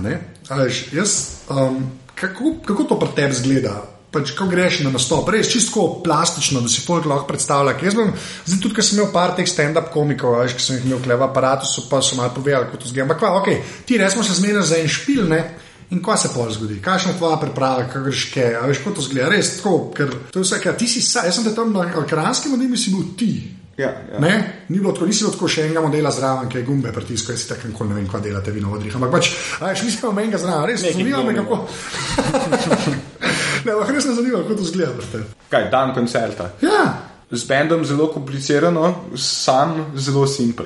Ališ, 0.54 0.82
jaz, 0.96 1.13
um, 1.52 1.84
kako, 2.16 2.58
kako 2.66 2.84
to 2.84 3.00
pri 3.00 3.16
tebi 3.16 3.38
zgleda? 3.38 3.76
Pač, 4.08 4.32
ko 4.38 4.46
greš 4.48 4.80
na 4.86 4.90
nastop, 4.94 5.28
res 5.34 5.50
čisto 5.52 5.84
plastično, 6.04 6.62
da 6.63 6.72
si 6.72 6.80
folk 6.86 7.06
lahko 7.06 7.28
predstavlja. 7.28 7.76
Jaz 7.84 7.98
sem, 7.98 8.13
zdaj 8.48 8.62
tudi, 8.63 8.78
ker 8.78 8.86
sem 8.88 8.96
imel 8.96 9.10
par 9.12 9.36
teh 9.36 9.50
stand-up 9.50 9.92
komikov, 9.92 10.38
veš, 10.40 10.56
ki 10.56 10.63
sem 10.63 10.78
jih 10.78 10.88
imel 10.88 11.04
v 11.04 11.26
aparatu, 11.26 11.68
so 11.68 11.84
pa 11.92 12.00
so 12.02 12.16
malo 12.16 12.32
povedali, 12.36 12.70
kako 12.70 12.86
to 12.86 12.92
zgleda. 12.94 13.10
Ampak, 13.10 13.26
ok, 13.42 13.50
ti 13.86 14.00
res 14.00 14.16
smo 14.16 14.24
se 14.24 14.40
zmenili 14.40 14.63
za 14.63 14.80
en 14.80 14.88
špil, 14.88 15.28
ne? 15.28 15.42
In 15.92 16.00
kaj 16.04 16.22
se 16.24 16.32
pol 16.32 16.48
zgodi? 16.52 16.80
Kakšna 16.84 17.13
je 17.13 17.20
tvoja 17.20 17.36
priprava, 17.44 17.84
kaj 17.92 18.08
greš, 18.08 18.24
kaj, 18.32 18.50
a 18.62 18.63
veš, 18.72 18.82
kako 18.84 18.96
to 18.96 19.06
zgleda? 19.10 19.30
Res 19.36 19.54
tako, 19.60 19.76
ker 19.96 20.16
to 20.32 20.40
je 20.40 20.48
vse, 20.48 20.63
kar 20.63 20.80
ti 20.80 20.88
si, 20.88 21.04
jaz 21.04 21.36
sem 21.36 21.44
te 21.44 21.56
tam 21.56 21.76
na 21.76 21.86
ekranskem 21.92 22.56
modelu, 22.56 22.80
si 22.80 22.96
bil 22.96 23.12
ti. 23.20 23.32
Ja, 23.78 23.88
ja. 24.13 24.20
Ni 24.70 24.80
bilo 24.80 24.92
tako, 24.92 25.06
nisi 25.06 25.22
bilo 25.24 25.32
tako 25.36 25.48
še 25.48 25.68
enega 25.68 25.82
modela 25.86 26.10
zraven, 26.12 26.50
ki 26.50 26.58
je 26.58 26.66
gumbe 26.66 26.90
pritiskal, 26.94 27.36
jaz 27.36 27.44
si 27.44 27.50
tako 27.52 27.70
nikoli 27.70 27.92
ne 27.92 28.00
vem, 28.00 28.08
kaj 28.10 28.24
delate 28.26 28.54
vi 28.54 28.62
na 28.63 28.72
odrih. 28.74 28.96
Ampak 28.98 29.12
pač, 29.13 29.30
veš, 29.62 29.84
nisi 29.86 30.00
imel 30.02 30.16
menjega 30.18 30.40
zraven, 30.42 30.66
res 30.72 30.86
me 30.86 30.94
zanima, 30.96 31.36
kako. 31.38 31.60
ne, 33.68 33.76
ampak 33.76 33.92
res 33.94 34.08
me 34.10 34.16
zanima, 34.18 34.40
kako 34.42 34.58
to 34.58 34.66
zgleda. 34.72 35.22
Kaj, 35.52 35.68
dan 35.76 35.94
koncerta? 35.94 36.50
Ja. 36.66 36.88
Z 37.28 37.44
bendom 37.44 37.84
zelo 37.86 38.08
komplicirano, 38.10 38.90
sam 39.20 39.76
zelo 40.00 40.26
simpel. 40.32 40.66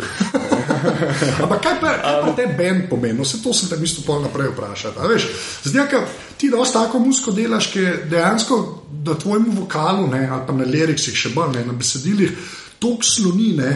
ampak 1.43 1.59
kaj 1.65 1.75
pa, 1.81 1.91
kaj 1.99 2.17
pa 2.23 2.33
te 2.37 2.47
bend 2.57 2.87
pomeni? 2.87 3.25
Vse 3.25 3.41
to 3.43 3.51
sem 3.57 3.67
te 3.67 3.81
mislil 3.81 4.07
pol 4.07 4.23
naprej 4.23 4.53
vprašati. 4.53 5.19
Zdaj, 5.67 5.87
ker 5.91 6.07
ti 6.39 6.53
dosta 6.53 6.85
tako 6.85 7.03
musko 7.03 7.35
delaš, 7.35 7.73
ki 7.75 7.85
dejansko 8.13 8.63
na 9.03 9.19
tvojem 9.19 9.51
vokalu, 9.57 10.07
ne, 10.15 10.23
ali 10.31 10.47
pa 10.47 10.55
na 10.55 10.69
liriksih 10.69 11.17
še 11.17 11.35
bolj, 11.35 11.57
ne, 11.57 11.67
na 11.67 11.75
besedilih 11.75 12.59
tako 12.81 13.05
slonine. 13.05 13.73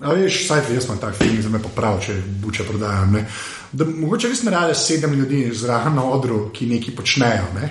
A 0.00 0.14
veš, 0.16 0.46
saj 0.48 0.62
jaz 0.72 0.86
imam 0.88 0.98
tak 0.98 1.14
film, 1.14 1.36
da 1.42 1.48
me 1.52 1.60
popravi, 1.62 2.06
če 2.06 2.14
buče 2.40 2.64
prodajam. 2.64 3.12
Ne? 3.12 3.26
Da, 3.72 3.84
mogoče 3.84 4.30
res 4.32 4.42
ne 4.46 4.54
rade 4.54 4.74
sedem 4.74 5.12
ljudi 5.14 5.44
zraven 5.54 5.94
na 5.94 6.06
odru, 6.08 6.46
ki 6.56 6.70
nekaj 6.70 6.96
počnejo. 6.96 7.50
Ne? 7.58 7.68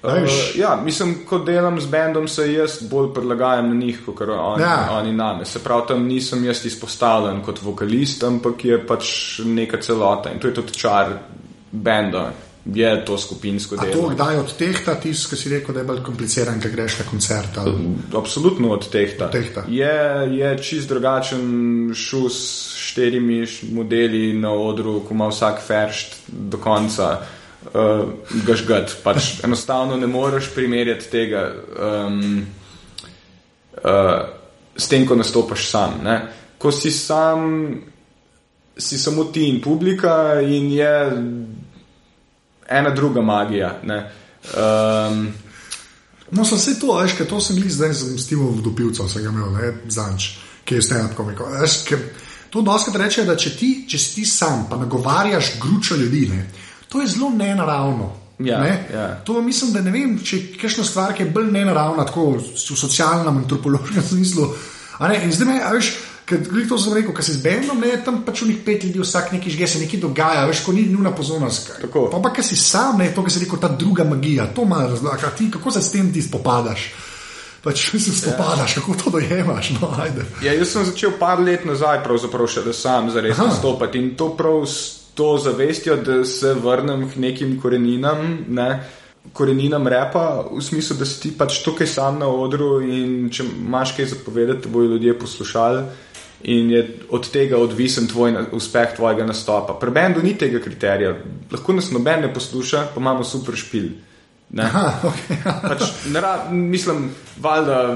Uh, 0.00 0.24
ja, 0.56 0.78
mislim, 0.80 1.26
ko 1.28 1.42
delam 1.44 1.76
z 1.80 1.90
bendom, 1.92 2.28
se 2.28 2.46
jaz 2.48 2.78
bolj 2.88 3.10
prilagajam 3.14 3.68
na 3.68 3.74
njih, 3.76 3.98
kot 4.06 4.22
oni, 4.24 4.62
ja. 4.62 4.88
oni 4.96 5.12
name. 5.12 5.44
Se 5.44 5.60
pravi, 5.60 5.88
tam 5.88 6.06
nisem 6.08 6.44
jaz 6.44 6.64
izpostavljen 6.64 7.42
kot 7.44 7.60
vokalist, 7.62 8.24
ampak 8.24 8.64
je 8.64 8.80
pač 8.86 9.10
neka 9.44 9.82
celota 9.84 10.32
in 10.32 10.40
to 10.40 10.48
je 10.48 10.56
tudi 10.56 10.72
čar 10.80 11.12
benda 11.70 12.30
je 12.74 13.04
to 13.04 13.18
skupinsko 13.18 13.76
delo. 13.76 13.92
To 13.92 14.14
kdaj 14.14 14.36
od 14.36 14.54
tehta 14.56 14.94
tisto, 15.00 15.30
ki 15.30 15.36
si 15.36 15.50
rekel, 15.50 15.74
da 15.74 15.80
je 15.80 15.86
bolj 15.86 16.02
kompliciran, 16.06 16.60
ker 16.60 16.70
greš 16.70 16.98
na 16.98 17.04
koncert? 17.10 17.58
Ali? 17.58 17.90
Absolutno 18.16 18.72
od 18.72 18.88
tehta. 18.90 19.26
Od 19.26 19.32
tehta. 19.32 19.64
Je, 19.68 19.96
je 20.38 20.54
čist 20.62 20.88
drugačen 20.88 21.92
šus 21.94 22.38
s 22.38 22.78
štirimi 22.90 23.44
modeli 23.72 24.32
na 24.32 24.52
odru, 24.52 25.00
ko 25.00 25.14
ima 25.14 25.28
vsak 25.28 25.62
feršt 25.66 26.16
do 26.28 26.58
konca. 26.58 27.18
Uh, 27.60 28.08
gažgat. 28.46 28.94
Pač 29.04 29.42
enostavno 29.44 29.96
ne 30.00 30.06
moreš 30.08 30.46
primerjati 30.54 31.10
tega 31.12 31.42
um, 31.52 32.46
uh, 33.84 33.90
s 34.76 34.88
tem, 34.88 35.04
ko 35.06 35.14
nastopaš 35.14 35.66
sam. 35.68 35.98
Ne? 36.04 36.16
Ko 36.58 36.72
si 36.72 36.90
sam, 36.90 37.68
si 38.76 38.98
samo 38.98 39.24
ti 39.28 39.44
in 39.48 39.60
publika, 39.60 40.40
in 40.40 40.72
je 40.72 40.94
ena 42.70 42.90
druga 42.90 43.22
magija. 43.22 43.74
Um, 43.82 45.28
no, 46.30 46.44
sem 46.44 46.58
se 46.58 46.78
to, 46.80 46.94
veš, 46.98 47.16
to 47.28 47.40
sem 47.40 47.58
jih 47.58 47.72
zdaj 47.72 47.92
z 47.92 48.16
Stevom 48.22 48.54
Vodopilcem, 48.56 49.08
sem 49.08 49.22
ga 49.22 49.32
imel, 49.34 49.52
ne, 49.52 49.72
zanč, 49.88 50.30
ki 50.64 50.78
je 50.78 50.86
stand-up 50.86 51.16
komik. 51.18 51.42
To 52.50 52.62
doskrat 52.66 52.96
reče, 53.02 53.24
da 53.26 53.36
če 53.38 53.54
ti, 53.56 53.70
če 53.90 53.98
si 53.98 54.14
ti 54.14 54.24
sam, 54.26 54.66
pa 54.70 54.78
nagovarjaš 54.78 55.52
gručo 55.62 55.96
ljudi, 55.96 56.26
ne, 56.30 56.46
to 56.88 57.02
je 57.02 57.12
zelo 57.14 57.30
nenaravno. 57.30 58.12
Ja, 58.40 58.64
ja. 58.64 59.20
To 59.24 59.42
mislim, 59.42 59.72
da 59.72 59.82
ne 59.84 59.90
vem, 59.92 60.14
če 60.24 60.36
je 60.36 60.58
kakšna 60.60 60.84
stvar, 60.84 61.12
ki 61.14 61.26
je 61.26 61.32
bolj 61.34 61.50
nenaravna, 61.52 62.06
tako 62.08 62.30
v 62.38 62.56
socialnem, 62.56 63.42
antropološkem 63.42 64.02
smislu. 64.02 64.46
In 65.20 65.32
zdaj 65.32 65.48
me, 65.48 65.58
veš, 65.74 65.90
Ker 66.30 66.44
to 66.68 66.78
sem 66.78 66.94
rekel, 66.94 67.10
ker 67.16 67.26
se 67.26 67.34
z 67.34 67.42
bendom, 67.42 67.80
ne, 67.82 67.90
tam 68.06 68.20
pač 68.22 68.44
v 68.44 68.52
njih 68.52 68.58
pet 68.62 68.84
ljudi, 68.86 69.02
vsak 69.02 69.32
nekaj 69.34 69.50
žge, 69.50 69.66
se 69.66 69.80
nekaj 69.82 70.00
dogaja, 70.04 70.44
veš, 70.46 70.60
ko 70.62 70.74
ni 70.76 70.84
nujna 70.86 71.10
pozornost. 71.10 71.72
Pa 71.90 72.20
pa, 72.22 72.30
ker 72.30 72.46
si 72.46 72.54
sam, 72.54 73.00
ne, 73.02 73.08
to, 73.10 73.24
kar 73.26 73.34
se 73.34 73.42
reče, 73.42 73.58
ta 73.58 73.70
druga 73.74 74.06
magija, 74.06 74.46
to 74.54 74.62
ima 74.62 74.84
razlaga, 74.86 75.32
ti, 75.34 75.48
kako 75.50 75.74
se 75.74 75.82
s 75.82 75.90
tem 75.90 76.12
ti 76.14 76.22
spopadaš. 76.22 76.92
Pač 77.64 77.82
se 77.90 78.14
spopadaš, 78.14 78.76
ja. 78.76 78.80
kako 78.80 78.94
to 79.02 79.10
dojemaš. 79.18 79.74
No, 79.80 79.90
ja, 80.44 80.54
jaz 80.54 80.70
sem 80.70 80.86
začel 80.86 81.18
par 81.18 81.42
let 81.42 81.66
nazaj, 81.66 81.98
pravzaprav 82.06 82.46
še 82.48 82.62
da 82.64 82.72
sam 82.72 83.10
zares 83.10 83.36
nastopati 83.42 83.98
in 83.98 84.14
to 84.16 84.30
prav 84.38 84.62
s 84.70 85.10
to 85.18 85.34
zavestjo, 85.42 85.98
da 86.06 86.22
se 86.24 86.54
vrnem 86.54 87.10
k 87.10 87.18
nekim 87.20 87.58
koreninam. 87.60 88.46
Ne, 88.48 88.68
koreninam 89.36 89.84
repa, 89.90 90.46
v 90.48 90.62
smislu, 90.64 90.96
da 90.96 91.04
si 91.04 91.18
ti 91.20 91.32
pač 91.36 91.58
tukaj 91.66 91.90
sam 91.90 92.22
na 92.22 92.30
odru 92.30 92.78
in 92.80 93.26
če 93.28 93.44
imaš 93.44 93.92
kaj 93.98 94.14
zapovedati, 94.14 94.70
bojo 94.72 94.94
ljudje 94.94 95.18
poslušali 95.18 95.82
in 96.42 96.70
je 96.70 96.98
od 97.10 97.30
tega 97.30 97.58
odvisen 97.58 98.06
tvoj 98.08 98.34
uspeh 98.52 98.94
tvojega 98.96 99.26
nastopa. 99.26 99.74
Pri 99.80 99.90
bendu 99.90 100.22
ni 100.22 100.34
tega 100.38 100.60
kriterija, 100.60 101.14
lahko 101.52 101.72
nas 101.72 101.90
noben 101.90 102.20
ne 102.20 102.34
posluša, 102.34 102.86
pa 102.94 103.00
imamo 103.00 103.24
super 103.24 103.56
špil. 103.56 103.90
Aha, 104.58 104.84
okay. 105.06 105.36
pač, 105.70 105.84
nara, 106.10 106.50
mislim, 106.50 107.10
valjda 107.38 107.94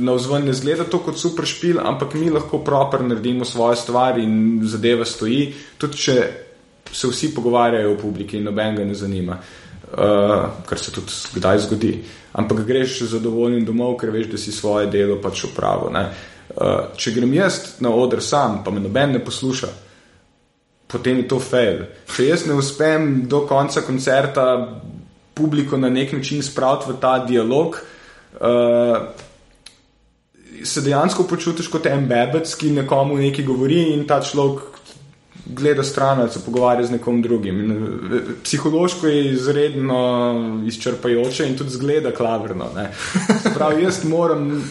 na 0.00 0.14
vzven 0.16 0.46
ne 0.48 0.54
zgleda 0.56 0.86
to 0.88 1.02
kot 1.04 1.18
super 1.20 1.44
špil, 1.44 1.80
ampak 1.84 2.14
mi 2.14 2.30
lahko 2.30 2.62
proper 2.64 3.04
naredimo 3.04 3.44
svoje 3.44 3.76
stvari 3.76 4.24
in 4.24 4.62
zadeva 4.64 5.04
stoji, 5.04 5.50
tudi 5.78 6.00
če 6.00 6.16
se 6.92 7.10
vsi 7.10 7.34
pogovarjajo 7.34 7.92
v 7.92 8.00
publiki 8.00 8.38
in 8.38 8.48
noben 8.48 8.80
ga 8.80 8.86
ne 8.88 8.96
zanima, 8.96 9.36
uh, 9.36 10.64
kar 10.66 10.80
se 10.80 10.94
tudi 10.94 11.12
kdaj 11.36 11.66
zgodi. 11.66 11.92
Ampak 12.32 12.64
greš 12.64 13.02
zadovoljen 13.10 13.64
domov, 13.66 13.96
ker 14.00 14.12
veš, 14.14 14.30
da 14.30 14.38
si 14.38 14.54
svoje 14.54 14.86
delo 14.90 15.18
pač 15.20 15.44
upravil. 15.50 15.92
Uh, 15.92 16.28
če 16.96 17.14
grem 17.14 17.34
jaz 17.34 17.80
na 17.80 17.92
oder 17.94 18.22
sam, 18.22 18.60
pa 18.64 18.70
me 18.70 18.80
noben 18.80 19.12
ne 19.14 19.22
posluša, 19.24 19.68
potem 20.90 21.22
je 21.22 21.28
to 21.30 21.38
fail. 21.38 21.84
Če 22.10 22.26
jaz 22.26 22.46
ne 22.48 22.58
uspem 22.58 23.28
do 23.30 23.44
konca 23.46 23.84
koncerta 23.86 24.46
publiko 25.34 25.78
na 25.78 25.88
nek 25.88 26.12
način 26.12 26.42
spraviti 26.42 26.90
v 26.90 26.96
ta 27.00 27.18
dialog, 27.24 27.78
uh, 28.40 28.96
se 30.64 30.82
dejansko 30.84 31.24
počutiš 31.24 31.70
kot 31.72 31.86
en 31.86 32.04
bebec, 32.08 32.50
ki 32.58 32.74
nekomu 32.82 33.16
nekaj 33.20 33.46
govori 33.46 33.80
in 33.94 34.04
ta 34.08 34.20
človek 34.20 34.80
gleda 35.50 35.82
stran 35.82 36.20
ali 36.20 36.30
se 36.30 36.42
pogovarja 36.44 36.86
z 36.86 36.90
nekom 36.90 37.22
drugim. 37.22 37.60
In, 37.60 37.70
eh, 37.72 38.20
psihološko 38.42 39.06
je 39.06 39.32
izredno 39.32 40.62
izčrpajoče 40.66 41.46
in 41.48 41.56
tudi 41.56 41.70
zgleda 41.70 42.12
klavrno. 42.12 42.68
Prav, 43.54 43.80
jaz 43.80 44.04
moram, 44.04 44.70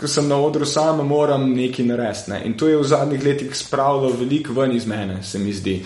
ko 0.00 0.08
sem 0.08 0.28
na 0.28 0.36
odru 0.40 0.64
sam, 0.64 1.02
moram 1.06 1.50
nekaj 1.52 1.84
narediti. 1.84 2.30
Ne? 2.32 2.40
In 2.48 2.56
to 2.56 2.68
je 2.68 2.78
v 2.80 2.86
zadnjih 2.88 3.24
letih 3.24 3.52
spravilo 3.56 4.14
veliko 4.16 4.56
ven 4.56 4.72
iz 4.72 4.86
mene, 4.88 5.20
se 5.22 5.38
mi 5.38 5.52
zdi. 5.52 5.76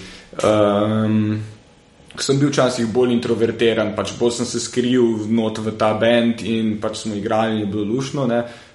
Um, 0.45 1.43
Ko 2.15 2.23
sem 2.23 2.37
bil 2.39 2.53
včasih 2.53 2.87
bolj 2.95 3.11
introvertiran, 3.11 3.89
pač 3.97 4.13
bolj 4.15 4.37
sem 4.37 4.47
se 4.47 4.61
skril 4.63 5.25
not 5.35 5.59
v 5.59 5.73
ta 5.75 5.89
bend 5.99 6.45
in 6.47 6.77
pač 6.79 7.01
smo 7.01 7.17
igrali, 7.19 7.65
je 7.65 7.67
bilo 7.67 7.83
lušno. 7.89 8.29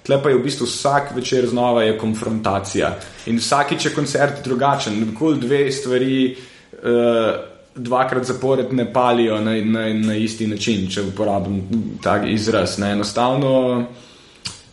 Tle 0.04 0.18
pa 0.20 0.28
je 0.28 0.36
v 0.36 0.42
bistvu 0.44 0.68
vsak 0.68 1.14
večer 1.16 1.48
znova 1.48 1.86
je 1.86 1.94
konfrontacija 1.96 2.90
in 3.32 3.40
vsakič 3.40 3.86
je 3.86 3.94
koncert 3.96 4.44
drugačen. 4.44 5.00
Nikoli 5.00 5.40
dve 5.40 5.62
stvari 5.72 6.18
uh, 6.36 7.40
dvakrat 7.80 8.28
zapored 8.28 8.76
ne 8.76 8.84
palijo 8.92 9.40
na, 9.40 9.56
na, 9.64 9.88
na 9.88 10.20
isti 10.20 10.46
način, 10.46 10.84
če 10.92 11.08
uporabim 11.08 11.62
tak 12.04 12.28
izraz. 12.28 12.76
Ne. 12.76 12.92
Enostavno 12.92 13.86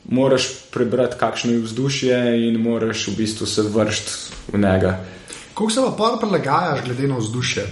moraš 0.07 0.47
prebrati, 0.73 1.15
kakšno 1.19 1.51
je 1.51 1.59
vzdušje 1.59 2.17
in 2.47 2.61
moraš 2.61 3.07
v 3.07 3.15
bistvu 3.17 3.47
se 3.47 3.61
vršiti 3.61 4.11
v 4.53 4.59
njega. 4.59 5.05
Kako 5.53 5.69
se 5.69 5.81
pa 5.97 6.17
prilagajaš, 6.21 6.83
glede 6.85 7.07
na 7.07 7.17
vzdušje? 7.17 7.63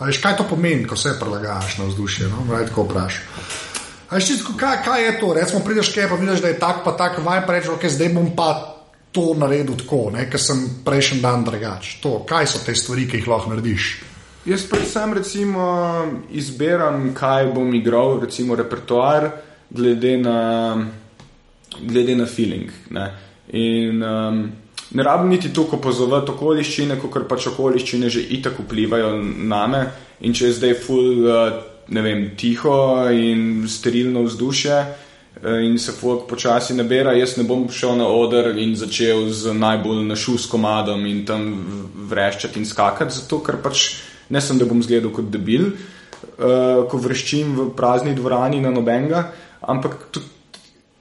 Veš, 0.00 0.18
kaj 0.18 0.36
to 0.36 0.44
pomeni, 0.50 0.86
ko 0.86 0.96
se 0.96 1.16
prilagajaš 1.20 1.78
na 1.78 1.84
vzdušje? 1.84 2.28
No? 2.28 2.44
Raj 2.52 2.66
tako 2.66 2.82
vprašaj. 2.82 3.24
Kaj, 4.58 4.76
kaj 4.84 5.04
je 5.06 5.20
to? 5.20 5.32
Recimo, 5.34 5.60
prideš 5.64 5.94
kaj, 5.94 6.08
pa 6.08 6.14
vidiš, 6.14 6.42
da 6.42 6.48
je 6.48 6.58
tako, 6.58 6.80
pa 6.84 6.92
tako, 6.96 7.22
vaj 7.22 7.46
pa 7.46 7.52
rečeš, 7.52 7.70
okay, 7.70 7.88
zdaj 7.88 8.12
bom 8.14 8.30
pa 8.36 8.76
to 9.12 9.34
naredil 9.34 9.76
tako, 9.78 10.12
ker 10.30 10.40
sem 10.40 10.64
prejšnji 10.84 11.20
dan 11.20 11.44
drugač. 11.44 11.96
Kaj 12.26 12.46
so 12.46 12.62
te 12.66 12.74
stvari, 12.74 13.08
ki 13.08 13.22
jih 13.22 13.28
lahko 13.28 13.50
narediš? 13.50 13.90
Jaz 14.44 14.64
predvsem 14.68 15.12
recimo, 15.14 15.64
izbiram, 16.30 17.10
kaj 17.14 17.52
bom 17.54 17.74
igral, 17.74 18.20
recimo 18.20 18.56
repertoar, 18.56 19.30
glede 19.70 20.16
na, 20.18 20.38
glede 21.78 22.16
na 22.16 22.26
feeling. 22.26 22.70
Ne? 22.90 23.10
In 23.52 24.02
um, 24.02 24.42
ne 24.90 25.02
rabim 25.02 25.30
niti 25.30 25.52
toliko 25.54 25.78
pozovati 25.82 26.32
okoliščine, 26.34 26.98
kot 27.00 27.26
pač 27.28 27.50
okoliščine 27.52 28.10
že 28.10 28.22
itak 28.38 28.58
vplivajo 28.64 29.16
na 29.22 29.66
me. 29.70 29.84
In 30.20 30.34
če 30.36 30.50
je 30.50 30.56
zdaj 30.58 30.74
ful, 30.82 31.28
eh, 31.30 31.60
ne 31.88 32.02
vem, 32.02 32.26
tiho 32.36 32.74
in 33.14 33.68
sterilno 33.68 34.24
vzdušje 34.26 34.74
eh, 34.76 35.62
in 35.64 35.78
se 35.78 35.94
folk 35.96 36.26
počasi 36.28 36.74
nabira, 36.74 37.14
jaz 37.16 37.36
ne 37.38 37.46
bom 37.48 37.68
šel 37.70 37.96
na 37.96 38.08
oder 38.08 38.50
in 38.58 38.74
začel 38.76 39.30
z 39.30 39.54
najbolj 39.54 40.04
našus 40.08 40.46
komadom 40.50 41.06
in 41.06 41.24
tam 41.24 41.46
vreščati 42.10 42.60
in 42.60 42.66
skakati, 42.66 43.14
zato 43.22 43.40
ker 43.46 43.62
pač 43.62 44.02
ne 44.30 44.42
sem, 44.42 44.58
da 44.58 44.66
bom 44.68 44.82
zgledal 44.82 45.14
kot 45.14 45.30
debil, 45.30 45.70
eh, 45.70 46.82
ko 46.90 46.98
vreščim 46.98 47.56
v 47.56 47.70
prazni 47.78 48.14
dvorani 48.14 48.60
na 48.60 48.74
nobenga, 48.74 49.30
ampak 49.62 50.10
tudi 50.10 50.39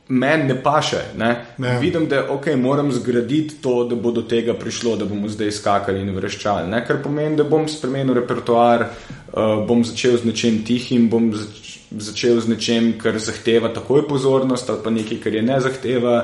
meni 0.10 0.44
ne 0.44 0.64
paše. 0.64 1.02
Ne? 1.18 1.46
Ne. 1.58 1.80
Vidim, 1.80 2.08
da 2.10 2.26
okay, 2.34 2.56
moram 2.56 2.92
zgraditi 2.92 3.62
to, 3.62 3.84
da 3.84 3.96
bo 3.96 4.12
do 4.12 4.22
tega 4.22 4.54
prišlo, 4.54 4.96
da 4.98 5.06
bomo 5.06 5.30
zdaj 5.30 5.52
skakali 5.52 6.02
in 6.02 6.16
vreščali. 6.16 6.70
Ne? 6.70 6.82
Kar 6.88 7.04
pomeni, 7.04 7.38
da 7.38 7.46
bom 7.46 7.68
spremenil 7.70 8.18
repertoar, 8.18 8.88
uh, 8.90 9.62
bom 9.68 9.84
začel 9.86 10.18
z 10.18 10.32
nečem 10.32 10.64
tihim, 10.66 11.10
bom 11.10 11.32
zač 11.38 11.68
začel 11.90 12.38
z 12.42 12.54
nečem, 12.54 12.92
kar 13.02 13.18
zahteva 13.18 13.72
takoj 13.74 14.04
pozornost, 14.06 14.70
ali 14.70 14.84
pa 14.84 14.92
nekaj, 14.94 15.18
kar 15.24 15.34
je 15.34 15.42
ne 15.42 15.56
zahteva. 15.62 16.18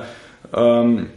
Um, 0.54 1.08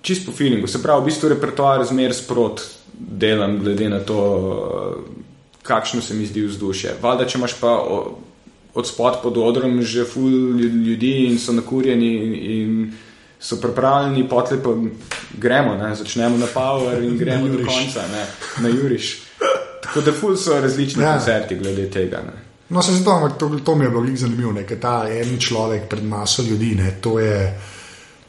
čist 0.00 0.24
po 0.24 0.32
feelingu, 0.32 0.68
se 0.68 0.80
pravi, 0.82 1.02
v 1.02 1.10
bistvu 1.10 1.28
repertoar 1.34 1.84
zmer 1.84 2.14
sprot 2.16 2.64
delam, 2.96 3.58
glede 3.60 3.90
na 3.92 4.00
to, 4.00 4.16
uh, 4.16 5.60
kakšno 5.62 6.00
se 6.00 6.16
mi 6.16 6.24
zdi 6.26 6.46
vzdušje. 6.48 6.96
Valjda, 7.02 7.28
če 7.28 7.40
imaš 7.40 7.60
pa. 7.60 7.76
Uh, 7.76 8.10
od 8.74 8.86
spod 8.86 9.22
pod 9.22 9.38
odrom 9.38 9.82
že 9.82 10.04
ful 10.04 10.30
ljudi 10.86 11.26
in 11.26 11.38
so 11.38 11.52
nakurjeni 11.52 12.12
in 12.60 12.92
so 13.40 13.56
pripravljeni, 13.56 14.28
potle 14.28 14.62
pa 14.62 14.70
gremo, 15.38 15.74
ne? 15.74 15.94
začnemo 15.94 16.36
na 16.36 16.46
power 16.54 17.02
in 17.02 17.16
gremo 17.18 17.48
do 17.48 17.64
konca, 17.64 18.04
ne? 18.12 18.26
na 18.60 18.68
juriš. 18.68 19.22
Tako 19.82 20.00
da 20.00 20.12
ful 20.12 20.36
so 20.36 20.60
različni 20.60 21.02
ja. 21.02 21.12
koncerti 21.16 21.56
glede 21.56 21.90
tega. 21.90 22.16
Ne? 22.16 22.50
No, 22.68 22.82
se 22.82 22.92
zato, 22.92 23.10
ampak 23.10 23.38
to, 23.38 23.48
to 23.64 23.74
mi 23.74 23.84
je 23.84 23.90
bilo 23.90 24.06
zanimivo, 24.14 24.54
ker 24.68 24.78
ta 24.80 25.06
en 25.10 25.38
človek 25.38 25.88
pred 25.88 26.04
maso 26.04 26.42
ljudi, 26.42 26.74
ne, 26.74 26.92
to 27.00 27.18
je. 27.18 27.60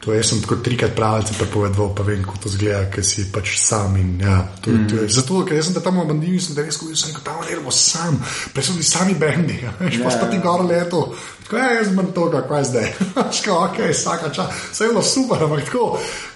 To 0.01 0.13
jaz 0.13 0.31
sem 0.31 0.39
tako 0.41 0.55
trikrat 0.65 0.95
pravilce 0.97 1.35
prepovedal, 1.37 1.91
pa 1.93 2.03
vem, 2.03 2.23
kako 2.25 2.39
to 2.41 2.49
zgleda, 2.49 2.87
ker 2.89 3.05
si 3.05 3.27
pač 3.29 3.51
sam. 3.61 3.93
In, 4.01 4.15
ja, 4.23 4.39
to, 4.57 4.73
mm. 4.73 4.87
to 4.89 4.97
je, 4.97 5.09
zato, 5.13 5.43
ker 5.45 5.61
sem 5.61 5.77
tam 5.77 5.99
in 6.01 6.39
sem 6.41 6.57
res 6.57 6.79
videl, 6.81 6.95
da 6.95 6.97
sem 6.97 7.19
tam 7.21 7.43
delal 7.45 7.75
sam, 7.75 8.17
prej 8.55 8.65
so 8.65 8.73
bili 8.73 8.87
sami 8.87 9.13
bendi, 9.13 9.59
ja, 9.65 9.75
yeah. 9.77 10.17
pa 10.17 10.31
ti 10.31 10.41
gor 10.41 10.65
leto. 10.65 11.03
Tako 11.45 11.61
je, 11.61 11.69
jaz 11.75 11.91
sem 11.91 12.11
to, 12.15 12.25
kaj 12.33 12.57
je 12.57 12.65
zdaj. 12.71 12.89
Škoda, 13.37 13.61
ok, 13.67 13.79
vsaka 13.91 14.33
čas. 14.33 14.65
Vse 14.71 14.83
je 14.83 14.89
bilo 14.89 15.05
super, 15.05 15.45
ampak 15.45 15.69
tako, 15.69 15.85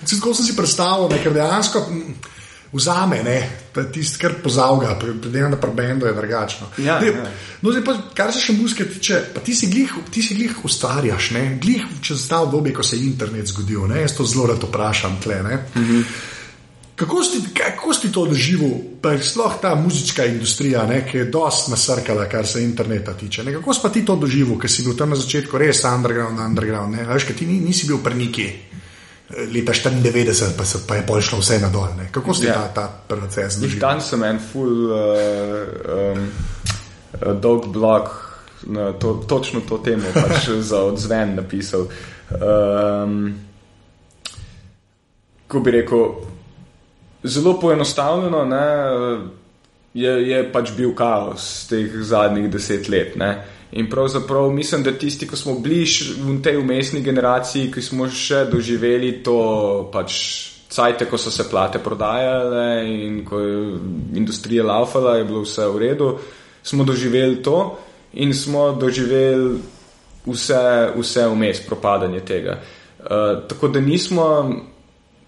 tako 0.06 0.38
sem 0.38 0.46
si 0.46 0.58
predstavljal, 0.58 1.18
ker 1.24 1.34
dejansko. 1.34 1.86
M, 1.90 2.16
vzame, 2.76 3.24
ne, 3.24 3.38
tisti, 3.94 4.20
kar 4.20 4.36
pozavlja, 4.44 4.96
predvsem 5.00 5.52
na 5.52 5.60
prebendu 5.60 6.06
je 6.06 6.14
drugačno. 6.14 6.68
Ja, 6.78 7.00
ja. 7.04 7.26
no, 7.62 7.74
pa, 7.86 7.96
kar 8.14 8.34
se 8.36 8.44
še 8.44 8.56
muzike 8.58 8.88
tiče, 8.98 9.22
ti 9.46 9.56
si 9.56 9.70
glih, 9.72 9.94
ti 10.12 10.24
si 10.24 10.36
glih 10.36 10.58
ustvarjaš, 10.68 11.32
ne, 11.38 11.46
glih 11.62 11.88
čez 12.04 12.28
ta 12.30 12.42
obdobje, 12.44 12.76
ko 12.76 12.84
se 12.84 13.00
je 13.00 13.08
internet 13.08 13.52
zgodil, 13.52 13.88
ne, 13.92 14.04
jaz 14.04 14.18
to 14.18 14.28
zelo 14.28 14.50
rado 14.52 14.68
vprašam 14.72 15.20
tle. 15.24 15.42
Mhm. 15.76 16.02
Kako 16.96 17.24
si, 17.28 17.42
kako 17.52 17.94
si 17.94 18.08
to 18.12 18.22
doživel, 18.32 18.78
pa 19.04 19.12
je 19.12 19.24
sploh 19.28 19.58
ta 19.62 19.74
muzička 19.76 20.26
industrija, 20.32 20.86
ne, 20.88 21.02
ki 21.04 21.18
je 21.18 21.26
dosti 21.28 21.74
nasrkala, 21.74 22.30
kar 22.32 22.48
se 22.48 22.64
interneta 22.64 23.14
tiče? 23.14 23.44
Ne? 23.44 23.58
Kako 23.58 23.74
si 23.74 23.84
pa 23.84 23.92
ti 23.92 24.06
to 24.08 24.16
doživel, 24.16 24.56
ker 24.56 24.72
si 24.72 24.86
bil 24.88 24.96
tam 24.96 25.12
na 25.12 25.20
začetku 25.20 25.60
res 25.60 25.84
underground, 25.84 26.40
underground, 26.40 26.96
ne, 26.96 27.04
veš, 27.04 27.28
ti 27.36 27.48
nisi 27.52 27.92
bil 27.92 28.00
preniki 28.00 28.48
leta 29.30 29.74
94, 29.74 30.58
pa, 30.58 30.66
se, 30.66 30.88
pa 30.88 30.96
je 30.96 31.06
pol 31.08 31.22
šlo 31.22 31.40
vse 31.40 31.60
na 31.60 31.70
dol. 31.74 31.90
Ne? 31.98 32.10
Kako 32.12 32.34
ste 32.34 32.48
ja. 32.48 32.54
ta, 32.54 32.68
ta 32.74 32.86
proces 33.08 33.58
doživeli? 33.58 33.82
Dan 33.82 34.02
sem 34.02 34.24
en 34.24 34.40
full 34.40 34.92
uh, 34.92 35.00
um, 36.14 36.30
dolg 37.42 37.68
blog 37.74 38.12
na 38.68 38.92
to, 38.94 39.14
točno 39.28 39.62
to 39.62 39.78
temo 39.78 40.14
pač 40.14 40.50
za 40.70 40.84
odzven 40.84 41.36
napisal. 41.36 41.88
Um, 42.30 43.34
ko 45.48 45.60
bi 45.60 45.72
rekel, 45.72 46.06
zelo 47.24 47.60
poenostavljeno, 47.60 48.46
ne, 48.46 48.66
je, 49.94 50.14
je 50.30 50.40
pač 50.52 50.72
bil 50.78 50.94
kaos 50.98 51.68
teh 51.70 51.92
zadnjih 52.02 52.50
deset 52.52 52.90
let. 52.90 53.16
Ne. 53.16 53.32
In 53.72 53.90
pravzaprav 53.90 54.52
mislim, 54.52 54.84
da 54.84 54.92
tisti, 54.92 55.28
ki 55.28 55.36
smo 55.36 55.58
bliž 55.60 56.16
v 56.22 56.38
tej 56.44 56.58
umestni 56.58 57.02
generaciji, 57.02 57.72
ki 57.74 57.82
smo 57.82 58.10
še 58.10 58.46
doživeli 58.52 59.24
to 59.24 59.90
pač. 59.94 60.52
Cajte, 60.76 61.06
ko 61.08 61.16
so 61.16 61.32
se 61.32 61.46
plate 61.48 61.80
prodajale 61.80 62.84
in 62.90 63.20
ko 63.24 63.38
je 63.40 63.60
industrija 64.18 64.66
laufala, 64.66 65.14
je 65.16 65.28
bilo 65.30 65.44
vse 65.46 65.68
v 65.72 65.78
redu, 65.80 66.08
smo 66.66 66.84
doživeli 66.84 67.38
to 67.46 67.78
in 68.20 68.34
smo 68.34 68.74
doživeli 68.76 69.54
vse, 70.26 70.92
vse 70.98 71.28
vmes, 71.32 71.62
propadanje 71.70 72.20
tega. 72.28 72.58
Uh, 73.00 73.46
tako 73.48 73.70
da 73.72 73.80
nismo 73.80 74.26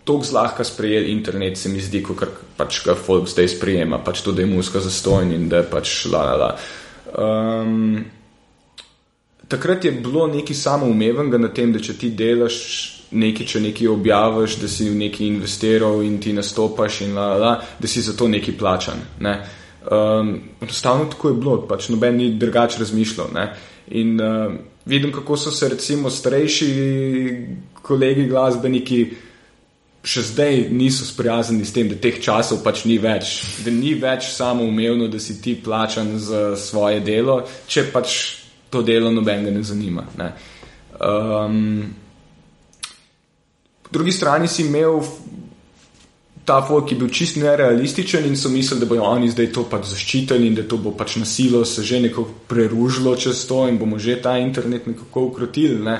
tako 0.03 0.23
zlahka 0.23 0.63
sprejeli 0.63 1.11
internet, 1.11 1.57
se 1.57 1.69
mi 1.69 1.79
zdi, 1.79 2.01
kot 2.03 2.23
pač 2.57 2.81
ga 2.85 2.95
folk 2.95 3.27
zdaj 3.27 3.49
sprejema, 3.57 3.99
pač 4.03 4.23
to, 4.23 4.31
da 4.31 4.41
je 4.41 4.47
muska 4.47 4.79
zastojn 4.79 5.33
in 5.35 5.49
da 5.51 5.61
je 5.61 5.69
pač 5.69 6.05
la 6.11 6.23
la 6.23 6.35
la. 6.39 6.51
Um, 7.11 8.05
takrat 9.47 9.85
je 9.85 9.91
bilo 9.91 10.27
nekaj 10.27 10.55
samoumevenega 10.55 11.37
na 11.37 11.49
tem, 11.53 11.73
da 11.73 11.79
če 11.79 11.97
ti 11.97 12.09
delaš 12.09 12.57
nekaj, 13.11 13.47
če 13.47 13.61
nekaj 13.63 13.87
objaviš, 13.87 14.57
da 14.61 14.69
si 14.71 14.89
v 14.89 14.97
nekaj 14.99 15.27
investiral 15.27 16.01
in 16.03 16.17
ti 16.23 16.33
nastopaš, 16.35 17.01
in 17.05 17.15
la, 17.15 17.27
la, 17.39 17.53
da 17.79 17.87
si 17.87 18.03
za 18.03 18.15
to 18.17 18.27
nekaj 18.27 18.57
plačan. 18.59 19.03
Ne? 19.23 19.37
Um, 19.87 20.33
enostavno 20.61 21.05
tako 21.11 21.31
je 21.31 21.37
bilo, 21.39 21.61
pač 21.67 21.87
noben 21.93 22.17
ni 22.19 22.33
drugače 22.35 22.81
razmišljal. 22.83 23.29
Ne? 23.35 23.45
In 23.95 24.19
uh, 24.19 24.57
vidim, 24.85 25.13
kako 25.15 25.37
so 25.37 25.51
se 25.51 25.69
recimo 25.69 26.09
starejši 26.09 26.67
kolegi 27.81 28.27
glasbeniki. 28.27 29.05
Še 30.07 30.21
zdaj 30.23 30.53
niso 30.71 31.03
sprijaznjeni 31.03 31.65
s 31.67 31.73
tem, 31.75 31.87
da 31.91 31.97
teh 31.99 32.19
časov 32.23 32.61
pač 32.63 32.85
ni 32.87 32.95
več, 33.01 33.41
da 33.65 33.73
ni 33.75 33.91
več 33.99 34.29
samo 34.31 34.63
umevno, 34.63 35.09
da 35.11 35.19
si 35.19 35.35
ti 35.43 35.57
plačan 35.59 36.13
za 36.21 36.53
svoje 36.55 37.01
delo, 37.03 37.41
če 37.67 37.89
pač 37.91 38.13
to 38.69 38.81
delo 38.81 39.11
nobenega 39.11 39.51
ne 39.51 39.63
zanima. 39.63 40.03
Ne. 40.17 40.31
Um, 40.99 41.95
po 43.83 43.89
drugi 43.91 44.11
strani 44.11 44.47
si 44.47 44.65
imel 44.65 45.01
ta 46.47 46.61
folk, 46.63 46.87
ki 46.87 46.95
je 46.95 46.99
bil 46.99 47.09
čist 47.11 47.35
nerealističen 47.41 48.25
in 48.25 48.37
so 48.39 48.49
mislili, 48.49 48.79
da 48.79 48.87
bodo 48.87 49.03
oni 49.03 49.27
zdaj 49.31 49.51
to 49.51 49.65
pač 49.67 49.89
zaščitili 49.91 50.47
in 50.47 50.55
da 50.55 50.63
to 50.63 50.77
bo 50.79 50.93
pač 50.95 51.17
nasilo 51.19 51.65
se 51.65 51.83
že 51.83 51.99
nekako 51.99 52.29
preružilo 52.47 53.15
čez 53.15 53.43
to 53.47 53.67
in 53.67 53.77
bomo 53.77 53.99
že 53.99 54.21
ta 54.21 54.37
internet 54.39 54.87
nekako 54.87 55.25
ukrotili. 55.31 55.79
Ne. 55.83 55.99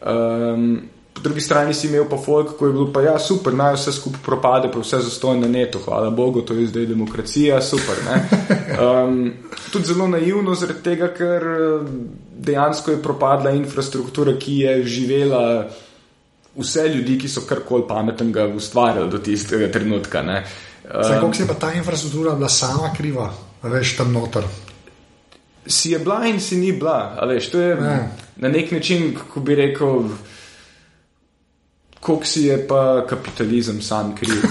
Um, 0.00 0.82
Po 1.14 1.20
drugi 1.20 1.40
strani 1.40 1.74
si 1.74 1.88
imel 1.88 2.04
pa 2.08 2.16
folk, 2.16 2.54
ko 2.58 2.66
je 2.66 2.72
bilo 2.72 2.92
pa 2.92 3.02
ja, 3.02 3.18
super, 3.18 3.54
naj 3.54 3.74
vse 3.74 3.92
skupaj 3.92 4.20
propade, 4.24 4.70
pa 4.72 4.78
vse 4.78 5.00
zastoji 5.04 5.40
na 5.40 5.48
netu, 5.48 5.80
hvala 5.84 6.10
Bogu, 6.10 6.40
to 6.46 6.54
je 6.54 6.66
zdaj 6.70 6.86
demokracija, 6.86 7.60
super. 7.62 7.98
Um, 8.78 9.32
tudi 9.72 9.84
zelo 9.84 10.06
naivno, 10.08 10.54
zaradi 10.54 10.82
tega, 10.86 11.10
ker 11.14 11.46
dejansko 12.38 12.94
je 12.94 13.02
propadla 13.02 13.50
infrastruktura, 13.50 14.36
ki 14.38 14.58
je 14.58 14.82
živela 14.84 15.44
vse 16.56 16.88
ljudi, 16.88 17.18
ki 17.18 17.28
so 17.28 17.44
karkoli 17.46 17.84
pametnega 17.88 18.46
ustvarjali 18.56 19.10
do 19.10 19.18
tistega 19.18 19.70
trenutka. 19.72 20.20
Um, 20.20 20.34
Kako 21.08 21.34
se 21.34 21.42
je 21.42 21.46
pa 21.46 21.54
ta 21.54 21.72
infrastruktura 21.72 22.34
bila 22.34 22.48
sama 22.48 22.94
kriva, 22.96 23.32
veš 23.62 23.96
tam 23.96 24.12
noter? 24.12 24.44
Si 25.66 25.90
je 25.90 25.98
bila 25.98 26.26
in 26.26 26.40
si 26.40 26.56
ni 26.56 26.72
bila, 26.72 27.18
veš, 27.28 27.50
to 27.50 27.60
je 27.60 27.76
ne. 27.76 28.10
na 28.36 28.48
nek 28.48 28.72
način, 28.72 29.14
kako 29.14 29.40
bi 29.40 29.54
rekel 29.54 30.08
koliko 32.00 32.24
si 32.24 32.44
je 32.44 32.66
pa 32.68 33.06
kapitalizem 33.08 33.82
sam 33.82 34.14
kriv. 34.16 34.42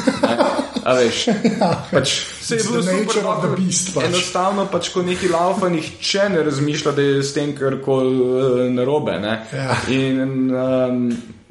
Veš, 0.86 1.28
ja. 1.60 1.86
pač, 1.92 2.14
se 2.42 2.56
je 2.56 2.64
bilo 2.64 2.84
super, 2.84 3.24
da 3.42 3.50
bi 3.56 3.68
pač. 3.96 4.06
enostavno, 4.06 4.66
pač, 4.72 4.90
ko 4.94 5.04
neki 5.04 5.30
laufa, 5.30 5.70
nihče 5.70 6.30
ne 6.30 6.44
razmišlja, 6.44 6.92
da 6.92 7.02
je 7.02 7.24
s 7.24 7.34
tem 7.34 7.52
karkoli 7.58 8.16
uh, 8.22 8.64
narobe. 8.74 9.18
Ja. 9.54 9.76
In 9.94 10.50
um, 10.54 11.04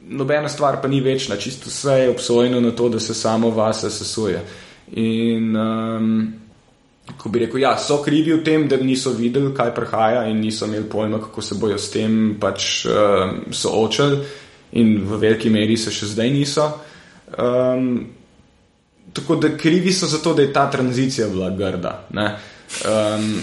nobena 0.09 0.49
stvar 0.49 0.81
pa 0.83 0.89
ni 0.89 1.01
večna, 1.01 1.37
čisto 1.37 1.71
vse 1.71 2.01
je 2.03 2.11
obsojeno 2.11 2.61
na 2.61 2.71
to, 2.71 2.89
da 2.89 3.01
se 3.01 3.15
samo 3.15 3.51
vase 3.51 3.91
sesuje. 3.91 4.43
In 4.97 5.57
um, 5.57 6.19
ko 7.19 7.29
bi 7.29 7.45
rekel, 7.45 7.61
ja, 7.61 7.77
so 7.79 8.01
krivi 8.03 8.33
v 8.33 8.43
tem, 8.45 8.69
da 8.69 8.77
niso 8.81 9.13
videli, 9.19 9.53
kaj 9.55 9.75
prihaja 9.75 10.27
in 10.31 10.41
niso 10.41 10.67
imeli 10.67 10.89
pojma, 10.89 11.21
kako 11.21 11.43
se 11.43 11.59
bojo 11.59 11.79
s 11.79 11.91
tem 11.91 12.37
pač 12.41 12.87
uh, 12.87 13.39
soočali 13.51 14.47
in 14.73 14.97
v 15.05 15.19
veliki 15.21 15.51
meri 15.51 15.77
se 15.77 15.93
še 15.95 16.07
zdaj 16.13 16.31
niso. 16.31 16.69
Um, 17.39 18.07
tako 19.13 19.37
da 19.37 19.57
krivi 19.57 19.93
so 19.93 20.07
za 20.07 20.19
to, 20.19 20.35
da 20.35 20.43
je 20.43 20.53
ta 20.53 20.71
tranzicija 20.71 21.29
bila 21.29 21.51
grda. 21.51 22.09
Um, 22.13 23.41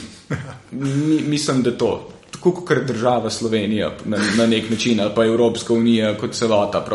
mi, 0.71 1.21
mislim, 1.21 1.63
da 1.63 1.77
to. 1.77 2.09
Tako 2.31 2.51
kot 2.51 2.83
država 2.87 3.29
Slovenija 3.29 3.91
na, 4.05 4.17
na 4.37 4.45
nek 4.45 4.69
način, 4.69 4.99
ali 4.99 5.11
pa 5.15 5.25
Evropska 5.25 5.73
unija 5.73 6.17
kot 6.17 6.33
celota. 6.33 6.85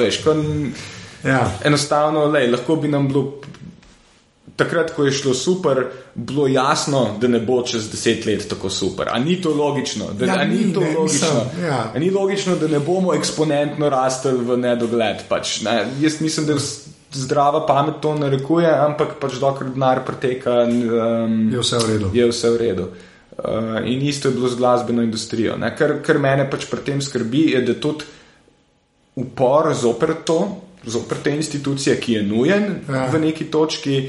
Veš, 0.00 0.22
kon, 0.24 0.72
ja. 1.24 1.44
Enostavno, 1.64 2.24
lej, 2.24 2.50
lahko 2.50 2.76
bi 2.76 2.88
nam 2.88 3.08
bilo 3.08 3.40
takrat, 4.58 4.90
ko 4.96 5.04
je 5.06 5.12
šlo 5.14 5.34
super, 5.34 5.84
bilo 6.14 6.48
jasno, 6.50 7.04
da 7.20 7.28
ne 7.30 7.38
bo 7.40 7.60
čez 7.62 7.86
deset 7.92 8.26
let 8.26 8.48
tako 8.50 8.70
super. 8.70 9.08
Ali 9.12 9.24
ni 9.24 9.36
to 9.42 9.54
logično? 9.54 10.10
Da, 10.18 10.26
ja, 10.26 10.44
ni, 10.44 10.64
ni, 10.64 10.72
to 10.74 10.80
ne, 10.80 10.94
logično? 10.98 11.28
Mislim, 11.44 11.64
ja. 11.64 11.92
ni 11.96 12.10
logično, 12.10 12.56
da 12.56 12.68
ne 12.68 12.80
bomo 12.82 13.14
eksponentno 13.14 13.88
rastel 13.88 14.40
v 14.42 14.58
nedogled. 14.58 15.22
Pač, 15.28 15.60
ne? 15.62 15.78
Jaz 16.02 16.20
mislim, 16.20 16.46
da 16.50 16.58
zdrava 17.12 17.66
pamet 17.66 18.02
to 18.02 18.16
narekuje, 18.18 18.68
ampak 18.68 19.16
pač 19.22 19.38
dokler 19.40 19.70
denar 19.72 20.02
preteka, 20.06 20.64
um, 20.66 21.38
je 21.52 21.62
vse 21.62 21.78
v 21.84 21.92
redu. 21.92 22.10
Je 22.14 22.28
vse 22.32 22.50
v 22.50 22.62
redu. 22.66 22.90
Uh, 23.38 23.78
in 23.86 24.02
isto 24.02 24.28
je 24.28 24.34
bilo 24.34 24.50
z 24.50 24.58
glasbeno 24.58 25.02
industrijo. 25.06 25.54
Kar, 25.78 26.00
kar 26.02 26.18
mene 26.18 26.50
pač 26.50 26.66
pri 26.66 26.82
tem 26.82 27.02
skrbi, 27.02 27.52
je, 27.54 27.62
da 27.62 27.78
tudi 27.78 28.10
upor 29.18 29.70
zoper 29.74 30.18
to, 30.26 30.40
zoper 30.86 31.22
te 31.22 31.36
institucije, 31.36 32.00
ki 32.00 32.18
je 32.18 32.22
nujen 32.22 32.66
ja. 32.88 33.06
v 33.12 33.22
neki 33.22 33.46
točki, 33.50 34.08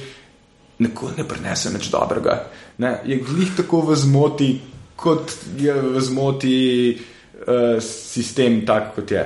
nikoli 0.79 1.13
ne 1.17 1.27
prenese 1.27 1.71
nič 1.73 1.89
dobrega. 1.91 2.39
Ne? 2.77 2.99
Je 3.05 3.19
glih 3.19 3.51
tako 3.57 3.81
v 3.91 3.95
zmoti, 3.99 4.49
kot 4.95 5.33
je 5.59 5.73
v 5.73 6.01
zmoti 6.01 6.59
uh, 6.95 7.79
sistem, 7.83 8.63
tak 8.65 8.95
kot 8.95 9.11
je. 9.11 9.25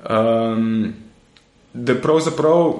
Um, 0.00 0.92
da 1.72 1.94
pravzaprav 1.94 2.72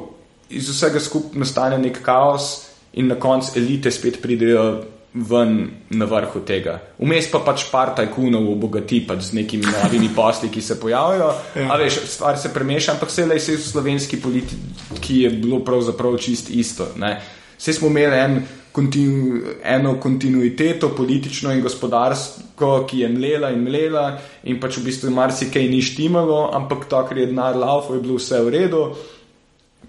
iz 0.50 0.70
vsega 0.72 1.00
skupaj 1.00 1.38
nastane 1.38 1.78
nek 1.78 2.00
kaos 2.02 2.70
in 2.92 3.06
na 3.06 3.20
koncu 3.20 3.58
elite 3.60 3.90
spet 3.90 4.22
pridejo. 4.22 4.86
Ven 5.10 5.56
na 5.90 6.06
vrhu 6.06 6.38
tega. 6.46 6.76
Vmes 7.02 7.26
pa 7.32 7.40
pač 7.42 7.64
par 7.66 7.90
tajkunov 7.98 8.44
obogati 8.46 9.00
pač 9.02 9.24
z 9.32 9.40
nekimi 9.40 9.66
novimi 9.66 10.06
posli, 10.14 10.46
ki 10.54 10.62
se 10.62 10.76
pojavljajo. 10.78 11.30
Ja. 11.58 11.78
Veš, 11.80 11.96
stvar 12.12 12.38
se 12.38 12.52
premeša, 12.54 12.92
ampak 12.94 13.10
vse 13.10 13.24
le 13.26 13.40
v 13.42 13.56
slovenski 13.58 14.20
politiki 14.22 15.24
je 15.24 15.32
bilo 15.34 15.58
pravzaprav 15.66 16.14
čist 16.14 16.54
isto. 16.54 16.92
Ne? 16.94 17.16
Vse 17.60 17.74
smo 17.76 17.90
imeli 17.92 18.16
en, 18.16 18.40
kontinu, 18.72 19.40
eno 19.64 19.94
kontinuiteto, 20.00 20.88
politično 20.96 21.52
in 21.52 21.62
gospodarsko, 21.62 22.86
ki 22.88 23.02
je 23.04 23.08
mlela 23.12 23.50
in 23.52 23.64
mlela, 23.66 24.04
in 24.44 24.60
pač 24.60 24.78
v 24.78 24.86
bistvu 24.88 25.12
marsikaj 25.12 25.68
ni 25.68 25.82
štimalo, 25.84 26.46
ampak 26.56 26.86
to, 26.88 27.02
kar 27.08 27.18
je 27.18 27.26
denar 27.28 27.58
laufo, 27.58 27.94
je 27.94 28.04
bilo 28.04 28.16
vse 28.20 28.40
v 28.46 28.54
redu. 28.56 28.84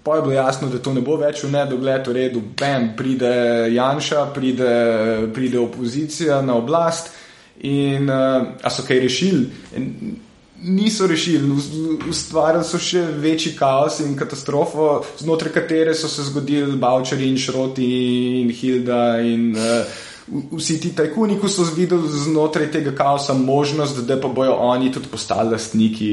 Pa 0.02 0.16
je 0.18 0.22
bilo 0.26 0.34
jasno, 0.34 0.68
da 0.68 0.80
to 0.82 0.92
ne 0.92 1.00
bo 1.00 1.16
več 1.16 1.44
v 1.44 1.52
nedogled, 1.54 2.08
v 2.10 2.16
redu, 2.16 2.42
bam, 2.58 2.90
pride 2.98 3.32
Janša, 3.70 4.26
pride, 4.34 4.72
pride 5.32 5.60
opozicija 5.62 6.42
na 6.42 6.58
oblast 6.58 7.12
in 7.62 8.10
uh, 8.10 8.68
so 8.68 8.82
kaj 8.82 8.98
rešili 8.98 9.46
niso 10.62 11.06
rešili, 11.06 11.50
ustvarili 12.10 12.64
so 12.64 12.78
še 12.78 13.02
večji 13.22 13.56
kaos 13.58 14.00
in 14.04 14.14
katastrofo, 14.18 15.02
znotraj 15.18 15.52
katere 15.52 15.94
so 15.94 16.08
se 16.08 16.24
zgodili 16.28 16.76
Bavčari 16.76 17.28
in 17.28 17.38
Šroti 17.38 17.90
in 18.40 18.50
Hilda 18.54 19.20
in 19.20 19.50
uh, 19.56 20.00
vsi 20.52 20.78
ti 20.80 20.92
tajkuni, 20.96 21.38
ko 21.40 21.48
so 21.48 21.66
videli 21.76 22.08
znotraj 22.08 22.70
tega 22.72 22.94
kaosa 22.96 23.34
možnost, 23.34 24.04
da 24.06 24.20
pa 24.20 24.28
bojo 24.28 24.54
oni 24.54 24.92
tudi 24.92 25.10
postali 25.10 25.50
lastniki 25.50 26.12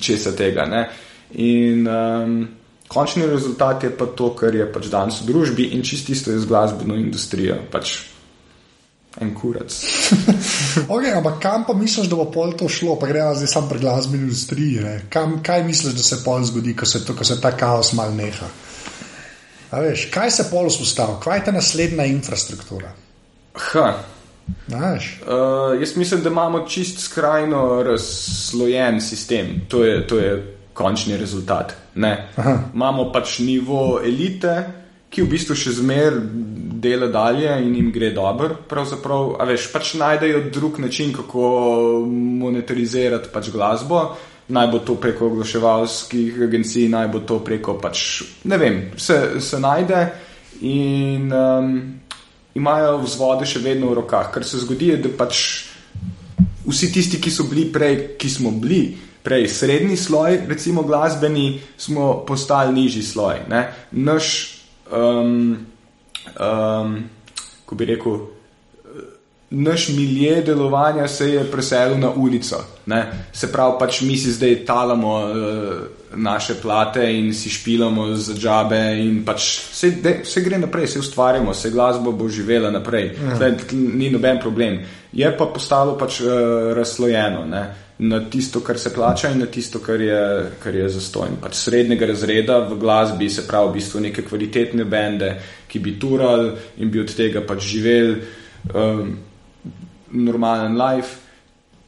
česa 0.00 0.32
tega. 0.36 0.66
Ne? 0.66 0.88
In 1.34 1.88
um, 1.88 2.48
končni 2.88 3.26
rezultat 3.26 3.84
je 3.84 3.92
pa 3.96 4.06
to, 4.06 4.30
kar 4.38 4.54
je 4.54 4.66
pač 4.72 4.88
danes 4.92 5.20
v 5.22 5.32
družbi 5.32 5.70
in 5.76 5.82
čisto 5.82 6.12
isto 6.12 6.32
je 6.32 6.40
z 6.40 6.48
glasbeno 6.48 6.96
industrijo. 6.96 7.60
Pač 7.70 8.13
en 9.20 9.34
kurac. 9.34 9.70
okay, 10.94 11.12
ampak 11.14 11.38
kam 11.42 11.64
pa 11.66 11.74
misliš, 11.74 12.08
da 12.10 12.16
bo 12.16 12.26
pol 12.34 12.54
to 12.58 12.68
šlo, 12.68 12.96
pa 12.98 13.06
gremo 13.06 13.34
zdaj 13.34 13.50
samo 13.52 13.68
pri 13.68 13.78
glasbeni 13.84 14.22
industriji? 14.22 14.82
Kam, 15.08 15.38
kaj 15.42 15.64
misliš, 15.64 15.94
da 15.94 16.02
se 16.02 16.22
pol 16.24 16.42
zgodi, 16.44 16.74
ko 16.76 16.86
se, 16.86 17.04
to, 17.06 17.14
ko 17.14 17.24
se 17.24 17.40
ta 17.40 17.54
kaos 17.56 17.92
mal 17.92 18.14
neha? 18.14 18.48
Veš, 19.74 20.08
kaj 20.14 20.30
se 20.30 20.48
pol 20.50 20.68
vzpostavlja, 20.70 21.20
kaj 21.22 21.38
je 21.38 21.44
ta 21.44 21.54
naslednja 21.54 22.04
infrastruktura? 22.10 22.92
Ha. 23.70 23.86
Uh, 24.68 25.80
jaz 25.80 25.96
mislim, 25.96 26.22
da 26.22 26.28
imamo 26.28 26.66
čist 26.68 27.00
skrajno 27.00 27.82
razslojen 27.82 29.00
sistem. 29.00 29.60
To 29.68 29.84
je, 29.84 30.06
to 30.06 30.18
je 30.18 30.56
končni 30.72 31.16
rezultat. 31.16 31.72
Imamo 32.74 33.12
pač 33.12 33.38
nivo 33.38 34.00
elite, 34.04 34.64
ki 35.10 35.22
v 35.22 35.30
bistvu 35.30 35.54
še 35.56 35.76
zmeraj 35.78 36.18
dela 36.84 37.08
dalje 37.08 37.48
in 37.64 37.72
jim 37.78 37.90
gre 37.92 38.12
dobro. 38.12 38.52
Pravzaprav, 38.68 39.34
a 39.40 39.48
veš, 39.48 39.70
pač 39.72 39.94
najdejo 40.00 40.44
drug 40.52 40.78
način, 40.84 41.12
kako 41.16 41.48
monetarizirati 42.44 43.32
pač 43.32 43.50
glasbo. 43.54 44.04
Naj 44.48 44.68
bo 44.68 44.78
to 44.84 44.98
preko 45.00 45.30
oglaševalskih 45.32 46.42
agencij, 46.44 46.90
naj 46.92 47.08
bo 47.08 47.24
to 47.24 47.38
preko 47.40 47.78
pač, 47.80 48.22
ne 48.44 48.58
vem, 48.60 48.74
se, 49.00 49.40
se 49.40 49.60
najde 49.60 50.00
in 50.60 51.32
um, 51.32 51.70
imajo 52.54 52.98
vzvode 53.06 53.48
še 53.48 53.62
vedno 53.64 53.88
v 53.90 54.02
rokah. 54.02 54.28
Kar 54.34 54.44
se 54.44 54.60
zgodi, 54.60 54.92
je, 54.92 54.98
da 55.06 55.14
pač 55.16 55.40
vsi 56.68 56.92
tisti, 56.92 57.20
ki 57.20 57.32
so 57.32 57.48
bili 57.48 57.66
prej, 57.72 58.18
ki 58.20 58.30
smo 58.30 58.52
bili 58.52 58.82
prej 59.24 59.48
srednji 59.48 59.96
sloj, 59.96 60.42
recimo 60.48 60.84
glasbeni, 60.84 61.60
smo 61.80 62.24
postali 62.28 62.74
nižji 62.76 63.02
sloj. 63.02 63.46
Ne? 63.48 63.64
Naš 63.96 64.28
um, 64.92 65.56
um, 66.40 66.96
ko 67.64 67.74
bi 67.74 67.84
rekel, 67.84 68.18
naš 69.50 69.88
milje 69.88 70.42
delovanja 70.42 71.08
se 71.08 71.28
je 71.30 71.50
preselil 71.50 71.98
na 71.98 72.10
ulico. 72.10 72.64
Ne? 72.86 73.12
Se 73.32 73.52
pravi, 73.52 73.76
pač 73.78 74.00
mi 74.00 74.16
si 74.16 74.32
zdaj 74.32 74.64
talamo 74.66 75.18
uh, 75.18 75.30
naše 76.16 76.54
plate 76.62 77.04
in 77.18 77.34
si 77.34 77.50
špilamo 77.50 78.14
za 78.14 78.34
džabe, 78.34 78.80
in 78.98 79.22
pač 79.24 79.46
vse, 79.70 79.90
de, 80.02 80.16
vse 80.24 80.42
gre 80.42 80.58
naprej, 80.58 80.86
vse 80.86 80.98
ustvarjamo, 80.98 81.52
vse 81.52 81.70
glasba 81.70 82.10
bo 82.10 82.28
živela 82.28 82.70
naprej. 82.70 83.14
Ja. 83.14 83.36
Zdaj, 83.36 83.56
ni 83.72 84.10
noben 84.10 84.40
problem. 84.42 84.80
Je 85.12 85.30
pa 85.38 85.46
postalo 85.46 85.98
pač 85.98 86.20
uh, 86.20 86.28
razslojeno. 86.74 87.46
Ne? 87.46 87.64
Na 87.98 88.20
tisto, 88.30 88.60
kar 88.60 88.78
se 88.78 88.94
plača, 88.94 89.30
in 89.30 89.38
na 89.38 89.46
tisto, 89.46 89.78
kar 89.78 90.00
je, 90.00 90.50
kar 90.62 90.74
je 90.74 90.88
zastojno. 90.88 91.36
Pač 91.42 91.54
srednjega 91.62 92.06
razreda 92.10 92.58
v 92.66 92.78
glasbi, 92.78 93.30
se 93.30 93.46
pravi, 93.46 93.70
v 93.70 93.74
bistvu 93.78 94.00
neke 94.00 94.22
kvalitetne 94.26 94.84
bende, 94.84 95.40
ki 95.68 95.78
bi 95.78 95.98
turali 95.98 96.50
in 96.82 96.90
bi 96.90 97.00
od 97.00 97.14
tega 97.14 97.40
pač 97.46 97.62
živeli 97.62 98.22
um, 98.74 99.18
normalen 100.10 100.78
life, 100.78 101.22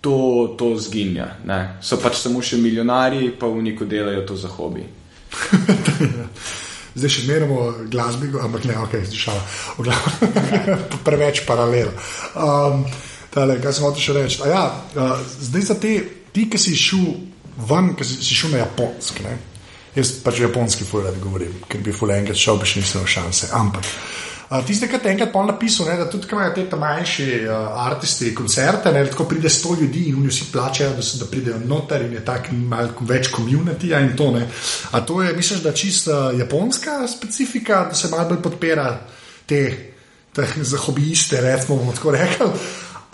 to, 0.00 0.54
to 0.58 0.76
zginja. 0.78 1.26
Ne? 1.44 1.78
So 1.82 1.98
pač 1.98 2.22
samo 2.22 2.42
še 2.42 2.56
milijonari, 2.62 3.30
pa 3.34 3.50
v 3.50 3.62
neko 3.66 3.84
delajo 3.90 4.22
to 4.28 4.36
za 4.38 4.48
hobi. 4.52 4.86
Zdaj 6.96 7.12
še 7.12 7.26
merimo 7.28 7.74
glasbi, 7.92 8.30
ampak 8.40 8.64
ne, 8.70 8.78
ok, 8.80 8.94
zdaj 9.04 9.20
šala. 9.20 9.42
Preveč 11.06 11.42
paralel. 11.44 11.92
Um, 12.32 12.86
Tale, 13.36 13.58
kaj 13.60 13.74
sem 13.76 13.84
hotel 13.84 14.00
še 14.00 14.12
reči? 14.16 14.38
Ja, 14.48 14.62
uh, 14.96 15.18
zdaj 15.44 15.64
za 15.68 15.74
te, 15.80 15.92
ti, 16.32 16.46
ki 16.48 16.56
si 16.60 16.72
šel 16.72 17.02
ven, 17.68 17.90
ker 17.98 18.06
si, 18.08 18.16
si 18.24 18.36
šel 18.36 18.54
na 18.54 18.62
japonski. 18.62 19.26
Ne? 19.26 19.34
Jaz 19.96 20.14
pač 20.24 20.40
japonski 20.40 20.86
fuler 20.88 21.18
govorim, 21.20 21.58
ker 21.68 21.82
bi 21.84 21.92
fuler 21.92 22.22
enkrat 22.22 22.40
šel, 22.40 22.56
bi 22.62 22.68
še 22.68 22.80
nisem 22.80 23.02
imel 23.02 23.10
šanse. 23.12 23.50
Ampak. 23.58 23.90
Uh, 24.46 24.62
Tiste, 24.64 24.88
ki 24.88 25.00
te 25.02 25.10
enkrat 25.12 25.34
pol 25.34 25.50
napisal, 25.50 25.90
ne, 25.90 25.98
da 26.00 26.06
tudi 26.08 26.30
imajo 26.32 26.54
te 26.56 26.78
manjši 26.80 27.26
uh, 27.42 27.76
aristi 27.82 28.32
koncerte, 28.38 28.94
ne, 28.96 29.04
tako 29.10 29.26
pride 29.28 29.52
sto 29.52 29.74
ljudi 29.76 30.06
in 30.08 30.16
oni 30.22 30.32
vsi 30.32 30.48
plačajo, 30.54 30.94
da, 30.96 31.04
se, 31.04 31.20
da 31.20 31.28
pridejo 31.28 31.60
noter 31.68 32.06
in 32.06 32.16
je 32.16 32.24
tako 32.24 32.56
malo 32.72 33.04
več 33.12 33.28
komunitija 33.36 34.00
in 34.06 34.16
to 34.16 34.30
ne. 34.32 34.46
A 34.96 35.02
to 35.04 35.18
je, 35.20 35.36
misliš, 35.36 35.60
da 35.66 35.74
čisto 35.76 36.16
uh, 36.16 36.40
japonska 36.40 37.02
specifika, 37.18 37.84
da 37.92 38.00
se 38.00 38.08
malo 38.14 38.30
bolj 38.32 38.42
podpira 38.48 38.88
te, 39.44 39.62
te 40.32 40.48
za 40.56 40.80
hobijiste, 40.88 41.44
recimo 41.44 41.82
bomo 41.82 41.92
tako 42.00 42.16
rekli. 42.16 42.52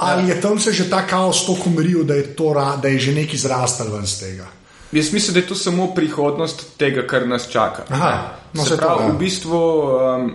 Ali 0.02 0.28
je 0.28 0.40
tam 0.40 0.58
se 0.58 0.72
že 0.72 0.90
ta 0.90 1.06
kaos 1.06 1.46
tako 1.46 1.70
umiril, 1.70 2.04
da, 2.04 2.14
je 2.14 2.34
to 2.36 2.54
da 2.54 2.88
je 2.88 2.98
že 2.98 3.14
nekaj 3.14 3.38
zrastel 3.38 3.92
ven 3.92 4.06
z 4.06 4.18
tega? 4.20 4.46
Jaz 4.92 5.12
mislim, 5.12 5.34
da 5.34 5.40
je 5.40 5.46
to 5.46 5.54
samo 5.54 5.94
prihodnost 5.94 6.76
tega, 6.76 7.06
kar 7.06 7.28
nas 7.28 7.48
čaka. 7.48 7.82
Aha, 7.88 8.34
no, 8.52 8.62
se 8.62 8.68
saj 8.68 8.76
to, 8.76 8.86
pravi, 8.86 9.04
ja. 9.04 9.12
v 9.12 9.18
bistvu 9.18 9.58
um, 9.58 10.32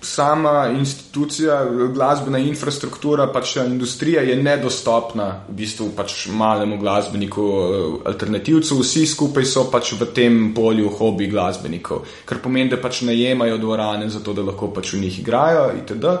sama 0.00 0.68
institucija, 0.78 1.64
glasbena 1.94 2.38
infrastruktura, 2.38 3.26
pač 3.34 3.56
industrija 3.56 4.22
je 4.22 4.36
nedostopna 4.36 5.26
v 5.48 5.56
bistvu 5.58 5.88
pač 5.96 6.28
malemu 6.30 6.78
glasbeniku, 6.78 7.42
eh, 7.42 8.08
alternativcu. 8.12 8.78
Vsi 8.78 9.06
skupaj 9.06 9.44
so 9.44 9.64
pač 9.70 9.92
v 9.98 10.06
tem 10.14 10.54
polju 10.54 10.92
hobi 10.98 11.26
glasbenikov, 11.26 12.06
kar 12.24 12.38
pomeni, 12.38 12.70
da 12.70 12.76
pač 12.76 13.02
najemajo 13.02 13.58
dvorane 13.58 14.08
za 14.08 14.20
to, 14.20 14.32
da 14.32 14.42
lahko 14.42 14.70
pač 14.70 14.92
v 14.92 15.00
njih 15.00 15.18
igrajo 15.18 15.72
itd. 15.82 16.14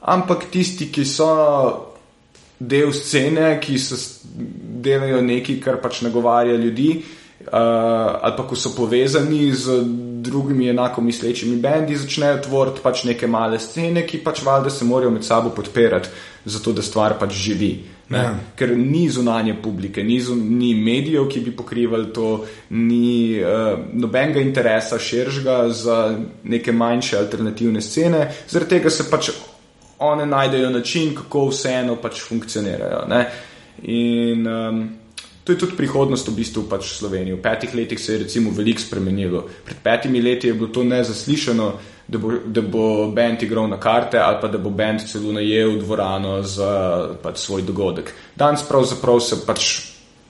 Ampak 0.00 0.46
tisti, 0.52 0.92
ki 0.92 1.04
so 1.04 1.93
del 2.58 2.92
scene, 2.92 3.58
ki 3.60 3.78
so 3.78 3.98
delajo 4.84 5.20
nekaj, 5.22 5.60
kar 5.62 5.80
pač 5.82 6.02
nagovarja 6.04 6.56
ljudi, 6.56 6.90
uh, 7.46 7.52
ali 7.54 8.36
pa 8.36 8.46
ko 8.48 8.56
so 8.56 8.74
povezani 8.76 9.52
z 9.52 9.80
drugimi 10.24 10.68
enako 10.68 11.02
mislečimi 11.02 11.56
bendi, 11.60 11.96
začnejo 11.96 12.42
tvoriti 12.46 12.84
pač 12.84 13.04
neke 13.04 13.26
male 13.26 13.58
scene, 13.60 14.06
ki 14.06 14.22
pač 14.24 14.44
valjda 14.44 14.70
se 14.70 14.84
morajo 14.84 15.10
med 15.10 15.24
sabo 15.24 15.50
podpirati, 15.50 16.08
zato 16.44 16.72
da 16.72 16.82
stvar 16.82 17.18
pač 17.20 17.34
živi. 17.34 17.74
Ne? 18.08 18.20
Ja. 18.20 18.32
Ker 18.56 18.74
ni 18.76 19.06
zunanje 19.08 19.54
publike, 19.62 20.02
ni, 20.04 20.18
zun, 20.20 20.42
ni 20.58 20.74
medijev, 20.76 21.24
ki 21.32 21.40
bi 21.40 21.54
pokrivali 21.56 22.10
to, 22.12 22.44
ni 22.76 23.40
uh, 23.40 23.78
nobenega 23.92 24.44
interesa 24.44 24.98
širžga 25.00 25.68
za 25.72 25.98
neke 26.44 26.72
manjše 26.72 27.18
alternativne 27.18 27.80
scene, 27.80 28.26
zaradi 28.48 28.76
tega 28.76 28.92
se 28.92 29.08
pač 29.10 29.32
one 30.04 30.26
najdejo 30.26 30.70
način, 30.70 31.14
kako 31.14 31.48
vseeno 31.48 31.96
pač 31.96 32.20
funkcionirajo. 32.28 33.06
Ne? 33.08 33.24
In 33.82 34.46
um, 34.46 34.84
to 35.44 35.52
je 35.52 35.58
tudi 35.58 35.76
prihodnost 35.76 36.28
v 36.28 36.36
bistvu 36.36 36.64
pač 36.68 36.94
Slovenije. 36.98 37.36
V 37.36 37.42
petih 37.42 37.74
letih 37.74 38.00
se 38.00 38.12
je 38.12 38.22
recimo 38.24 38.50
veliko 38.50 38.80
spremenilo. 38.80 39.44
Pred 39.64 39.82
petimi 39.82 40.22
leti 40.22 40.48
je 40.48 40.54
bilo 40.54 40.68
to 40.72 40.84
nezaslišano, 40.84 41.72
da 42.08 42.18
bo, 42.18 42.32
da 42.46 42.62
bo 42.62 43.10
bend 43.12 43.42
igral 43.42 43.68
na 43.68 43.80
karte 43.80 44.18
ali 44.18 44.36
pa 44.40 44.48
da 44.48 44.58
bo 44.58 44.70
bend 44.70 45.06
celo 45.08 45.32
najel 45.32 45.78
dvorano 45.80 46.42
za 46.42 47.08
pač 47.22 47.38
svoj 47.38 47.62
dogodek. 47.62 48.12
Danes 48.36 48.62
pravzaprav 48.68 49.20
se 49.20 49.40
pač 49.46 49.68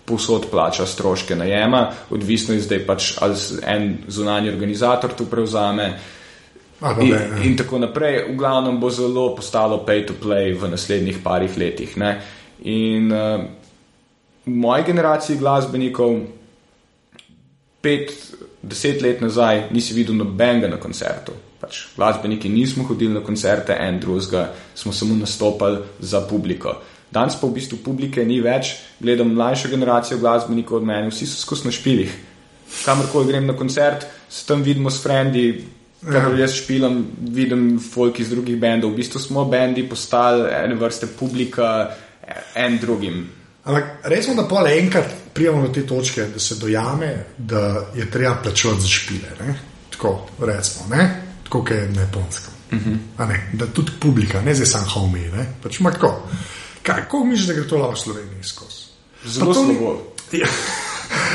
povsod 0.05 0.47
plača 0.51 0.87
stroške 0.87 1.37
najema, 1.37 1.89
odvisno 2.11 2.55
je 2.55 2.61
zdaj 2.61 2.87
pač 2.87 3.15
ali 3.21 3.37
en 3.67 3.97
zunanji 4.09 4.51
organizator 4.51 5.15
to 5.15 5.25
prevzame. 5.25 5.99
A, 6.85 6.93
In, 7.01 7.15
ne, 7.17 7.19
ne. 7.33 7.47
in 7.49 7.57
tako 7.57 7.79
naprej, 7.81 8.27
v 8.29 8.37
glavnem 8.37 8.77
bo 8.77 8.91
zelo 8.93 9.31
postalo 9.33 9.81
pay 9.89 10.05
to 10.05 10.13
play 10.13 10.53
v 10.53 10.69
naslednjih 10.69 11.23
parih 11.25 11.57
letih. 11.57 11.97
Ne? 11.97 12.11
In 12.69 13.09
uh, 13.09 13.41
v 14.45 14.53
moji 14.53 14.85
generaciji 14.85 15.41
glasbenikov, 15.41 16.19
pet, 17.81 18.13
deset 18.61 19.01
let 19.01 19.25
nazaj, 19.25 19.71
nisi 19.73 19.97
videl 19.97 20.17
nobenega 20.21 20.69
na 20.69 20.77
koncertu. 20.77 21.33
Pač, 21.61 21.87
glasbeniki 21.97 22.53
nismo 22.53 22.85
hodili 22.85 23.17
na 23.17 23.25
koncerte, 23.25 23.73
en 23.81 23.97
drugega, 24.01 24.51
smo 24.77 24.93
samo 24.93 25.17
nastopali 25.17 25.81
za 26.05 26.21
publiko. 26.29 26.77
Danes 27.09 27.39
pa 27.41 27.47
v 27.49 27.57
bistvu 27.57 27.79
publike 27.81 28.25
ni 28.27 28.41
več, 28.45 28.75
gledam 29.01 29.33
mlajšo 29.33 29.71
generacijo 29.73 30.19
glasbenikov 30.21 30.83
od 30.83 30.89
mene, 30.89 31.09
vsi 31.09 31.29
so 31.31 31.41
skozi 31.41 31.69
na 31.69 31.73
špilih. 31.73 32.13
Kamorkoli 32.85 33.31
grem 33.31 33.49
na 33.49 33.57
koncert, 33.57 34.05
se 34.29 34.45
tam 34.45 34.65
vidimo 34.67 34.91
s 34.91 35.01
frendi, 35.01 35.47
Kadar 36.05 36.39
jaz 36.39 36.53
špilam, 36.53 37.07
vidim 37.33 37.81
folk 37.93 38.21
iz 38.21 38.29
drugih 38.31 38.59
bendov, 38.61 38.93
v 38.93 39.01
bistvu 39.01 39.21
smo 39.21 39.45
bendi 39.49 39.87
postali 39.89 40.51
ene 40.53 40.75
vrste 40.75 41.07
publika 41.19 41.95
en 42.55 42.79
drugim. 42.79 43.25
Ampak 43.65 43.85
resno, 44.05 44.35
da 44.35 44.49
pa 44.49 44.65
enkrat 44.71 45.05
prijemo 45.35 45.67
do 45.67 45.73
te 45.73 45.87
točke, 45.87 46.27
da 46.35 46.39
se 46.39 46.55
dojame, 46.61 47.25
da 47.39 47.87
je 47.95 48.11
treba 48.11 48.35
plačevati 48.43 48.81
za 48.81 48.89
špile. 48.89 49.31
Ne? 49.41 49.55
Tako 49.91 50.29
recimo, 50.41 50.85
ne? 50.91 51.23
tako 51.45 51.61
kot 51.61 51.71
je 51.71 51.89
na 51.89 52.01
japonskem. 52.01 52.55
Uh 52.73 52.79
-huh. 52.79 53.29
ne, 53.29 53.51
da 53.53 53.67
tudi 53.67 53.93
publika, 54.01 54.41
ne 54.43 54.55
zdaj 54.55 54.67
sam 54.67 54.85
homi. 54.89 55.21
ne, 55.21 55.47
Pač, 55.63 55.81
ma 55.81 55.91
tako. 55.91 56.29
Kako 56.83 57.25
misliš, 57.25 57.47
da 57.47 57.53
gre 57.53 57.69
to 57.69 57.77
lahko 57.77 57.95
v 57.95 57.99
Sloveniji 57.99 58.43
skozi? 58.43 58.85
Zelo 59.25 59.55
slabo. 59.55 60.03
Ja. 60.33 60.47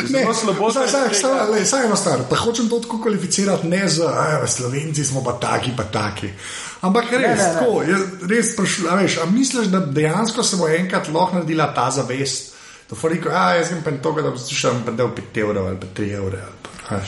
Zelo 0.08 0.34
slabo 0.34 0.72
se 0.72 0.80
tega- 0.80 1.66
saj, 1.66 1.86
eno 1.86 1.96
stvar. 1.96 2.20
Pa 2.30 2.36
hočem 2.36 2.70
to 2.70 2.80
tako 2.80 3.02
kvalificirati, 3.02 3.68
ne 3.68 3.90
z 3.90 4.02
"Aj, 4.02 4.48
Slovenci 4.48 5.06
smo 5.06 5.24
pa 5.24 5.32
taki, 5.34 5.72
pa 5.78 5.84
taki. 5.84 6.30
Ampak 6.82 7.12
res, 7.12 7.22
ne, 7.22 7.28
ne. 7.30 7.54
tako, 7.54 7.84
jaz 7.84 8.02
res 8.22 8.54
sprašujem, 8.54 8.90
a 8.90 9.24
a 9.24 9.26
misliš, 9.26 9.68
da 9.68 9.80
dejansko 9.80 10.44
se 10.44 10.56
bo 10.56 10.68
enkrat 10.68 11.08
lahko 11.08 11.36
naredila 11.36 11.74
ta 11.74 11.92
zavest, 11.92 12.54
da 12.90 12.96
bo 13.02 13.08
rekel, 13.08 13.32
a 13.32 13.54
jaz 13.54 13.70
grem 13.70 13.84
pa 13.84 13.92
to, 13.94 14.12
da 14.12 14.22
bom 14.24 14.38
slišal, 14.38 14.72
pa 14.86 14.92
da 14.92 15.08
bo 15.08 15.14
5 15.16 15.38
evrov 15.38 15.68
ali 15.68 15.78
pa 15.78 15.88
3 15.94 16.14
evre. 16.14 16.40
pa. 16.90 17.00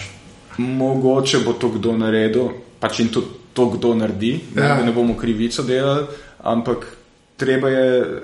Mogoče 0.57 1.39
bo 1.39 1.53
to 1.53 1.69
kdo 1.69 1.97
naredil, 1.97 2.49
pač 2.79 2.99
in 2.99 3.07
to, 3.07 3.21
to 3.53 3.69
kdo 3.69 3.93
naredi, 3.93 4.41
ne, 4.55 4.61
Ja. 4.61 4.75
da 4.75 4.83
ne 4.83 4.91
bomo 4.91 5.17
krivico 5.17 5.63
delali, 5.63 6.05
ampak 6.43 6.85
treba 7.37 7.69
je 7.69 8.21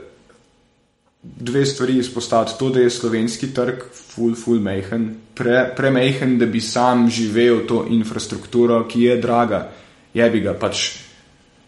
dve 1.36 1.65
stvari 1.65 1.97
izpostaviti. 1.97 2.57
To, 2.59 2.69
da 2.69 2.80
je 2.80 2.89
slovenski 2.89 3.53
trg 3.53 3.84
full, 3.93 4.36
full 4.36 4.59
mehen, 4.59 5.15
pre, 5.36 5.73
premehen, 5.75 6.38
da 6.39 6.45
bi 6.45 6.61
sam 6.61 7.09
živel 7.09 7.65
to 7.67 7.86
infrastrukturo, 7.89 8.84
ki 8.88 9.01
je 9.01 9.17
draga. 9.21 9.67
Je 10.13 10.30
bi 10.30 10.41
ga 10.41 10.53
pač, 10.57 10.86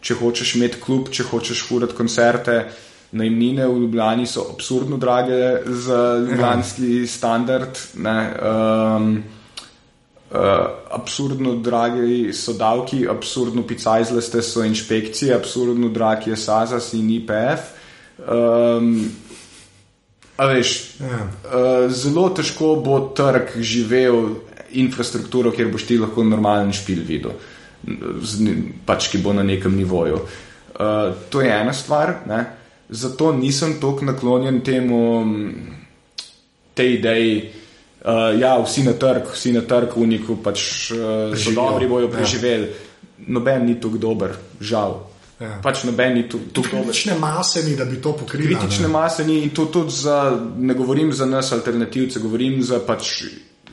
če 0.02 0.16
hočeš 0.22 0.56
imeti 0.56 0.80
klub, 0.82 1.10
če 1.12 1.28
hočeš 1.32 1.66
furati 1.68 1.98
koncerte. 1.98 2.62
Najmnine 3.12 3.66
v 3.66 3.82
Ljubljani 3.82 4.28
so 4.30 4.46
absurdno 4.54 4.98
drage 5.02 5.42
za 5.66 6.00
ljubljanski 6.22 7.08
standard. 7.08 7.84
Um, 7.98 9.24
Uh, 10.30 10.38
absurdno 10.94 11.56
dragi 11.56 12.34
so 12.38 12.54
davki, 12.54 13.08
absurdno 13.10 13.64
picajzleste 13.66 14.44
so 14.46 14.62
inšpekcije, 14.62 15.34
absurdno 15.34 15.90
drag 15.90 16.28
je 16.28 16.36
SAZAS 16.38 16.92
in 16.94 17.10
IPF. 17.10 17.72
Um, 18.20 19.10
a 20.40 20.46
veš, 20.48 20.96
Ja. 21.04 21.20
uh, 21.28 21.92
zelo 21.92 22.30
težko 22.32 22.78
bo 22.84 23.00
trg 23.16 23.58
živel 23.60 24.40
infrastrukturo, 24.72 25.52
kjer 25.52 25.68
boš 25.72 25.88
ti 25.90 25.98
lahko 26.00 26.24
normalen 26.24 26.72
špil 26.74 27.02
videl, 27.04 27.34
z, 28.24 28.54
pač 28.86 29.10
ki 29.12 29.20
bo 29.24 29.34
na 29.36 29.44
nekem 29.44 29.76
nivoju. 29.76 30.22
Uh, 30.80 31.12
to 31.30 31.42
je 31.44 31.52
ena 31.52 31.74
stvar. 31.74 32.22
Ne? 32.30 32.46
Zato 32.90 33.34
nisem 33.36 33.80
tako 33.82 34.06
naklonjen 34.08 34.62
temu, 34.64 35.26
mm, 35.26 35.76
tej 36.74 36.94
ideji. 36.94 37.36
Uh, 38.00 38.32
ja, 38.40 38.56
vsi 38.64 38.86
na 38.88 38.96
trg, 38.96 39.28
vsi 39.34 39.52
na 39.52 39.66
trg, 39.68 39.98
uniku 40.00 40.40
pač 40.40 40.92
uh, 40.96 41.36
so 41.36 41.52
dobri, 41.52 41.88
bojo 41.88 42.08
ja. 42.08 42.16
preživeli. 42.16 42.72
Noben 43.28 43.68
ni 43.68 43.76
tako 43.76 44.00
dober, 44.00 44.38
žal. 44.64 45.09
Ja. 45.40 45.54
Pač 45.64 45.86
noben 45.88 46.18
ni 46.18 46.26
tako 46.28 46.52
dober. 46.54 46.72
Kritične 46.84 47.16
mase 47.20 47.64
ni, 47.64 47.76
da 47.80 47.86
bi 47.88 48.02
to 48.04 48.12
pokrili. 48.14 48.56
Kritične 48.56 48.88
mase 48.92 49.24
ni 49.26 49.38
in 49.44 49.54
to 49.56 49.66
tudi 49.72 49.96
za, 49.96 50.36
ne 50.58 50.74
govorim 50.74 51.14
za 51.16 51.26
nas 51.26 51.52
alternativce, 51.56 52.20
govorim 52.20 52.60
za 52.64 52.82
pač 52.88 53.24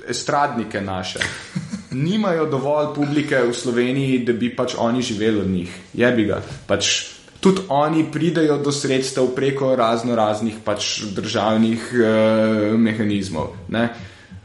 estradnike 0.08 0.80
naše. 0.80 1.18
Nimajo 2.06 2.46
dovolj 2.50 2.92
publike 2.94 3.40
v 3.48 3.54
Sloveniji, 3.54 4.22
da 4.24 4.32
bi 4.32 4.52
pač 4.56 4.76
oni 4.78 5.02
živeli 5.02 5.40
od 5.40 5.50
njih. 5.50 5.74
Jebi 5.94 6.28
ga. 6.30 6.38
Pač 6.66 6.92
tudi 7.40 7.66
oni 7.68 8.06
pridajo 8.12 8.60
do 8.62 8.72
sredstev 8.72 9.32
preko 9.34 9.74
razno 9.76 10.14
raznih 10.14 10.62
pač 10.64 11.00
državnih 11.18 11.90
uh, 11.94 12.78
mehanizmov. 12.78 13.56
Ne? 13.68 13.88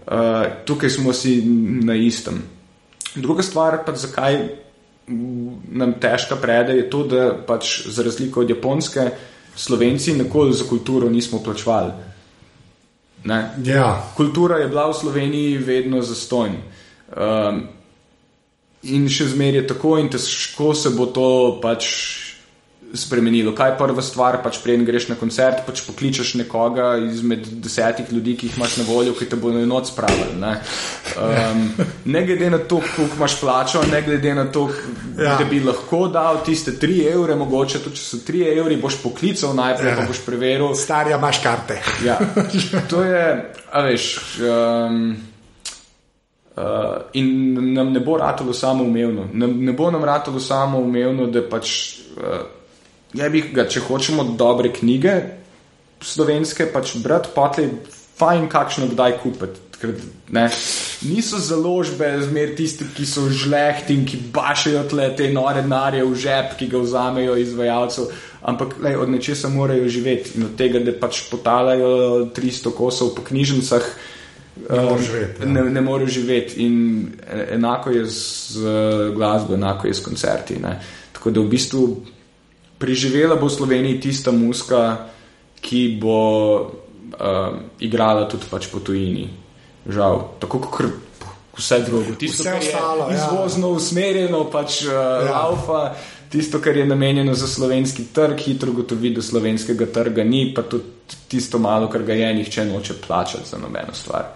Uh, 0.08 0.66
tukaj 0.66 0.90
smo 0.90 1.14
si 1.14 1.38
na 1.86 1.96
istem. 1.96 2.42
Druga 3.16 3.44
stvar, 3.44 3.84
pa 3.86 3.94
zakaj 3.96 4.40
nam 5.08 5.94
težka 6.00 6.36
prede, 6.36 6.74
je 6.78 6.90
to, 6.90 7.04
da 7.04 7.32
pač 7.48 7.88
za 7.88 8.04
razliko 8.04 8.42
od 8.42 8.50
Japonske, 8.50 9.10
Slovenci 9.56 10.14
nikoli 10.14 10.54
za 10.54 10.64
kulturo 10.70 11.10
nismo 11.10 11.42
plačevali. 11.44 11.92
Ne? 13.24 13.52
Ja, 13.66 14.12
Kultura 14.18 14.58
je 14.58 14.68
bila 14.68 14.88
v 14.90 14.94
Sloveniji 14.94 15.58
vedno 15.58 16.02
zastojn. 16.02 16.56
Um, 17.12 17.62
in 18.84 19.10
še 19.10 19.28
zmeraj 19.34 19.62
je 19.62 19.68
tako, 19.68 19.98
in 20.00 20.10
težko 20.10 20.74
se 20.74 20.90
bo 20.96 21.06
to 21.06 21.60
pač 21.62 21.90
spremenilo. 22.94 23.54
Kaj 23.56 23.70
je 23.70 23.78
prva 23.78 24.02
stvar, 24.02 24.38
pač 24.44 24.60
preden 24.64 24.86
greš 24.86 25.08
na 25.12 25.16
koncert, 25.20 25.64
pač 25.66 25.84
pokličeš 25.88 26.34
nekoga 26.42 26.94
izmed 27.02 27.48
desetih 27.64 28.12
ljudi, 28.12 28.36
ki 28.38 28.50
jih 28.50 28.58
imaš 28.60 28.78
na 28.82 28.86
voljo, 28.88 29.16
ki 29.18 29.30
te 29.32 29.40
bodo 29.40 29.64
noč 29.66 29.92
spravili. 29.94 30.36
Ne? 30.42 30.54
Um, 31.16 31.64
ne 32.06 32.24
glede 32.28 32.50
na 32.52 32.60
to, 32.60 32.82
koliko 32.96 33.20
imaš 33.20 33.40
plačo, 33.42 33.84
ne 33.92 34.02
glede 34.06 34.36
na 34.36 34.46
to, 34.52 34.68
ja. 35.18 35.38
da 35.40 35.48
bi 35.50 35.62
lahko 35.64 36.06
dal 36.12 36.44
tiste 36.46 36.76
3 36.82 37.02
evre, 37.14 37.36
mogoče 37.40 37.84
tudi 37.86 38.00
če 38.02 38.06
so 38.06 38.22
3 38.28 38.46
evri, 38.58 38.80
boš 38.82 39.00
poklical 39.04 39.56
najprej, 39.58 39.92
ja. 39.94 39.98
pa 40.00 40.08
boš 40.12 40.24
preveril. 40.28 40.72
Starja 40.76 41.20
imaš 41.20 41.44
karte. 41.44 41.82
ja. 42.08 42.20
To 42.92 43.04
je, 43.04 43.28
a 43.72 43.84
veš. 43.88 44.14
Um, 44.40 45.04
Uh, 46.52 47.02
in 47.14 47.54
nam 47.74 47.94
ne 47.94 48.00
bo 48.04 48.18
ratalo 48.20 48.54
samo 48.54 48.84
umevno. 48.84 49.24
Ne, 49.34 49.48
ne 49.48 49.72
bo 49.72 49.88
nam 49.92 50.04
ratalo 50.04 50.40
samo 50.40 50.82
umevno, 50.84 51.30
da 51.32 51.40
pač 51.48 51.70
uh, 52.18 52.42
Ja, 53.18 53.28
bi 53.30 53.44
ga, 53.52 53.66
če 53.68 53.84
hočemo 53.84 54.24
dobre 54.40 54.72
knjige, 54.72 55.16
slovenske, 56.02 56.70
pač 56.72 56.96
brati, 57.04 57.34
potlej, 57.36 57.74
fajn, 58.22 58.48
kakšno 58.52 58.88
kdaj 58.94 59.18
kupiti. 59.24 59.68
Ne, 60.30 60.44
niso 61.10 61.40
založbe, 61.42 62.06
zmer 62.22 62.52
tisti, 62.54 62.86
ki 62.94 63.06
so 63.10 63.24
žlehti 63.34 63.96
in 63.98 64.04
ki 64.06 64.20
bašajo 64.34 64.84
tle 64.92 65.08
te 65.18 65.32
nore 65.34 65.64
denarje 65.66 66.04
v 66.06 66.20
žep, 66.22 66.54
ki 66.60 66.68
ga 66.70 66.84
vzamejo 66.84 67.34
izvajalcev, 67.42 68.12
ampak 68.46 68.78
lej, 68.84 69.00
od 69.02 69.10
nečesa 69.10 69.50
morajo 69.50 69.90
živeti 69.90 70.38
in 70.38 70.46
od 70.52 70.56
tega, 70.60 70.84
da 70.86 70.94
pač 70.94 71.24
potalajo 71.32 72.30
300 72.38 72.76
kosov 72.78 73.16
po 73.18 73.26
knjižnicah. 73.26 73.90
Ne 74.62 74.78
morejo 74.86 75.04
živeti. 75.10 75.42
Ja. 75.42 75.50
Ne, 75.50 75.66
ne 75.74 75.82
morejo 75.82 76.14
živeti. 76.14 76.62
In 76.62 76.78
enako 77.58 77.98
je 77.98 78.06
z 78.06 78.74
glasbo, 79.18 79.58
enako 79.58 79.90
je 79.90 79.98
s 79.98 80.06
koncerti. 80.06 80.62
Ne. 80.62 80.78
Tako 81.18 81.34
da 81.34 81.42
v 81.42 81.50
bistvu 81.58 81.86
preživela 82.82 83.38
bo 83.38 83.46
v 83.46 83.54
Sloveniji 83.54 84.02
tista 84.02 84.34
muska, 84.34 85.08
ki 85.62 86.02
bo 86.02 86.22
uh, 86.58 87.62
igrala 87.80 88.26
tudi 88.26 88.50
pač 88.50 88.68
po 88.74 88.82
tujini. 88.82 89.30
Žal, 89.86 90.42
tako 90.42 90.60
kot 90.66 90.90
vse 91.58 91.80
drugo. 91.86 92.16
Tisto, 92.18 92.44
Vse 92.44 92.50
kar 92.50 92.64
je 92.64 92.70
ostalo, 92.70 93.10
ja. 93.10 93.18
izvozno 93.18 93.70
usmerjeno, 93.78 94.44
pač 94.50 94.82
uh, 94.86 94.94
ja. 94.94 95.32
laufa. 95.32 95.94
Tisto, 96.32 96.62
kar 96.64 96.78
je 96.78 96.86
namenjeno 96.88 97.34
za 97.36 97.48
slovenski 97.48 98.06
trg, 98.16 98.40
hitro 98.40 98.72
gotovi, 98.72 99.10
da 99.12 99.22
slovenskega 99.22 99.86
trga 99.92 100.24
ni, 100.24 100.54
pa 100.56 100.64
tudi 100.64 101.18
tisto 101.28 101.60
malo, 101.60 101.90
kar 101.92 102.08
ga 102.08 102.16
je, 102.16 102.34
nihče 102.34 102.66
noče 102.66 102.94
plačati 103.08 103.50
za 103.50 103.58
nobeno 103.60 103.94
stvar. 103.94 104.32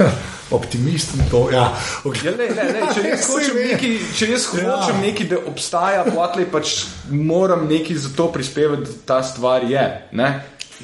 Optimist 0.50 1.14
in 1.14 1.24
to. 1.30 1.48
Ja. 1.52 1.72
Okay. 2.04 2.24
Ja, 2.26 2.30
le, 2.36 2.48
le, 2.50 2.64
le, 2.72 2.86
če 2.94 3.08
jaz 3.08 3.26
hočem 3.30 3.56
nekaj, 3.70 3.98
če 4.18 4.30
jaz 4.32 4.46
Ja. 4.58 4.70
hočem 4.76 5.00
nekaj, 5.00 5.26
da 5.30 5.42
obstaja, 5.46 6.04
potlej 6.04 6.46
pač 6.52 6.72
moram 7.10 7.68
nekaj 7.70 7.96
za 7.96 8.08
to 8.16 8.32
prispevati, 8.32 8.82
da 8.82 8.90
ta 9.06 9.22
stvar 9.22 9.62
je. 9.70 9.84
Ne? 10.12 10.30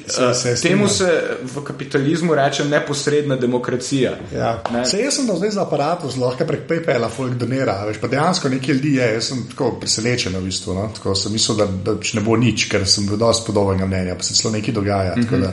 Se- 0.07 0.33
se 0.33 0.55
strinjam. 0.57 0.79
Temu 0.79 0.89
se 0.89 1.37
v 1.55 1.63
kapitalizmu 1.63 2.35
reče 2.35 2.65
neposredna 2.65 3.35
demokracija. 3.35 4.11
Ja. 4.35 4.63
Ne? 4.71 4.85
Se 4.85 4.99
jaz 5.01 5.15
sem 5.15 5.25
zdaj 5.25 5.49
za 5.49 5.61
aparatus, 5.65 6.15
lahko 6.15 6.45
prek 6.45 6.67
PayPala 6.69 7.09
folk 7.09 7.33
donira, 7.33 7.79
veš, 7.85 7.97
dejansko 8.05 8.49
nekaj 8.49 8.75
ljudi 8.75 8.93
je, 8.95 9.07
jaz 9.13 9.31
sem 9.31 9.43
tako 9.49 9.71
presenečen 9.81 10.37
v 10.37 10.43
bistvu, 10.45 10.73
no? 10.77 10.89
tako 10.95 11.15
sem 11.15 11.33
mislil, 11.33 11.57
da, 11.57 11.65
da 11.65 11.97
pač 11.97 12.13
ne 12.13 12.21
bo 12.21 12.37
nič, 12.37 12.67
ker 12.69 12.85
sem 12.87 13.07
bil 13.09 13.17
dosti 13.17 13.49
podobnega 13.49 13.89
mnenja, 13.89 14.15
pa 14.15 14.23
se 14.23 14.37
celo 14.37 14.53
nekaj 14.53 14.73
dogaja. 14.73 15.15
Mm 15.17 15.23
-hmm. 15.23 15.51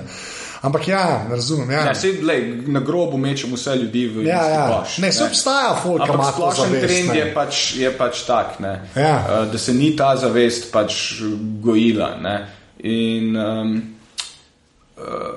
Ampak 0.64 0.88
ja, 0.88 1.26
razumem. 1.30 1.70
Ja. 1.70 1.84
Ja, 1.90 1.94
sej, 1.94 2.22
lej, 2.24 2.44
na 2.72 2.80
grobu 2.80 3.18
mečem 3.20 3.52
vse 3.52 3.76
ljudi 3.76 4.06
v 4.08 4.24
Ja, 4.24 4.42
ja. 4.48 4.64
koš. 4.72 4.98
Ne, 5.04 5.12
se 5.12 5.24
obstaja 5.28 5.74
folk, 5.82 6.02
ki 6.02 6.08
ima 6.08 6.24
Ampak 6.24 6.34
splošen 6.34 6.72
zavest, 6.72 6.86
trend 6.86 7.08
ne. 7.08 7.18
je 7.18 7.26
pač, 7.34 7.62
je 7.76 7.90
pač 7.98 8.22
tak, 8.26 8.58
ne, 8.64 8.74
Ja. 8.96 9.16
Eh, 9.20 9.46
da 9.52 9.58
se 9.58 9.74
ni 9.76 9.92
ta 9.96 10.14
zavest 10.16 10.72
pač 10.72 11.20
gojila. 11.60 12.14
Ne, 12.20 12.36
in 12.84 13.36
um, 13.36 13.74
uh, 14.96 15.36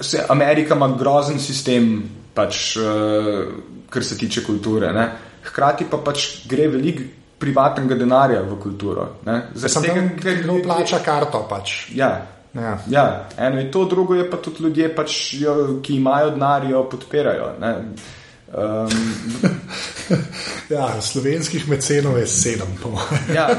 se, 0.00 0.24
Amerika 0.28 0.74
ima 0.74 0.90
grozen 0.98 1.38
sistem, 1.38 2.02
pač, 2.34 2.76
uh, 2.76 3.46
kar 3.90 4.04
se 4.04 4.18
tiče 4.18 4.42
kulture. 4.46 4.92
Ne. 4.92 5.08
Hkrati 5.48 5.86
pa 5.90 6.02
pač 6.02 6.42
gre 6.50 6.68
veliko 6.68 7.06
privatnega 7.38 7.94
denarja 7.94 8.42
v 8.42 8.58
kulturo. 8.58 9.06
Sem 9.54 9.86
tega, 9.86 10.02
ker 10.18 10.42
kdo 10.42 10.58
plača 10.64 10.98
karto 11.06 11.44
pač. 11.48 11.94
Ja, 11.94 12.10
Ja. 12.54 12.78
Ja, 12.90 13.28
eno 13.36 13.60
je 13.60 13.70
to, 13.70 13.84
drugo 13.84 14.14
je 14.14 14.30
pa 14.30 14.36
tudi 14.36 14.62
ljudje, 14.62 14.94
pač, 14.96 15.34
jo, 15.42 15.80
ki 15.82 15.96
imajo 15.96 16.30
denar, 16.30 16.64
jo 16.70 16.84
podpirajo. 16.90 17.52
Ne? 17.60 17.74
Um, 18.52 18.88
Ja, 20.68 21.00
slovenskih 21.00 21.68
mecenov 21.68 22.18
je 22.18 22.26
sedem, 22.26 22.68
po 22.82 22.90
mojem. 22.90 23.34
ja, 23.34 23.48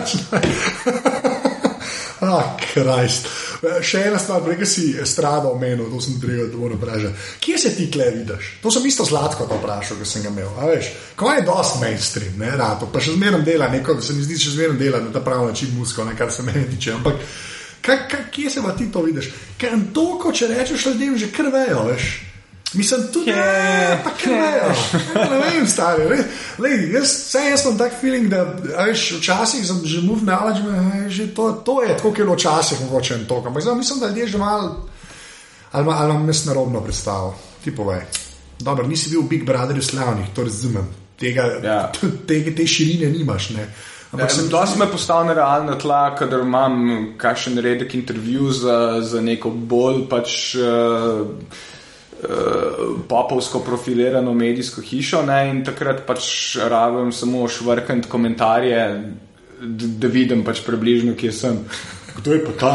Ah, 2.19 2.57
Krist. 2.59 3.27
Še 3.59 4.01
ena 4.09 4.19
stvar, 4.19 4.41
prej 4.43 4.65
si 4.67 4.85
strada 5.07 5.47
omenil, 5.51 5.87
to 5.91 6.01
sem 6.03 6.17
treba 6.19 6.49
dobro 6.51 6.75
vprašati. 6.75 7.27
Kje 7.43 7.59
se 7.59 7.71
ti 7.75 7.87
tle 7.91 8.09
vidiš? 8.15 8.49
To 8.63 8.71
sem 8.71 8.85
isto 8.87 9.05
zlatko 9.07 9.47
vprašal, 9.47 9.99
ko 9.99 10.07
sem 10.07 10.23
ga 10.25 10.31
imel. 10.31 10.49
A 10.59 10.67
veš, 10.67 10.91
ko 11.19 11.31
je 11.31 11.45
dosti 11.47 11.79
mainstream, 11.83 12.35
ne, 12.39 12.51
rato, 12.59 12.89
pa 12.91 12.99
še 13.03 13.15
zmeraj 13.15 13.45
dela 13.47 13.69
neko, 13.71 13.95
se 14.03 14.15
mi 14.17 14.23
zdi, 14.27 14.39
še 14.39 14.55
zmeraj 14.57 14.77
dela 14.79 14.99
na 15.03 15.13
ta 15.15 15.23
pravi 15.23 15.47
način 15.47 15.71
musko, 15.77 16.03
ne, 16.07 16.15
kar 16.19 16.31
se 16.31 16.43
meni 16.43 16.65
tiče. 16.73 16.97
Ampak 16.99 17.23
kaj, 17.81 18.07
kaj, 18.07 18.23
kje 18.31 18.49
se 18.49 18.61
pa 18.61 18.71
ti 18.71 18.91
to 18.91 19.01
vidiš? 19.01 19.29
Ker 19.57 19.69
to, 19.93 20.17
ko 20.17 20.31
če 20.31 20.47
rečeš 20.49 20.85
ljudem, 20.87 21.17
že 21.17 21.29
krvejo, 21.29 21.83
veš. 21.85 22.25
Mislim, 22.71 23.01
tudi 23.09 23.25
Kje? 23.25 23.35
ne, 23.35 24.01
pa 24.03 24.11
krvejo. 24.13 24.67
Ne 25.25 25.37
vem, 25.39 25.67
stari. 25.67 26.03
res. 26.05 26.25
Lej, 26.59 26.91
jaz, 26.91 27.03
vse 27.23 27.39
jaz 27.41 27.63
imam 27.65 27.77
tak 27.77 27.95
feeling, 27.97 28.27
da 28.27 28.43
veš, 28.79 29.17
včasih 29.17 29.65
sem 29.65 29.79
že 29.83 30.01
move 30.01 30.21
knowledge, 30.21 30.61
me, 30.61 31.09
že 31.09 31.27
to, 31.29 31.51
to 31.59 31.81
je 31.81 31.87
tako, 31.89 32.01
kot 32.03 32.17
je 32.17 32.23
bilo 32.23 32.35
včasih 32.35 32.81
mogoče 32.81 33.13
en 33.15 33.25
tok. 33.25 33.47
Ampak 33.47 33.63
zdaj 33.63 33.75
mislim, 33.75 33.99
da 33.99 34.07
ljudje 34.07 34.27
že 34.27 34.37
malo, 34.37 34.85
ali, 35.71 35.83
ima- 35.83 35.97
ali 35.97 36.11
imam 36.11 36.27
jaz 36.27 36.45
narobno 36.45 36.81
predstavo. 36.81 37.33
Ti 37.63 37.73
povej. 37.73 38.01
Dobro, 38.59 38.87
nisi 38.87 39.09
bil 39.09 39.21
v 39.21 39.29
Big 39.29 39.43
Brotherju 39.43 39.81
slavnih, 39.81 40.27
to 40.29 40.43
razumem. 40.43 40.85
Tega, 41.17 41.43
Ja. 41.63 41.91
te, 42.27 42.55
te 42.55 42.67
širine 42.67 43.09
nimaš. 43.09 43.49
Ne? 43.49 43.65
Ampak 44.11 44.31
sem 44.31 44.49
to 44.49 44.65
se 44.65 44.77
me 44.79 44.87
postavlja 44.89 45.27
na 45.27 45.33
realna 45.33 45.75
tla, 45.77 46.15
kadar 46.17 46.41
imam 46.41 47.13
kakšen 47.17 47.59
redek 47.61 47.93
intervju 47.93 48.51
za, 48.51 49.01
za 49.01 49.21
neko 49.21 49.49
bolj 49.49 50.07
pač. 50.09 50.55
Uh, 50.55 51.27
Popovsko 53.07 53.61
profilirano 53.63 54.33
medijsko 54.35 54.81
hišo, 54.83 55.21
ne, 55.23 55.37
in 55.49 55.61
takrat 55.63 56.01
pač 56.03 56.57
rabim 56.59 57.13
samo 57.15 57.45
švrkant 57.47 58.09
komentarje, 58.11 58.81
da, 59.61 59.87
da 60.03 60.11
vidim 60.11 60.43
pač 60.43 60.59
približno, 60.65 61.13
kje 61.15 61.31
sem. 61.31 61.61
Kdo 62.17 62.33
je 62.35 62.41
pa 62.43 62.57
ta? 62.59 62.73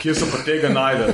Kje 0.00 0.14
so 0.16 0.30
pa 0.32 0.40
tega 0.46 0.72
najdel? 0.72 1.12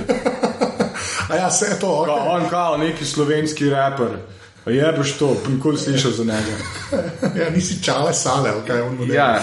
A 1.28 1.36
ja, 1.36 1.48
vse 1.50 1.72
je 1.74 1.80
to. 1.80 1.90
Ka, 2.06 2.12
Okay. 2.12 2.30
on 2.36 2.48
kao, 2.48 2.76
neki 2.76 3.04
slovenski 3.04 3.70
raper. 3.70 4.14
Je 4.68 4.92
boš 4.92 5.12
to, 5.12 5.36
nikoli 5.48 5.78
slišal 5.78 6.10
za 6.12 6.24
njega. 6.24 6.56
Ja, 7.36 7.50
nisi 7.50 7.82
čale 7.82 8.14
sale, 8.14 8.50
ali 8.50 8.62
kaj 8.66 8.80
on 8.80 8.94
mu 8.96 9.04
Ja, 9.06 9.40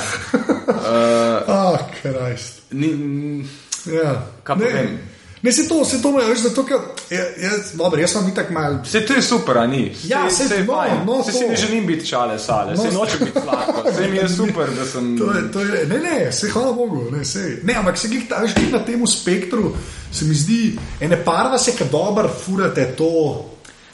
Ah, 1.47 1.78
Krist. 1.93 2.61
ni, 2.71 3.45
Ja. 3.88 4.21
Kaj 4.43 4.55
ne, 4.55 4.65
vem? 4.65 4.99
ne, 5.41 5.51
se 5.51 5.67
to, 5.67 5.86
se 5.86 6.01
to 6.01 6.11
me, 6.11 6.23
veš, 6.26 6.39
zato, 6.39 6.65
ker, 6.65 6.78
ja, 7.09 7.21
jaz, 7.39 7.73
dobro, 7.73 7.99
jaz 8.01 8.11
sem 8.11 8.28
itak 8.30 8.49
mal. 8.49 8.80
vse 8.84 9.05
to 9.05 9.13
je 9.13 9.21
super, 9.21 9.57
a 9.57 9.67
ni. 9.67 9.93
Ja, 10.03 10.17
Saj- 10.21 10.32
saj- 10.32 10.47
saj 10.47 10.57
je 10.57 10.63
no, 10.63 10.73
fajn. 10.73 11.05
no, 11.05 11.23
Saj 11.23 11.34
to. 11.34 11.39
si 11.39 11.45
ne 11.45 11.55
želim 11.55 11.86
biti 11.86 12.07
čale 12.07 12.39
sale, 12.39 12.73
No, 12.73 12.82
se 12.82 12.91
nočem 12.91 13.19
biti 13.19 13.39
sladko, 13.41 13.84
vse 13.86 14.07
mi 14.07 14.17
je 14.17 14.30
super, 14.30 14.67
da 14.71 14.86
sem. 14.86 15.17
To 15.17 15.32
je, 15.32 15.51
to 15.51 15.59
je, 15.61 15.86
ne, 15.86 15.97
ne, 15.99 16.32
se 16.32 16.49
hvala 16.49 16.73
Bogu. 16.73 17.11
Ne, 17.11 17.26
sej. 17.26 17.59
ne 17.63 17.73
ampak 17.73 17.97
se 17.97 18.07
glih, 18.07 18.23
veš, 18.41 18.53
glih 18.55 18.71
na 18.71 18.80
tem 18.80 19.07
spektru 19.07 19.73
se 20.11 20.26
mi 20.26 20.36
zdi, 20.36 20.61
ene 20.99 21.17
parva 21.17 21.57
se, 21.57 21.71
ki 21.71 21.84
dobro 21.91 22.30
furate 22.38 22.86
to, 22.88 23.45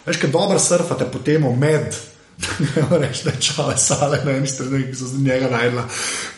veš, 0.05 0.17
ki 0.17 0.27
dobro 0.31 0.59
surfate 0.59 1.05
po 1.11 1.19
tem 1.19 1.45
med. 1.59 1.95
Reči, 3.01 3.23
da 3.23 3.31
je 3.31 3.41
čale 3.41 3.77
sale 3.77 4.21
na 4.25 4.31
eni 4.31 4.47
strani, 4.47 4.85
ki 4.89 4.95
so 4.97 5.07
z 5.07 5.21
njega 5.21 5.49
najdla, 5.49 5.83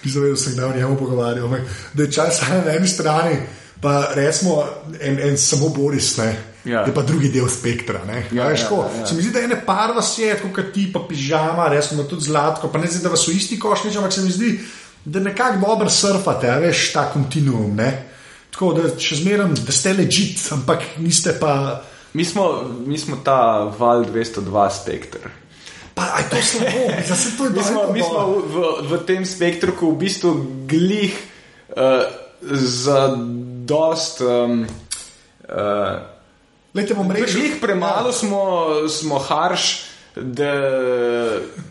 ki 0.03 0.09
so 0.09 0.19
vedeli, 0.19 0.35
da 0.35 0.41
sem 0.41 0.63
o 0.63 0.73
njemu 0.77 0.97
pogovarjal. 0.97 1.45
ampak 1.45 1.61
Da 1.93 2.03
je 2.03 2.11
čale 2.11 2.31
sale 2.31 2.63
na 2.65 2.73
eni 2.75 2.87
strani, 2.87 3.37
pa 3.81 4.09
recimo 4.15 4.63
en, 4.99 5.19
en 5.19 5.37
samo 5.37 5.69
Boris, 5.69 6.17
ne, 6.17 6.33
Ja. 6.65 6.85
je 6.87 6.93
pa 6.95 7.01
drugi 7.01 7.27
del 7.27 7.49
spektra. 7.51 8.05
Ne, 8.07 8.21
Ja, 8.31 8.43
ja, 8.43 8.49
veš, 8.49 8.59
ja, 8.59 8.67
tako, 8.69 8.85
ja, 8.95 8.99
ja. 8.99 9.05
Se 9.05 9.15
mi 9.15 9.21
zdi, 9.21 9.31
da 9.31 9.39
je 9.39 9.45
ena 9.45 9.55
par 9.65 9.91
vas 9.95 10.13
je, 10.19 10.35
kot 10.55 10.71
ti, 10.73 10.85
pa 10.93 11.01
pižama, 11.09 11.67
resno 11.67 12.03
tudi 12.03 12.23
zlatko, 12.23 12.69
pa 12.71 12.79
ne 12.79 12.87
zdi, 12.87 13.01
da 13.03 13.09
vas 13.11 13.27
v 13.27 13.35
isti 13.35 13.59
koš 13.59 13.83
nič, 13.83 13.95
ampak 13.99 14.13
se 14.13 14.21
mi 14.21 14.31
zdi, 14.31 14.59
da 15.05 15.19
nekako 15.19 15.59
dobro 15.59 15.89
surfate, 15.89 16.47
a 16.47 16.59
veš, 16.63 16.93
ta 16.93 17.09
kontinuum. 17.11 17.75
Ne? 17.75 17.89
Tako 18.51 18.73
da 18.77 18.93
še 18.95 19.19
zmeraj, 19.19 19.57
da 19.59 19.75
ste 19.75 19.93
ležit, 19.93 20.39
ampak 20.55 20.95
niste 21.03 21.35
pa. 21.39 21.83
Mi 22.13 22.25
smo, 22.25 22.63
mi 22.85 22.97
smo 22.97 23.17
ta 23.23 23.71
val 23.77 24.05
202 24.05 24.69
spektr. 24.69 25.29
Pa, 25.93 26.01
aj 26.17 26.29
to 26.29 26.37
slabo, 26.41 26.89
za 27.07 27.15
se 27.15 27.37
to 27.37 27.45
je 27.45 27.49
Mi 27.49 27.63
smo, 27.63 27.81
mi 27.93 28.01
smo 28.01 28.19
v, 28.41 28.55
v, 28.89 29.05
tem 29.05 29.25
spektru, 29.25 29.73
ko 29.77 29.93
v 29.93 29.97
bistvu 29.97 30.31
glih 30.65 31.13
uh, 31.77 32.05
za 32.57 33.13
dost. 33.65 34.21
Um, 34.21 34.65
uh, 35.49 36.01
Lejte, 36.73 36.97
bom 36.97 37.11
rekel, 37.11 37.29
Glih 37.29 37.61
premalo 37.61 38.09
smo, 38.09 38.41
smo 38.89 39.21
harš 39.21 39.93
da, 40.15 40.53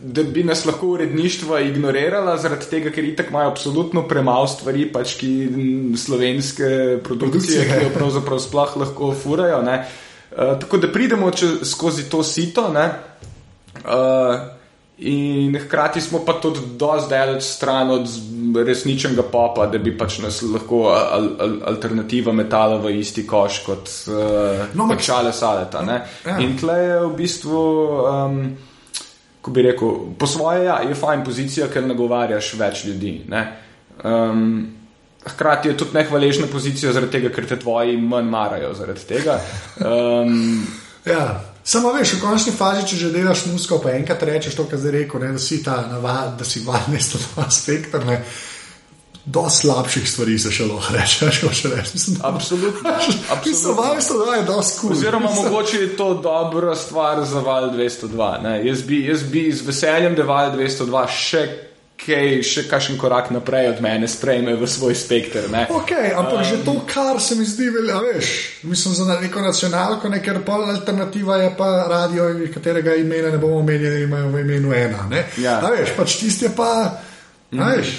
da 0.02 0.22
bi 0.22 0.44
nas 0.44 0.64
lahko 0.64 0.88
uredništvo 0.88 1.58
ignorirala, 1.58 2.36
zaradi 2.36 2.66
tega, 2.70 2.90
ker 2.90 3.04
itak 3.04 3.30
imajo 3.30 3.50
absolutno 3.50 4.06
premalo 4.08 4.46
stvari, 4.46 4.86
pač 4.92 5.14
ki 5.18 5.32
slovenske 5.98 6.70
produkcije, 7.02 7.62
Produkcije. 7.62 7.66
ki 7.78 7.84
jo 7.84 7.90
pravzaprav 7.94 8.38
sploh 8.38 8.76
lahko 8.76 9.14
furajo. 9.14 9.62
ne. 9.62 9.84
Uh, 10.32 10.58
tako 10.58 10.76
da 10.78 10.88
pridemo 10.88 11.30
če, 11.30 11.46
skozi 11.64 12.10
to 12.10 12.22
sito. 12.22 12.68
ne. 12.68 12.86
Uh, 13.84 14.36
in 14.98 15.58
hkrati 15.58 16.00
smo 16.00 16.20
pa 16.24 16.32
tudi 16.34 16.60
dosti 16.78 17.10
daleč 17.10 17.42
stran 17.42 17.90
od 17.90 18.06
resničnega 18.66 19.22
popa, 19.22 19.66
da 19.66 19.78
bi 19.78 19.98
pač 19.98 20.18
nas 20.18 20.42
lahko 20.42 20.84
al, 20.88 21.28
al, 21.40 21.56
alternativa 21.66 22.32
metala 22.32 22.76
v 22.78 22.92
isti 23.00 23.24
koš 23.26 23.58
kot 23.66 23.88
uh, 24.06 24.66
No, 24.74 24.84
ampak- 24.84 25.02
čale 25.02 25.32
saleta. 25.32 25.82
ne. 25.82 26.02
Ja. 26.26 26.38
In 26.38 26.58
tle 26.58 26.78
je 26.78 27.00
v 27.00 27.16
bistvu. 27.16 27.62
Um, 28.04 28.44
Ko 29.42 29.50
bi 29.50 29.62
rekel, 29.62 29.88
po 30.14 30.26
svoje 30.26 30.64
ja, 30.64 30.76
je 30.86 30.94
fajn 30.94 31.24
pozicija, 31.24 31.66
ker 31.66 31.82
nagovarjaš 31.82 32.52
več 32.54 32.84
ljudi. 32.84 33.24
ne. 33.28 33.40
Um, 34.04 34.81
hkrati 35.26 35.68
je 35.68 35.76
tudi 35.76 35.94
nehvaležna 35.94 36.46
pozicija, 36.52 36.92
zaradi 36.92 37.12
tega, 37.18 37.30
ker 37.34 37.46
te 37.46 37.58
tvoji 37.58 37.96
manj 37.96 38.30
marajo 38.30 38.74
zaradi 38.74 39.04
tega. 39.08 39.40
Um, 39.80 40.62
Ja. 41.04 41.40
Samo 41.64 41.92
veš, 41.92 42.12
v 42.14 42.20
končni 42.22 42.52
fazi, 42.54 42.86
če 42.86 42.96
že 42.96 43.10
delaš 43.14 43.46
musko, 43.50 43.78
pa 43.82 43.90
enkrat 43.94 44.22
rečeš 44.26 44.54
to, 44.58 44.66
kar 44.70 44.78
zdaj 44.78 44.92
rekel, 44.96 45.22
ne, 45.22 45.32
da 45.34 45.42
si 45.42 45.62
ta 45.62 45.80
navad, 45.90 46.34
da 46.38 46.46
si 46.46 46.62
valne 46.66 46.98
sto 47.02 47.18
dva 47.22 47.48
spektr, 47.50 48.04
ne. 48.06 48.20
Do 49.24 49.44
slabših 49.50 50.06
stvari 50.10 50.34
se 50.38 50.50
še 50.50 50.66
lahko 50.66 50.94
reče, 50.96 51.28
če 51.30 51.46
hočeš 51.46 51.70
reči. 51.70 51.90
Mislim, 51.94 52.16
da- 52.18 52.30
absolutno. 52.30 52.94
Mislim, 52.98 53.26
absolutno. 53.30 54.00
sto 54.02 54.18
dva 54.24 54.36
je 54.36 54.46
dosti 54.46 54.78
kul. 54.80 54.94
Oziroma, 54.96 55.30
mogoče 55.30 55.76
je 55.78 55.90
to 55.96 56.08
dobra 56.22 56.74
stvar 56.76 57.22
za 57.24 57.40
val 57.40 57.70
202. 57.70 58.30
Ne? 58.42 58.54
Jaz, 58.66 58.82
bi, 58.82 59.04
jaz 59.06 59.22
bi 59.22 59.44
z 59.52 59.66
veseljem, 59.66 60.18
da 60.18 60.26
val 60.26 60.50
202 60.58 61.04
še 61.14 61.44
kaj, 62.02 62.42
še 62.46 62.64
kakšen 62.70 62.98
korak 62.98 63.30
naprej 63.34 63.68
od 63.72 63.80
mene 63.84 64.08
sprejme 64.10 64.54
v 64.58 64.68
svoj 64.68 64.94
spektr. 64.98 65.48
Ne? 65.52 65.66
Ok, 65.70 65.92
ampak 65.94 66.40
um, 66.40 66.44
že 66.44 66.60
to, 66.66 66.74
kar 66.88 67.20
se 67.22 67.38
mi 67.38 67.46
zdi, 67.46 67.70
velja, 67.70 68.00
veš, 68.02 68.30
mislim 68.66 68.94
za 68.94 69.06
neko 69.20 69.42
nacionalko, 69.44 70.10
ne, 70.10 70.22
ker 70.22 70.42
pol 70.46 70.66
alternativa 70.66 71.38
je 71.42 71.50
pa 71.58 71.70
radio, 71.90 72.28
katerega 72.54 72.96
imena 72.98 73.30
ne 73.30 73.38
bomo 73.38 73.62
omenjali, 73.62 74.02
imajo 74.06 74.32
v 74.34 74.44
imenu 74.46 74.74
ena. 74.74 75.06
Ne? 75.10 75.26
Ja. 75.38 75.60
A 75.62 75.70
veš, 75.74 75.94
pač 75.96 76.18
tisti 76.20 76.48
je 76.50 76.54
pa, 76.56 76.72
mm. 77.52 77.62
veš, 77.62 77.94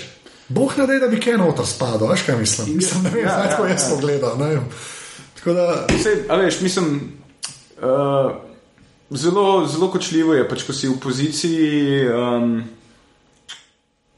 Bog 0.53 0.75
naredi, 0.77 0.99
da 0.99 1.07
bi 1.07 1.21
kaj 1.23 1.39
noter 1.39 1.65
spadal, 1.65 2.09
veš 2.11 2.27
kaj 2.27 2.37
mislim. 2.37 2.75
Mislim, 2.75 3.03
ne 3.07 3.09
vem, 3.09 3.23
Ja, 3.25 3.39
ja, 3.39 3.49
ja, 3.49 3.67
jaz 3.71 3.87
ja. 3.87 3.89
to 3.89 3.97
gledam. 4.03 4.39
ne. 4.39 4.59
Tako 5.39 5.53
da, 5.53 5.65
Sej, 6.03 6.25
a 6.29 6.35
veš, 6.37 6.59
mislim, 6.61 6.89
uh, 7.79 8.35
zelo, 9.09 9.67
zelo 9.67 9.91
kočljivo 9.91 10.33
je, 10.33 10.47
pač, 10.49 10.67
ko 10.67 10.75
si 10.75 10.87
v 10.87 10.99
poziciji. 10.99 12.07
Um, 12.11 12.63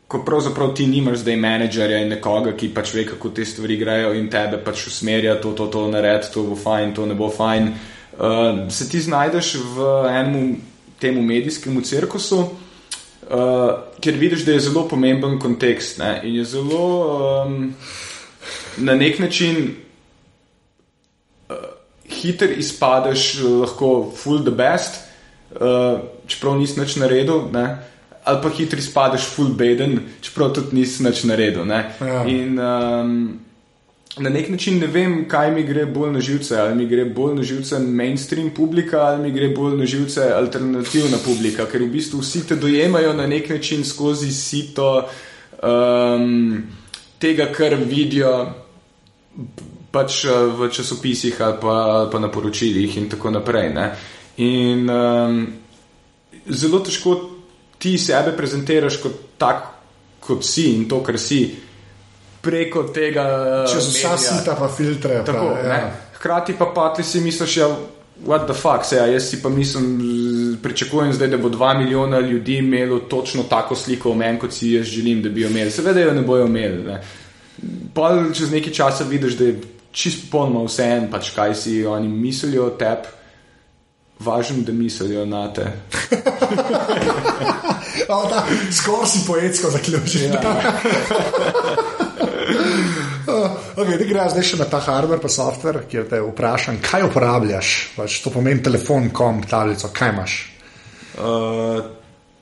Ko 0.08 0.22
pravzaprav 0.26 0.76
ti 0.78 0.86
nimaš 0.88 1.24
zdaj 1.24 1.38
menedžerja 1.42 2.04
in 2.04 2.12
nekoga, 2.14 2.54
ki 2.58 2.70
pač 2.74 2.94
ve, 2.94 3.06
kako 3.10 3.32
te 3.34 3.46
stvari 3.46 3.78
grejo 3.78 4.14
in 4.14 4.30
tebe 4.30 4.60
pač 4.62 4.86
usmerja, 4.88 5.40
to, 5.42 5.56
to, 5.58 5.68
to 5.74 5.88
naredi, 5.90 6.30
to 6.34 6.44
bo 6.46 6.58
fajn, 6.60 6.94
to 6.94 7.06
ne 7.10 7.18
bo 7.18 7.30
fajn. 7.34 7.72
Uh, 8.16 8.66
se 8.72 8.90
ti 8.90 9.02
znajdeš 9.02 9.56
v 9.76 9.88
enem 10.12 10.52
temu 11.02 11.24
medijskemu 11.26 11.82
cirkusu, 11.82 12.44
uh, 12.46 13.72
ker 14.00 14.20
vidiš, 14.22 14.46
da 14.46 14.54
je 14.54 14.68
zelo 14.70 14.86
pomemben 14.88 15.40
kontekst 15.42 15.98
ne? 16.00 16.20
in 16.24 16.38
je 16.40 16.46
zelo 16.54 16.86
um, 17.44 17.74
na 18.78 18.96
nek 18.96 19.20
način 19.20 19.74
hiter 22.10 22.52
izpadeš, 22.60 23.40
lahko 23.44 24.12
full 24.16 24.44
the 24.44 24.52
best, 24.52 25.02
uh, 25.56 26.00
čeprav 26.28 26.58
nisi 26.60 26.80
nič 26.80 26.98
naredil, 27.02 27.50
ne? 27.54 27.66
Ali 28.26 28.42
pa 28.42 28.50
hiter 28.50 28.80
izpadeš 28.80 29.28
full 29.36 29.54
beden, 29.54 30.00
čeprav 30.22 30.54
tudi 30.54 30.76
nisi 30.80 31.04
nič 31.04 31.24
naredil. 31.24 31.66
ne. 31.66 31.82
Ja. 32.02 32.24
In 32.28 32.60
um, 32.60 33.40
na 34.18 34.30
nek 34.30 34.50
način 34.50 34.80
ne 34.80 34.88
vem, 34.88 35.28
kaj 35.30 35.52
mi 35.52 35.64
gre 35.64 35.86
bolj 35.86 36.12
na 36.12 36.22
živce, 36.22 36.58
ali 36.60 36.76
mi 36.76 36.88
gre 36.88 37.06
bolj 37.06 37.36
na 37.36 37.44
živce 37.44 37.80
mainstream 37.80 38.50
publika, 38.50 39.02
ali 39.02 39.24
mi 39.24 39.32
gre 39.32 39.50
bolj 39.50 39.78
na 39.78 39.86
živce 39.86 40.32
alternativna 40.34 41.18
publika, 41.26 41.68
ker 41.72 41.84
v 41.84 41.92
bistvu 41.92 42.22
vsi 42.24 42.48
te 42.48 42.56
dojemajo 42.56 43.14
na 43.14 43.28
nek 43.28 43.50
način 43.50 43.86
skozi 43.86 44.32
sito 44.32 45.08
um, 45.62 46.64
tega, 47.20 47.52
kar 47.52 47.76
vidijo 47.76 48.34
pač 49.92 50.26
eh, 50.26 50.32
v 50.32 50.70
časopisih 50.72 51.42
ali 51.42 51.58
pa, 51.62 51.76
ali 52.00 52.12
pa 52.12 52.20
na 52.20 52.32
poročilih 52.32 52.98
in 52.98 53.10
tako 53.10 53.32
naprej. 53.32 53.70
Ne? 53.74 53.92
In 54.44 54.90
um, 54.90 55.48
zelo 56.48 56.80
težko 56.80 57.35
ti 57.78 57.98
sebe 57.98 58.32
prezentiraš 58.38 58.98
kot 59.04 59.22
tak, 59.38 59.64
kot 60.20 60.46
si 60.46 60.72
in 60.76 60.88
to, 60.90 61.02
kar 61.04 61.20
si, 61.20 61.44
preko 62.46 62.84
tega. 62.94 63.26
čez 63.70 63.90
vsa 63.94 64.18
sita 64.18 64.56
pa 64.60 64.70
filtre. 64.70 65.24
Tako, 65.26 65.52
pa, 65.54 65.68
ja. 65.68 65.92
Hkrati 66.16 66.56
pa 66.58 66.72
pa 66.76 66.94
ti 66.94 67.04
si 67.04 67.22
misliš, 67.22 67.58
ja, 67.58 67.70
what 68.26 68.46
the 68.46 68.54
fuck, 68.54 68.86
se, 68.86 68.96
ja, 68.96 69.06
jaz 69.06 69.30
si 69.30 69.42
pa 69.42 69.50
mislim, 69.50 70.58
pričakujem 70.64 71.14
zdaj, 71.14 71.28
da 71.28 71.38
bo 71.38 71.50
dva 71.50 71.74
milijona 71.74 72.20
ljudi 72.20 72.58
imelo 72.58 73.00
točno 73.00 73.44
tako 73.44 73.76
sliko 73.76 74.12
o 74.12 74.16
meni, 74.16 74.40
kot 74.40 74.54
si 74.54 74.72
jaz 74.72 74.86
želim, 74.86 75.22
da 75.24 75.30
bi 75.30 75.42
jo 75.42 75.50
imeli. 75.50 75.72
Seveda 75.72 76.00
jo 76.00 76.14
ne 76.14 76.22
bojo 76.22 76.46
imeli. 76.46 76.84
Ne. 76.84 77.02
Pol 77.94 78.32
čez 78.34 78.52
nekaj 78.52 78.74
časa 78.74 79.04
vidiš, 79.04 79.38
da 79.38 79.46
je 79.46 79.60
čist 79.92 80.26
popolnoma 80.26 80.66
vse 80.66 80.84
en, 80.84 81.12
pač 81.12 81.32
kaj 81.36 81.56
si 81.56 81.86
oni 81.86 82.08
mislijo 82.08 82.68
o 82.68 82.70
tebi. 82.70 83.15
Važno, 84.20 84.64
da 84.64 84.72
mislijo 84.72 85.26
na 85.26 85.54
te. 85.54 85.66
Skoraj 88.72 89.08
si 89.08 89.20
poetsko 89.28 89.70
zaključil. 89.70 90.22
Ja. 90.34 90.42
okay, 93.76 93.98
da 93.98 94.06
greš 94.08 94.32
zdaj 94.36 94.46
še 94.50 94.60
na 94.62 94.68
ta 94.72 94.80
hardware, 94.86 95.20
pa 95.22 95.30
software, 95.32 95.84
kjer 95.92 96.08
te 96.10 96.22
vprašam, 96.24 96.80
kaj 96.84 97.08
uporabljaš. 97.10 97.74
Pač 97.98 98.20
to 98.24 98.32
pomeni 98.34 98.64
telefon, 98.64 99.10
kom, 99.16 99.44
tablico, 99.50 99.92
kaj 99.94 100.14
imaš, 100.16 100.34
Uh, 101.16 101.80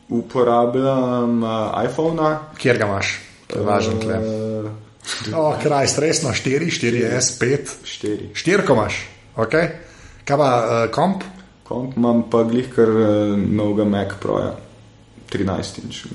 uporabljam 0.10 1.44
uh, 1.44 1.84
iPhone. 1.86 2.32
kjer 2.58 2.78
ga 2.82 2.88
imaš. 2.88 3.12
To 3.48 3.60
je 3.60 3.66
važno 3.68 4.00
tle. 4.02 4.18
Uh, 4.18 4.72
Oh, 5.36 5.54
kraj, 5.62 5.88
stresno, 5.92 6.32
4, 6.32 6.72
4, 6.72 7.20
S, 7.20 7.36
5. 7.40 7.74
štiri. 7.86 8.30
Štirko 8.34 8.74
imaš, 8.74 8.98
ok. 9.36 9.54
Kaj 10.26 10.38
pa 10.40 10.48
uh, 10.58 10.92
komp? 10.96 11.24
Komp 11.64 11.98
imam 11.98 12.26
pa 12.30 12.44
glih 12.44 12.70
kar 12.76 12.90
uh, 12.90 13.38
novega 13.40 13.86
Mac 13.88 14.18
Proja, 14.22 14.54
13 15.32 15.84
inč. 15.84 16.06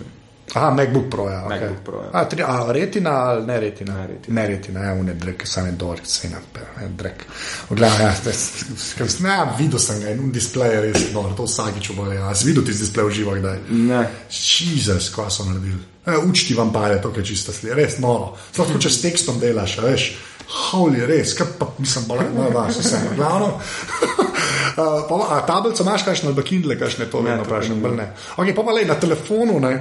Aha, 0.55 0.71
MacBook 0.71 1.11
Pro. 1.11 1.29
Ja, 1.29 1.45
okay. 1.45 1.61
MacBook 1.61 1.85
Pro, 1.85 2.03
ja. 2.03 2.11
A, 2.13 2.25
tri, 2.25 2.43
a, 2.43 2.73
retina 2.73 3.11
ali 3.11 3.47
ne 3.47 3.61
retina? 3.61 3.95
Ne 3.95 4.07
retina. 4.07 4.41
Ne 4.41 4.47
retina, 4.49 4.85
ja, 4.85 4.95
ne 5.03 5.15
drek, 5.15 5.43
sam 5.47 5.67
je 5.67 5.73
dol, 5.73 5.97
se 6.05 6.29
ne 6.29 6.89
drek. 6.97 7.25
Gledaj, 7.71 8.05
ja, 8.05 8.33
sem- 8.33 9.27
ne, 9.27 9.37
videl 9.59 9.79
sem 9.79 10.01
ga 10.01 10.11
in 10.11 10.21
un 10.21 10.33
displej 10.33 10.73
je 10.75 10.81
res, 10.81 11.05
no, 11.13 11.27
to 11.37 11.45
vsakič 11.45 11.91
obole. 11.91 12.17
Ja, 12.17 12.33
si 12.35 12.49
videl 12.49 12.65
ti 12.65 12.73
displej 12.73 13.11
v 13.11 13.15
živo, 13.21 13.37
kdaj? 13.37 13.61
Ne. 13.69 14.07
Jezus, 14.31 15.11
kaj 15.13 15.31
so 15.31 15.45
naredili. 15.45 15.83
E, 16.07 16.17
učti 16.17 16.57
vam 16.57 16.73
pa 16.73 16.89
je 16.89 17.03
to, 17.03 17.13
kaj 17.13 17.29
čista 17.29 17.53
slika, 17.53 17.77
res 17.77 17.99
noro. 18.01 18.33
Sploh 18.53 18.79
če 18.81 18.91
s 18.91 19.05
tekstom 19.05 19.41
delaš, 19.41 19.79
a 19.79 19.89
veš. 19.91 20.09
Holy, 20.49 21.05
res, 21.05 21.35
kaj 21.37 21.59
pa 21.61 21.69
mislim, 21.77 22.09
bolj, 22.09 22.25
no, 22.33 22.49
da, 22.55 22.71
se 22.73 22.81
vse, 22.81 23.05
glavno. 23.17 23.59
Uh, 24.77 25.07
pa, 25.09 25.17
a 25.37 25.41
tablico 25.47 25.83
imaš, 25.83 26.05
kakšno, 26.05 26.29
ali 26.29 26.37
pa 26.37 26.43
Kindle, 26.43 26.79
kakšne 26.79 27.07
to 27.11 27.23
vedno 27.23 27.45
to 27.45 27.49
vprašam, 27.49 27.81
ne. 27.97 28.11
Ok, 28.37 28.53
pa 28.57 28.63
pa 28.63 28.77
le 28.77 28.85
na 28.85 28.99
telefonu, 29.01 29.61
ne. 29.61 29.73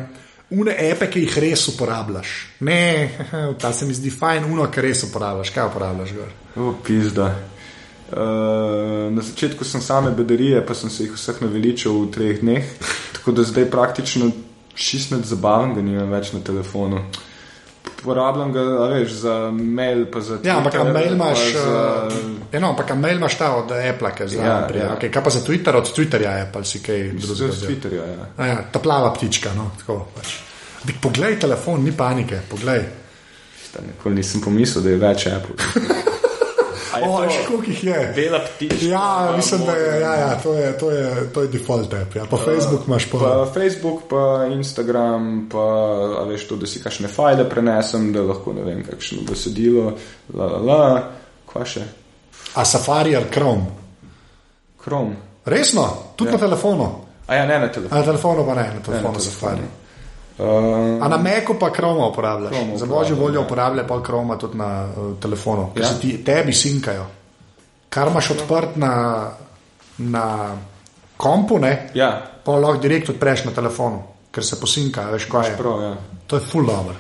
Une 0.50 0.72
epe, 0.80 1.10
ki 1.12 1.26
jih 1.26 1.38
res 1.44 1.66
uporabljaš. 1.74 2.34
Ne, 2.64 3.10
ta 3.62 3.74
se 3.74 3.86
mi 3.86 3.94
zdi 3.94 4.12
fajn, 4.14 4.48
uno, 4.48 4.70
ki 4.72 4.86
res 4.86 5.04
uporabljaš. 5.10 5.52
Kaj 5.56 5.70
uporabljaš, 5.72 6.14
gor? 6.16 6.34
O, 6.56 6.74
pizda. 6.84 7.34
Uh, 8.08 9.10
na 9.12 9.22
začetku 9.22 9.68
sem 9.68 9.84
same 9.84 10.14
bedarije, 10.16 10.62
pa 10.66 10.76
sem 10.78 10.90
se 10.90 11.04
jih 11.04 11.18
vseh 11.18 11.42
naveličal 11.44 11.98
v 12.06 12.12
treh 12.16 12.38
dneh, 12.40 12.70
tako 13.18 13.34
da 13.36 13.44
zdaj 13.44 13.68
praktično 13.68 14.32
šestnat 14.78 15.26
zabaven, 15.28 15.74
ga 15.76 15.84
nimam 15.84 16.14
več 16.16 16.32
na 16.32 16.40
telefonu. 16.40 17.04
Uporabljam 17.98 18.54
ga, 18.54 18.62
a 18.62 18.88
veš, 18.88 19.12
za 19.20 19.36
mail, 19.52 20.06
pa 20.06 20.22
za 20.22 20.38
Ja, 20.44 20.58
ampak 20.58 20.74
Twitter, 20.74 20.94
mail 20.94 21.14
imaš, 21.14 21.40
pa 21.54 21.60
za... 21.60 22.10
eno, 22.52 22.70
ampak 22.70 22.92
a 22.92 22.96
mail 22.96 23.18
imaš 23.18 23.38
ta 23.38 23.56
od 23.56 23.72
Apple, 23.72 24.12
ki 24.16 24.24
je 24.24 24.28
zdaj. 24.28 24.46
Ja, 24.46 24.68
Ja, 24.70 24.84
ja. 24.84 24.90
okay, 24.94 25.10
kaj 25.10 25.24
pa 25.24 25.30
za 25.30 25.42
Twitter, 25.42 25.76
od 25.76 25.90
Twitterja 25.90 26.36
Apple 26.42 26.64
si 26.64 26.80
kaj 26.80 27.12
drugega. 27.12 27.52
z 27.52 27.66
Twitterja, 27.66 28.04
ja. 28.08 28.26
A 28.38 28.46
Ja, 28.46 28.58
ta 28.72 28.80
plava 28.80 29.10
ptička, 29.14 29.50
no, 29.54 29.72
tako 29.78 30.06
pač. 30.16 30.38
Poglej 31.02 31.40
telefon, 31.40 31.84
ni 31.84 31.92
panike, 31.92 32.40
poglej. 32.48 32.86
Nikoli 33.78 34.16
nisem 34.16 34.42
pomislil, 34.42 34.84
da 34.84 34.90
je 34.90 34.98
več 34.98 35.28
Apple. 35.28 35.56
A 36.94 37.00
je 37.00 37.10
O, 37.10 37.18
to 37.24 37.30
še 37.30 37.42
koliko 37.48 37.72
jih 37.72 37.84
je? 37.84 38.14
Bela 38.16 38.40
ptička. 38.40 38.86
Ja, 38.86 39.34
mislim, 39.36 39.66
da 39.66 39.76
je, 39.76 40.02
ja, 40.02 40.14
ja, 40.16 40.30
to, 40.44 40.54
je, 40.54 40.78
to, 40.78 40.92
je, 40.92 41.10
to 41.34 41.42
je 41.42 41.48
default 41.48 41.94
app. 41.94 42.16
Ja. 42.16 42.26
Pa 42.30 42.38
Facebook 42.38 42.88
imaš 42.88 43.10
pa. 43.12 43.18
Pa 43.20 43.46
Facebook, 43.54 44.02
pa 44.10 44.24
Instagram, 44.52 45.48
pa 45.52 45.66
a 46.22 46.26
veš 46.30 46.48
to, 46.48 46.56
da 46.56 46.68
si 46.68 46.84
kakšne 46.84 47.08
file 47.12 47.50
prenesem, 47.50 48.12
da 48.14 48.24
lahko 48.28 48.54
ne 48.54 48.64
vem, 48.68 48.84
kakšno 48.88 49.26
besedilo, 49.28 49.92
la 50.34 50.52
la 50.56 50.62
la, 50.64 50.84
kva 51.50 51.66
še. 51.66 51.84
A 52.56 52.66
Safari 52.66 53.16
ali 53.16 53.30
Chrome? 53.34 53.66
Chrome. 54.84 55.16
Resno, 55.46 55.88
tudi 56.16 56.32
ja. 56.32 56.38
na 56.38 56.46
telefonu. 56.48 56.88
A 57.28 57.36
ja, 57.36 57.46
ne 57.46 57.60
na 57.60 57.66
A 57.66 57.70
telefonu. 57.70 58.00
na 58.00 58.06
telefonu 58.06 58.46
pa 58.46 58.56
ne, 58.56 58.62
na 58.62 58.74
Ne, 58.74 58.82
telefonu 58.86 59.14
na 59.14 59.20
Safari. 59.20 59.68
Uh, 60.38 61.02
A 61.02 61.08
na 61.08 61.18
Meku 61.18 61.56
pa 61.60 61.70
Chrome 61.74 62.06
uporabljaš. 62.06 62.54
Chrome 62.54 62.78
Za 62.78 62.86
božjo 62.86 63.16
voljo 63.16 63.40
ja. 63.40 63.46
uporablja 63.46 63.88
pa 63.88 64.02
Chrome 64.04 64.38
tudi 64.38 64.58
na 64.58 64.86
uh, 64.86 65.18
telefonu, 65.20 65.72
ker 65.74 65.82
Ja. 65.84 65.88
se 65.90 66.00
ti 66.00 66.24
tebi 66.24 66.54
sinkajo. 66.54 67.06
Kar 67.90 68.08
imaš 68.12 68.32
odprt 68.32 68.76
na, 68.76 69.26
na 69.98 70.56
kompu, 71.18 71.58
ne, 71.60 71.90
ja, 71.94 72.12
pa 72.46 72.52
lahko 72.52 72.78
direkt 72.78 73.10
odpreš 73.10 73.46
na 73.46 73.52
telefonu, 73.52 74.04
ker 74.32 74.46
se 74.46 74.60
posinka, 74.60 75.08
veš 75.10 75.26
kaj 75.26 75.50
je. 75.50 75.58
prav, 75.58 75.82
ja. 75.82 75.96
To 76.28 76.36
je 76.36 76.42
full 76.42 76.66
dobro. 76.66 76.96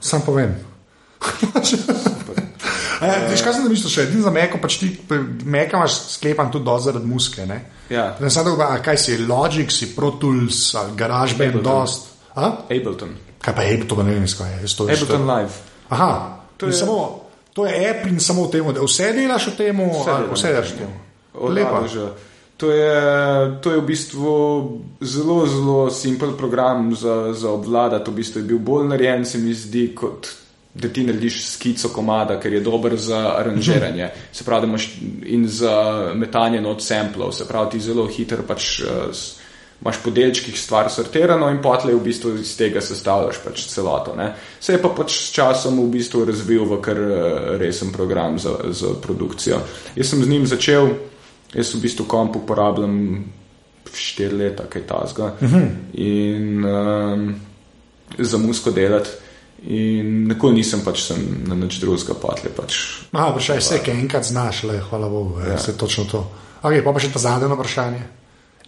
Sam 0.00 0.22
povem. 0.26 0.56
E, 3.00 3.06
veš, 3.30 3.42
kaj 3.44 3.54
sem 3.54 3.68
mislil 3.68 3.90
še? 3.92 4.02
Edino 4.08 4.26
za 4.26 4.30
Meko, 4.34 4.58
pač 4.58 4.80
ti 4.82 4.90
Meka 5.44 5.78
imaš 5.78 6.00
sklepan 6.16 6.50
tudi 6.50 6.64
dosti 6.66 6.90
zaradi 6.90 7.06
muske. 7.06 7.46
Ne? 7.46 7.60
Ja. 7.90 8.16
Ne 8.20 8.30
samo 8.30 8.56
kaj 8.82 8.98
si, 8.98 9.18
Logic, 9.22 9.70
si 9.72 9.92
Pro 9.94 10.10
Tools, 10.10 10.74
GarageBand, 10.96 11.62
dost. 11.64 12.09
A? 12.34 12.46
Ableton. 12.66 13.14
Kaj 13.38 13.54
pa 13.54 13.62
Ableton, 13.62 13.96
pa 13.96 14.02
ne 14.02 14.14
vem, 14.14 14.26
kaj 14.28 14.50
je. 14.52 14.76
To 14.76 14.84
Ableton 14.84 15.06
to- 15.18 15.28
Live. 15.28 15.54
Aha, 15.88 16.36
To 16.56 16.66
je, 16.66 16.72
samo, 16.72 17.20
to 17.52 17.66
je 17.66 17.90
app 17.90 18.06
in 18.06 18.20
samo 18.20 18.44
v 18.44 18.50
tem, 18.50 18.64
da 18.66 18.80
vse 18.80 19.12
delaš 19.12 19.46
v 19.46 19.56
tem, 19.56 19.76
Vse 20.30 20.48
delaš 20.48 20.70
v 20.70 20.78
tem. 20.78 20.90
Adoža. 21.34 22.08
To 22.56 22.68
je, 22.68 22.92
to 23.60 23.70
je 23.70 23.78
v 23.78 23.86
bistvu 23.86 24.32
zelo, 25.00 25.46
zelo 25.46 25.90
simpel 25.90 26.32
program 26.32 26.92
za, 26.92 27.32
za 27.32 27.50
obvladati. 27.50 28.10
V 28.10 28.14
bistvu 28.14 28.38
je 28.38 28.44
bil 28.44 28.58
bolj 28.58 28.84
narejen, 28.86 29.24
se 29.24 29.38
mi 29.38 29.54
zdi, 29.54 29.94
kot 29.94 30.28
da 30.70 30.88
ti 30.88 31.02
narediš 31.02 31.48
skico 31.48 31.88
komada, 31.88 32.36
ker 32.36 32.52
je 32.52 32.60
dober 32.60 32.96
za 32.96 33.32
aranžiranje. 33.32 34.10
Se 34.30 34.44
pravi, 34.44 34.66
imaš 34.66 34.90
in 35.24 35.48
za 35.48 35.72
metanje 36.14 36.60
od 36.62 36.78
samplov, 36.78 37.32
se 37.32 37.48
pravi, 37.48 37.70
ti 37.70 37.80
zelo 37.80 38.06
hiter 38.06 38.42
pač. 38.42 38.82
s- 39.10 39.39
Imaš 39.80 39.96
po 40.04 40.10
delčkih 40.12 40.58
stvar 40.60 40.90
sortirano 40.92 41.48
in 41.48 41.62
potlej 41.64 41.94
v 41.96 42.02
bistvu 42.04 42.34
iz 42.42 42.52
tega 42.56 42.82
sestavljaš 42.84 43.38
pač 43.44 43.64
celoto. 43.70 44.12
Ne. 44.16 44.34
Se 44.60 44.74
je 44.74 44.82
pa 44.82 44.90
pač 44.92 45.14
s 45.16 45.30
časom 45.32 45.78
v 45.80 45.88
bistvu 45.94 46.26
razvil 46.28 46.66
v 46.68 46.80
kar 46.84 47.00
eh, 47.00 47.56
resen 47.62 47.92
program 47.92 48.38
za, 48.38 48.58
za 48.76 48.92
produkcijo. 49.00 49.62
Jaz 49.96 50.12
sem 50.12 50.24
z 50.24 50.28
njim 50.28 50.44
začel, 50.46 50.92
jaz 51.54 51.72
v 51.74 51.80
bistvu 51.86 52.04
komp 52.04 52.36
uporabljam 52.36 53.24
štiri 53.94 54.36
leta, 54.36 54.68
kaj 54.68 54.86
tasga. 54.86 55.32
Uh 55.40 55.48
-huh. 55.48 55.68
In 55.94 56.64
um, 56.64 57.34
za 58.18 58.38
musko 58.38 58.70
delati. 58.70 59.10
In 59.62 60.28
nikoli 60.28 60.54
nisem 60.54 60.80
pač 60.80 61.02
sem 61.04 61.44
na 61.46 61.54
nič 61.54 61.80
drugega 61.80 62.14
potlej 62.14 62.52
pač. 62.56 62.76
Aha, 63.12 63.28
vprašaj, 63.30 63.58
vse, 63.58 63.78
kaj 63.84 63.94
enkrat 63.94 64.24
znaš, 64.24 64.62
le, 64.62 64.80
hvala 64.80 65.08
Bogu, 65.08 65.40
ja. 65.40 65.56
vse 65.56 65.76
točno 65.76 66.04
to. 66.04 66.30
Okay, 66.62 66.84
pa 66.84 66.92
pa 66.92 67.00
še 67.00 67.12
ta 67.12 67.18
zadnje 67.18 67.48
vprašanje. 67.52 68.19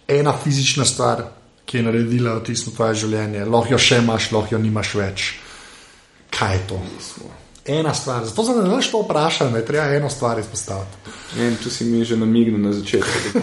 Ena 0.07 0.33
fizična 0.43 0.85
stvar, 0.85 1.23
ki 1.65 1.77
je 1.77 1.83
naredila 1.83 2.35
vtis 2.39 2.65
na 2.67 2.73
tvoje 2.75 2.95
življenje, 3.05 3.45
lahko 3.45 3.73
jo 3.73 3.79
še 3.79 4.01
imaš, 4.03 4.31
lahko 4.35 4.55
jo 4.55 4.59
nimaš 4.59 4.95
več. 4.99 5.29
Kaj 6.33 6.53
je 6.53 6.61
to? 6.67 6.81
Ena 7.65 7.93
stvar. 7.93 8.25
Zato 8.25 8.43
sem 8.43 8.59
te 8.59 8.91
to 8.91 9.01
vprašal, 9.01 9.51
da 9.51 9.57
je 9.61 9.65
treba 9.65 9.85
eno 9.95 10.09
stvar 10.09 10.39
izpostaviti. 10.39 11.13
In 11.39 11.55
tu 11.63 11.69
si 11.69 11.85
mi 11.85 12.03
že 12.05 12.17
namignil 12.17 12.59
na 12.59 12.73
začetku. 12.73 13.39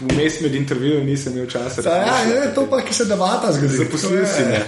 Vmes 0.00 0.40
med 0.40 0.54
intervjujem 0.54 1.06
nisem 1.06 1.32
imel 1.32 1.46
časa. 1.50 1.82
Ja, 1.82 2.18
je 2.26 2.54
to 2.54 2.66
pa, 2.70 2.80
ki 2.80 2.94
se 2.94 3.04
debata 3.04 3.52
zgodi. 3.52 3.76
Zaposlil 3.76 4.26
si 4.26 4.42
me. 4.42 4.64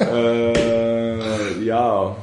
Uh, 0.00 1.64
ja, 1.70 2.16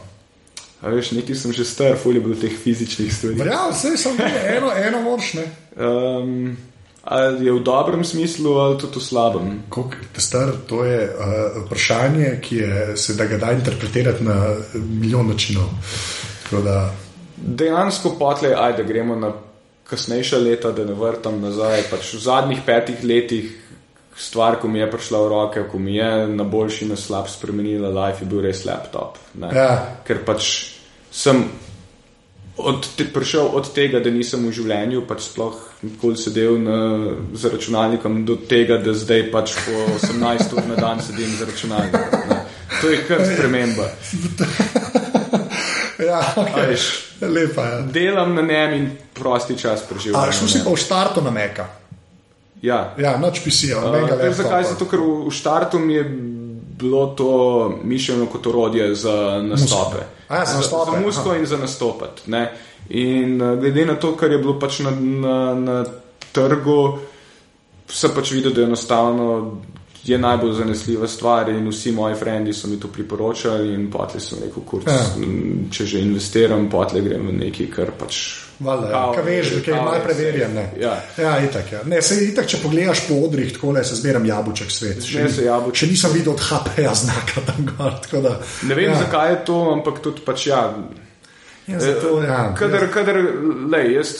a 0.85 0.93
veš, 0.93 1.11
nekaj 1.17 1.35
sem 1.35 1.53
že 1.53 1.65
star, 1.65 1.97
fulje 1.97 2.21
bilo 2.21 2.37
teh 2.37 2.53
fizičnih 2.53 3.09
stvari. 3.13 3.41
Ja, 3.49 3.65
vse 3.71 3.95
samo 3.97 4.21
eno, 4.57 4.69
eno 4.77 5.01
moč. 5.01 5.31
Um, 5.73 6.57
ali 7.03 7.45
je 7.45 7.53
v 7.53 7.63
dobrem 7.65 8.03
smislu, 8.05 8.53
ali 8.53 8.77
tudi 8.77 8.99
v 8.99 9.03
slabem. 9.03 9.47
Je 10.15 10.21
star, 10.21 10.53
to 10.69 10.83
je 10.85 11.09
uh, 11.09 11.65
vprašanje, 11.65 12.37
ki 12.41 12.57
je, 12.57 12.97
se 12.97 13.17
da 13.17 13.25
ga 13.25 13.37
da 13.37 13.51
interpretirati 13.51 14.23
na 14.23 14.55
milijon 14.73 15.27
načinov. 15.27 15.73
Tako 16.43 16.61
Da, 16.61 16.93
Dejansko 17.37 18.15
potlej, 18.19 18.53
ajde, 18.53 18.83
gremo 18.83 19.15
na 19.15 19.33
kasnejša 19.89 20.37
leta, 20.37 20.71
da 20.71 20.85
ne 20.85 20.93
vrtam 20.93 21.41
nazaj. 21.41 21.89
Pač 21.89 22.13
v 22.13 22.21
zadnjih 22.21 22.61
petih 22.65 23.03
letih 23.03 23.49
stvar, 24.17 24.59
ko 24.61 24.67
mi 24.67 24.79
je 24.79 24.91
prišla 24.91 25.19
v 25.25 25.29
roke, 25.29 25.65
ko 25.71 25.79
mi 25.79 25.97
je 25.97 26.27
na 26.27 26.43
boljši 26.43 26.85
na 26.85 26.95
slab 26.95 27.27
spremenila 27.29 27.89
life, 27.89 28.23
je 28.23 28.29
bil 28.29 28.45
res 28.45 28.65
laptop. 28.65 29.17
ne. 29.33 29.49
Ja. 29.53 29.97
Ker 30.07 30.23
pač 30.25 30.74
sem 31.15 31.45
od 32.57 32.87
te, 32.95 33.05
prišel 33.13 33.49
od 33.53 33.73
tega, 33.73 33.99
da 33.99 34.11
nisem 34.11 34.43
v 34.47 34.51
življenju 34.55 35.03
pač 35.07 35.27
sploh 35.29 35.55
nikoli 35.83 36.19
sedel 36.19 36.59
na, 36.59 36.77
za 37.35 37.51
računalnikom, 37.51 38.23
do 38.27 38.37
tega, 38.49 38.77
da 38.83 38.95
zdaj 38.95 39.27
pač 39.31 39.55
po 39.65 39.85
18 39.99 40.55
ur 40.55 40.67
na 40.69 40.79
dan 40.79 41.03
sedim 41.03 41.31
za 41.35 41.47
računalnikom. 41.49 42.29
ne. 42.31 42.41
To 42.81 42.91
je 42.91 42.99
kar 43.07 43.23
sprememba. 43.27 43.87
ja, 46.09 46.21
okay. 46.35 46.69
veš, 46.71 46.85
lepa. 47.21 47.67
Ja. 47.71 47.81
Delam 47.91 48.35
na 48.35 48.43
njem 48.43 48.77
in 48.79 48.91
prosti 49.15 49.57
čas 49.59 49.83
preživljam. 49.89 50.21
A 50.23 50.31
šel 50.35 50.51
si 50.51 50.63
pa 50.63 50.71
v 50.71 50.79
štartu 50.79 51.23
na 51.23 51.31
Meka. 51.31 51.67
Ja. 52.63 52.95
Ja, 52.97 53.17
noč 53.21 53.43
PC-ja, 53.43 53.83
Uh, 53.83 54.31
zakaj? 54.33 54.63
Zato, 54.71 54.87
ker 54.89 54.99
v, 55.03 55.27
v 55.27 55.33
štartu 55.35 55.79
mi 55.79 55.99
je 55.99 56.03
bilo 56.77 57.07
to 57.07 57.29
mišljeno 57.83 58.25
kot 58.25 58.47
orodje 58.47 58.95
za 58.95 59.41
nastope. 59.43 60.03
A 60.27 60.35
ja, 60.35 60.45
za 60.45 60.57
nastope, 60.57 60.91
Za 60.91 60.99
musko 60.99 61.35
in 61.35 61.45
za 61.45 61.57
nastopati. 61.57 62.31
Ne? 62.31 62.57
In 62.89 63.41
uh, 63.41 63.59
glede 63.59 63.85
na 63.85 63.95
to, 63.95 64.15
kar 64.15 64.31
je 64.31 64.37
bilo 64.37 64.59
pač 64.59 64.79
na, 64.79 64.91
na, 64.91 65.53
na 65.55 65.85
trgu, 66.31 66.97
sem 67.87 68.11
pač 68.15 68.31
videl, 68.31 68.53
da 68.53 68.61
je 68.61 68.67
enostavno. 68.67 69.57
Je 70.05 70.17
najbolj 70.17 70.53
zanesljiva 70.53 71.07
stvar, 71.07 71.49
in 71.49 71.65
vsi 71.65 71.91
moji 71.91 72.15
frendi 72.15 72.53
so 72.53 72.67
mi 72.67 72.77
to 72.79 72.87
priporočali. 72.87 73.73
In 73.73 73.87
potlej 73.91 74.21
sem 74.21 74.37
rekel, 74.43 74.61
kurc, 74.63 74.85
Ja. 74.87 74.93
ja. 74.93 75.05
če 75.71 75.85
že 75.85 75.99
investiram, 75.99 76.67
potlej 76.69 77.01
grem 77.01 77.27
v 77.27 77.33
nekaj, 77.39 77.69
kar 77.73 77.89
pač. 77.97 78.19
Valjda, 78.59 78.89
ja. 78.89 78.99
Kaj 79.15 79.23
veš, 79.25 79.49
kaj 79.65 79.73
je 79.73 79.79
malo 79.81 79.95
je 79.95 80.03
preverjen. 80.03 80.53
Ne? 80.53 80.65
Ja. 80.79 80.93
ja 81.17 81.31
itak, 81.43 81.71
ja. 81.71 81.81
Ne, 81.85 82.01
sej, 82.05 82.21
itak, 82.29 82.45
če 82.47 82.61
pogledaš 82.61 83.01
po 83.07 83.17
odrih, 83.25 83.49
tako 83.51 83.71
le 83.71 83.83
se 83.83 83.97
zberam 83.97 84.25
jabuček 84.25 84.71
svet. 84.71 85.01
Zbere 85.01 85.31
se 85.31 85.43
jabolček 85.43 85.81
Še 85.81 85.89
nisem 85.91 86.13
videl 86.13 86.33
od 86.33 86.39
HP-ja 86.39 86.93
znaka 86.95 87.41
tam 87.49 87.65
gor. 87.73 87.97
Da, 88.21 88.37
Ne 88.63 88.75
vem, 88.75 88.85
ja. 88.85 88.91
ja. 88.91 89.01
zakaj 89.03 89.31
je 89.31 89.41
to, 89.45 89.57
ampak 89.73 89.99
tudi 89.99 90.21
pač 90.21 90.47
ja. 90.47 90.61
Ja, 91.67 91.79
zato, 91.81 92.21
ja. 92.23 92.53
Kadar, 92.53 92.87
kadar, 92.93 93.17
lej, 93.73 93.95
jaz 93.97 94.13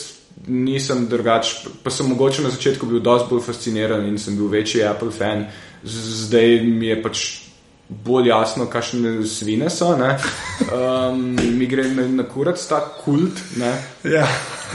nisem 0.46 1.06
drugač, 1.08 1.54
pa 1.82 1.90
sem 1.90 2.06
mogoče 2.10 2.42
na 2.42 2.50
začetku 2.52 2.86
bil 2.86 3.00
dosti 3.00 3.30
bolj 3.30 3.40
fasciniran 3.46 4.04
in 4.04 4.18
sem 4.18 4.36
bil 4.36 4.50
večji 4.52 4.82
Apple 4.84 5.10
fan, 5.10 5.46
Z- 5.46 5.65
zdaj 5.86 6.60
mi 6.60 6.86
je 6.86 7.02
pač 7.02 7.24
bolj 7.88 8.28
jasno, 8.28 8.66
kakšne 8.66 9.26
svine 9.26 9.70
so. 9.70 9.96
ne. 9.96 10.18
Um, 10.72 11.36
mi 11.58 11.66
gre 11.66 11.88
na, 11.88 12.08
na 12.08 12.26
kurac 12.26 12.66
ta 12.68 12.80
kult. 13.04 13.40
Ne. 13.56 13.72
Ja. 14.04 14.26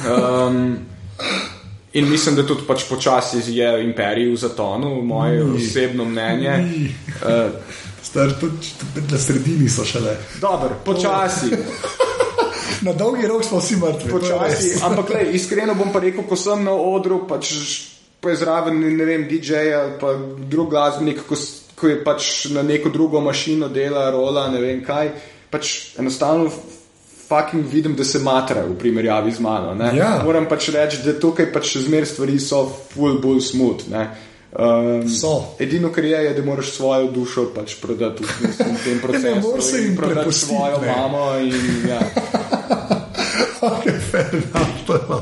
Um, 0.08 0.78
in 1.94 2.10
mislim, 2.10 2.36
da 2.36 2.48
tudi 2.48 2.64
pač 2.68 2.88
počasi 2.90 3.44
je 3.52 3.84
imperij 3.84 4.32
v 4.32 4.38
zatonu, 4.38 5.02
moje 5.04 5.44
Ni. 5.44 5.58
osebno 5.58 6.06
mnenje. 6.06 6.58
Uh, 7.22 7.52
Star, 8.04 8.32
tudi, 8.40 8.68
na 9.12 9.18
sredini 9.18 9.70
so 9.70 9.86
šele. 9.86 10.18
Dobro, 10.42 10.76
počasi. 10.86 11.52
Na 12.82 12.94
dolgi 12.94 13.28
rok 13.28 13.44
smo 13.46 13.60
vsi 13.60 13.76
mrtvi. 13.76 14.10
Počasi, 14.12 14.80
ampak 14.84 15.10
lej, 15.14 15.28
iskreno 15.38 15.76
bom 15.78 15.92
pa 15.94 16.00
rekel, 16.02 16.26
ko 16.26 16.36
sem 16.36 16.64
na 16.66 16.74
odru, 16.74 17.20
pač 17.30 17.52
pa 18.22 18.30
je 18.30 18.36
zraven, 18.36 18.80
ne 18.98 19.06
vem, 19.06 19.28
DJ 19.28 19.54
ali 19.74 19.92
pa 20.00 20.14
drug 20.48 20.70
glasbenik, 20.70 21.24
ko, 21.28 21.36
ko 21.76 21.88
je 21.88 22.04
pač 22.04 22.28
na 22.50 22.62
neko 22.64 22.90
drugo 22.90 23.22
mašino 23.22 23.68
dela, 23.70 24.10
rola, 24.10 24.48
ne 24.48 24.62
vem 24.62 24.84
kaj, 24.86 25.10
pač 25.50 25.72
enostavno 25.98 26.50
fucking 27.28 27.66
vidim, 27.66 27.96
da 27.96 28.04
se 28.04 28.20
matra 28.20 28.62
v 28.62 28.76
primerjavi 28.76 29.32
z 29.32 29.40
mano. 29.40 29.74
ne. 29.74 29.92
Ja. 29.98 30.22
Moram 30.26 30.46
pač 30.46 30.70
reči, 30.70 31.00
da 31.06 31.14
tukaj 31.20 31.48
pač 31.54 31.78
zmer 31.78 32.06
stvari 32.06 32.40
so 32.40 32.66
full 32.94 33.20
bolj 33.20 33.42
smooth. 33.42 33.88
ne. 33.90 34.10
Um, 34.52 35.08
So. 35.10 35.56
Edino, 35.60 35.90
kar 35.90 36.04
je, 36.06 36.18
je, 36.26 36.34
da 36.34 36.44
moraš 36.44 36.74
svojo 36.76 37.08
dušo 37.08 37.46
pač 37.56 37.76
prodati 37.82 38.24
v 38.24 38.28
v 38.52 38.84
tem 38.84 39.00
procesu. 39.06 39.40
moreš 39.42 39.64
se 39.64 39.78
in 39.78 39.86
jim 39.86 39.96
prodati 39.96 40.34
svojo 40.34 40.82
ne. 40.82 40.88
mamo. 40.92 41.38
In, 41.40 41.56
ja. 41.90 42.00
Okay, 43.62 43.94
fair 44.02 44.26
enough, 44.34 44.71
pa. 45.00 45.18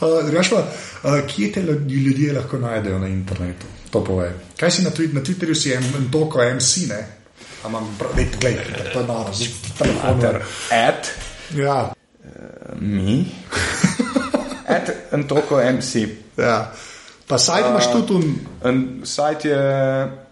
Uh, 0.00 0.26
drugač 0.26 0.48
pa, 0.48 0.60
uh, 1.04 1.20
kje 1.26 1.52
te 1.52 1.62
ljudje 1.88 2.32
lahko 2.32 2.58
najdejo 2.58 2.98
na 2.98 3.08
internetu? 3.08 3.66
To 3.90 4.04
povej. 4.04 4.30
Kaj 4.56 4.70
si 4.70 4.82
na, 4.82 4.90
Twi- 4.90 5.12
na 5.12 5.20
Twitterju, 5.20 5.54
si 5.54 5.72
en, 5.72 5.84
en 5.96 6.10
toko 6.10 6.38
MC, 6.40 6.88
ne? 6.88 7.00
A 7.64 7.68
imam 7.68 7.86
prav, 7.98 8.10
dej, 8.14 8.26
glej, 8.40 8.58
to 8.92 9.00
je 9.00 9.06
noro, 9.06 9.32
z 9.32 9.48
telefonom. 9.78 10.40
At 10.70 11.08
Ja, 11.54 11.92
mi, 12.76 13.26
at 14.66 14.90
Antoko 15.12 15.60
MC. 15.62 15.94
ja. 16.36 16.72
Pa 17.26 17.38
sajt 17.38 17.64
imaš 17.66 17.86
tudi 17.92 18.12
un, 18.14 18.34
En, 18.64 19.00
sajt 19.04 19.44
je 19.44 19.56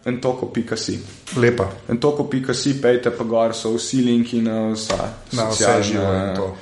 entoko.si. 0.04 0.98
lepa, 1.36 1.70
Entoko.si, 1.88 2.74
pejte 2.74 3.10
pa 3.10 3.24
gor, 3.24 3.54
so 3.54 3.72
vsi 3.76 4.02
linki 4.02 4.40
na 4.40 4.72
vsa 4.72 4.98
na 5.32 5.48
vse 5.48 5.82
živo 5.82 6.04
in 6.04 6.36
to. 6.36 6.56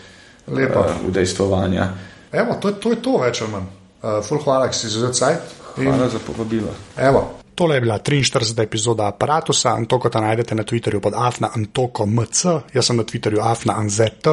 Lepa. 0.49 0.81
eh, 0.81 1.07
udejstvovanja. 1.09 1.89
Evo, 2.33 2.55
to, 2.61 2.69
je- 2.69 2.75
to 2.81 2.91
je 2.91 3.03
to 3.03 3.19
več 3.19 3.43
ali 3.43 3.51
manj. 3.53 3.67
Uh, 4.01 4.23
ful 4.25 4.39
hvala, 4.41 4.69
ki 4.71 4.77
si 4.79 4.89
za 4.89 5.13
cajt. 5.13 5.41
Hvala 5.77 6.05
in... 6.05 6.11
za 6.11 6.19
povabilo. 6.19 6.73
Evo. 6.97 7.37
Tole 7.55 7.75
je 7.77 7.81
bila 7.85 7.99
43. 7.99 8.63
epizoda 8.63 9.07
aparata, 9.07 9.53
Antokota 9.69 10.21
najdete 10.21 10.55
na 10.55 10.63
Twitterju 10.65 11.01
pod 11.01 11.13
afnaantoko.mc, 11.17 12.45
jaz 12.73 12.87
sem 12.87 12.97
na 12.97 13.03
Twitterju 13.05 13.41
afnaanzet. 13.45 14.25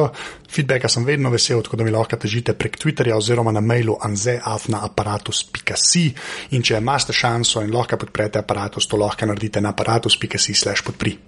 Feedbacka 0.48 0.88
sem 0.88 1.04
vedno 1.04 1.30
vesel, 1.30 1.60
tako 1.62 1.76
da 1.76 1.84
mi 1.84 1.90
lahko 1.92 2.16
težite 2.16 2.54
prek 2.56 2.78
Twitterja 2.80 3.16
oziroma 3.16 3.52
na 3.52 3.60
mailu 3.60 3.98
anzeafnaaparatus.si. 4.00 6.14
In 6.56 6.62
če 6.64 6.78
imate 6.80 7.12
šanso 7.12 7.60
in 7.60 7.70
lahko 7.74 7.96
podprete 8.00 8.38
aparatus, 8.40 8.86
to 8.88 8.96
lahko 8.96 9.26
naredite 9.28 9.60
na 9.60 9.68
aparatus.si/podpri. 9.76 11.18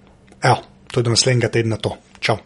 Evo, 0.41 0.57
to 0.91 0.99
je 0.99 1.03
do 1.03 1.09
naslednjega 1.13 1.49
tedna 1.53 1.77
to. 1.77 1.93
Čau! 2.19 2.37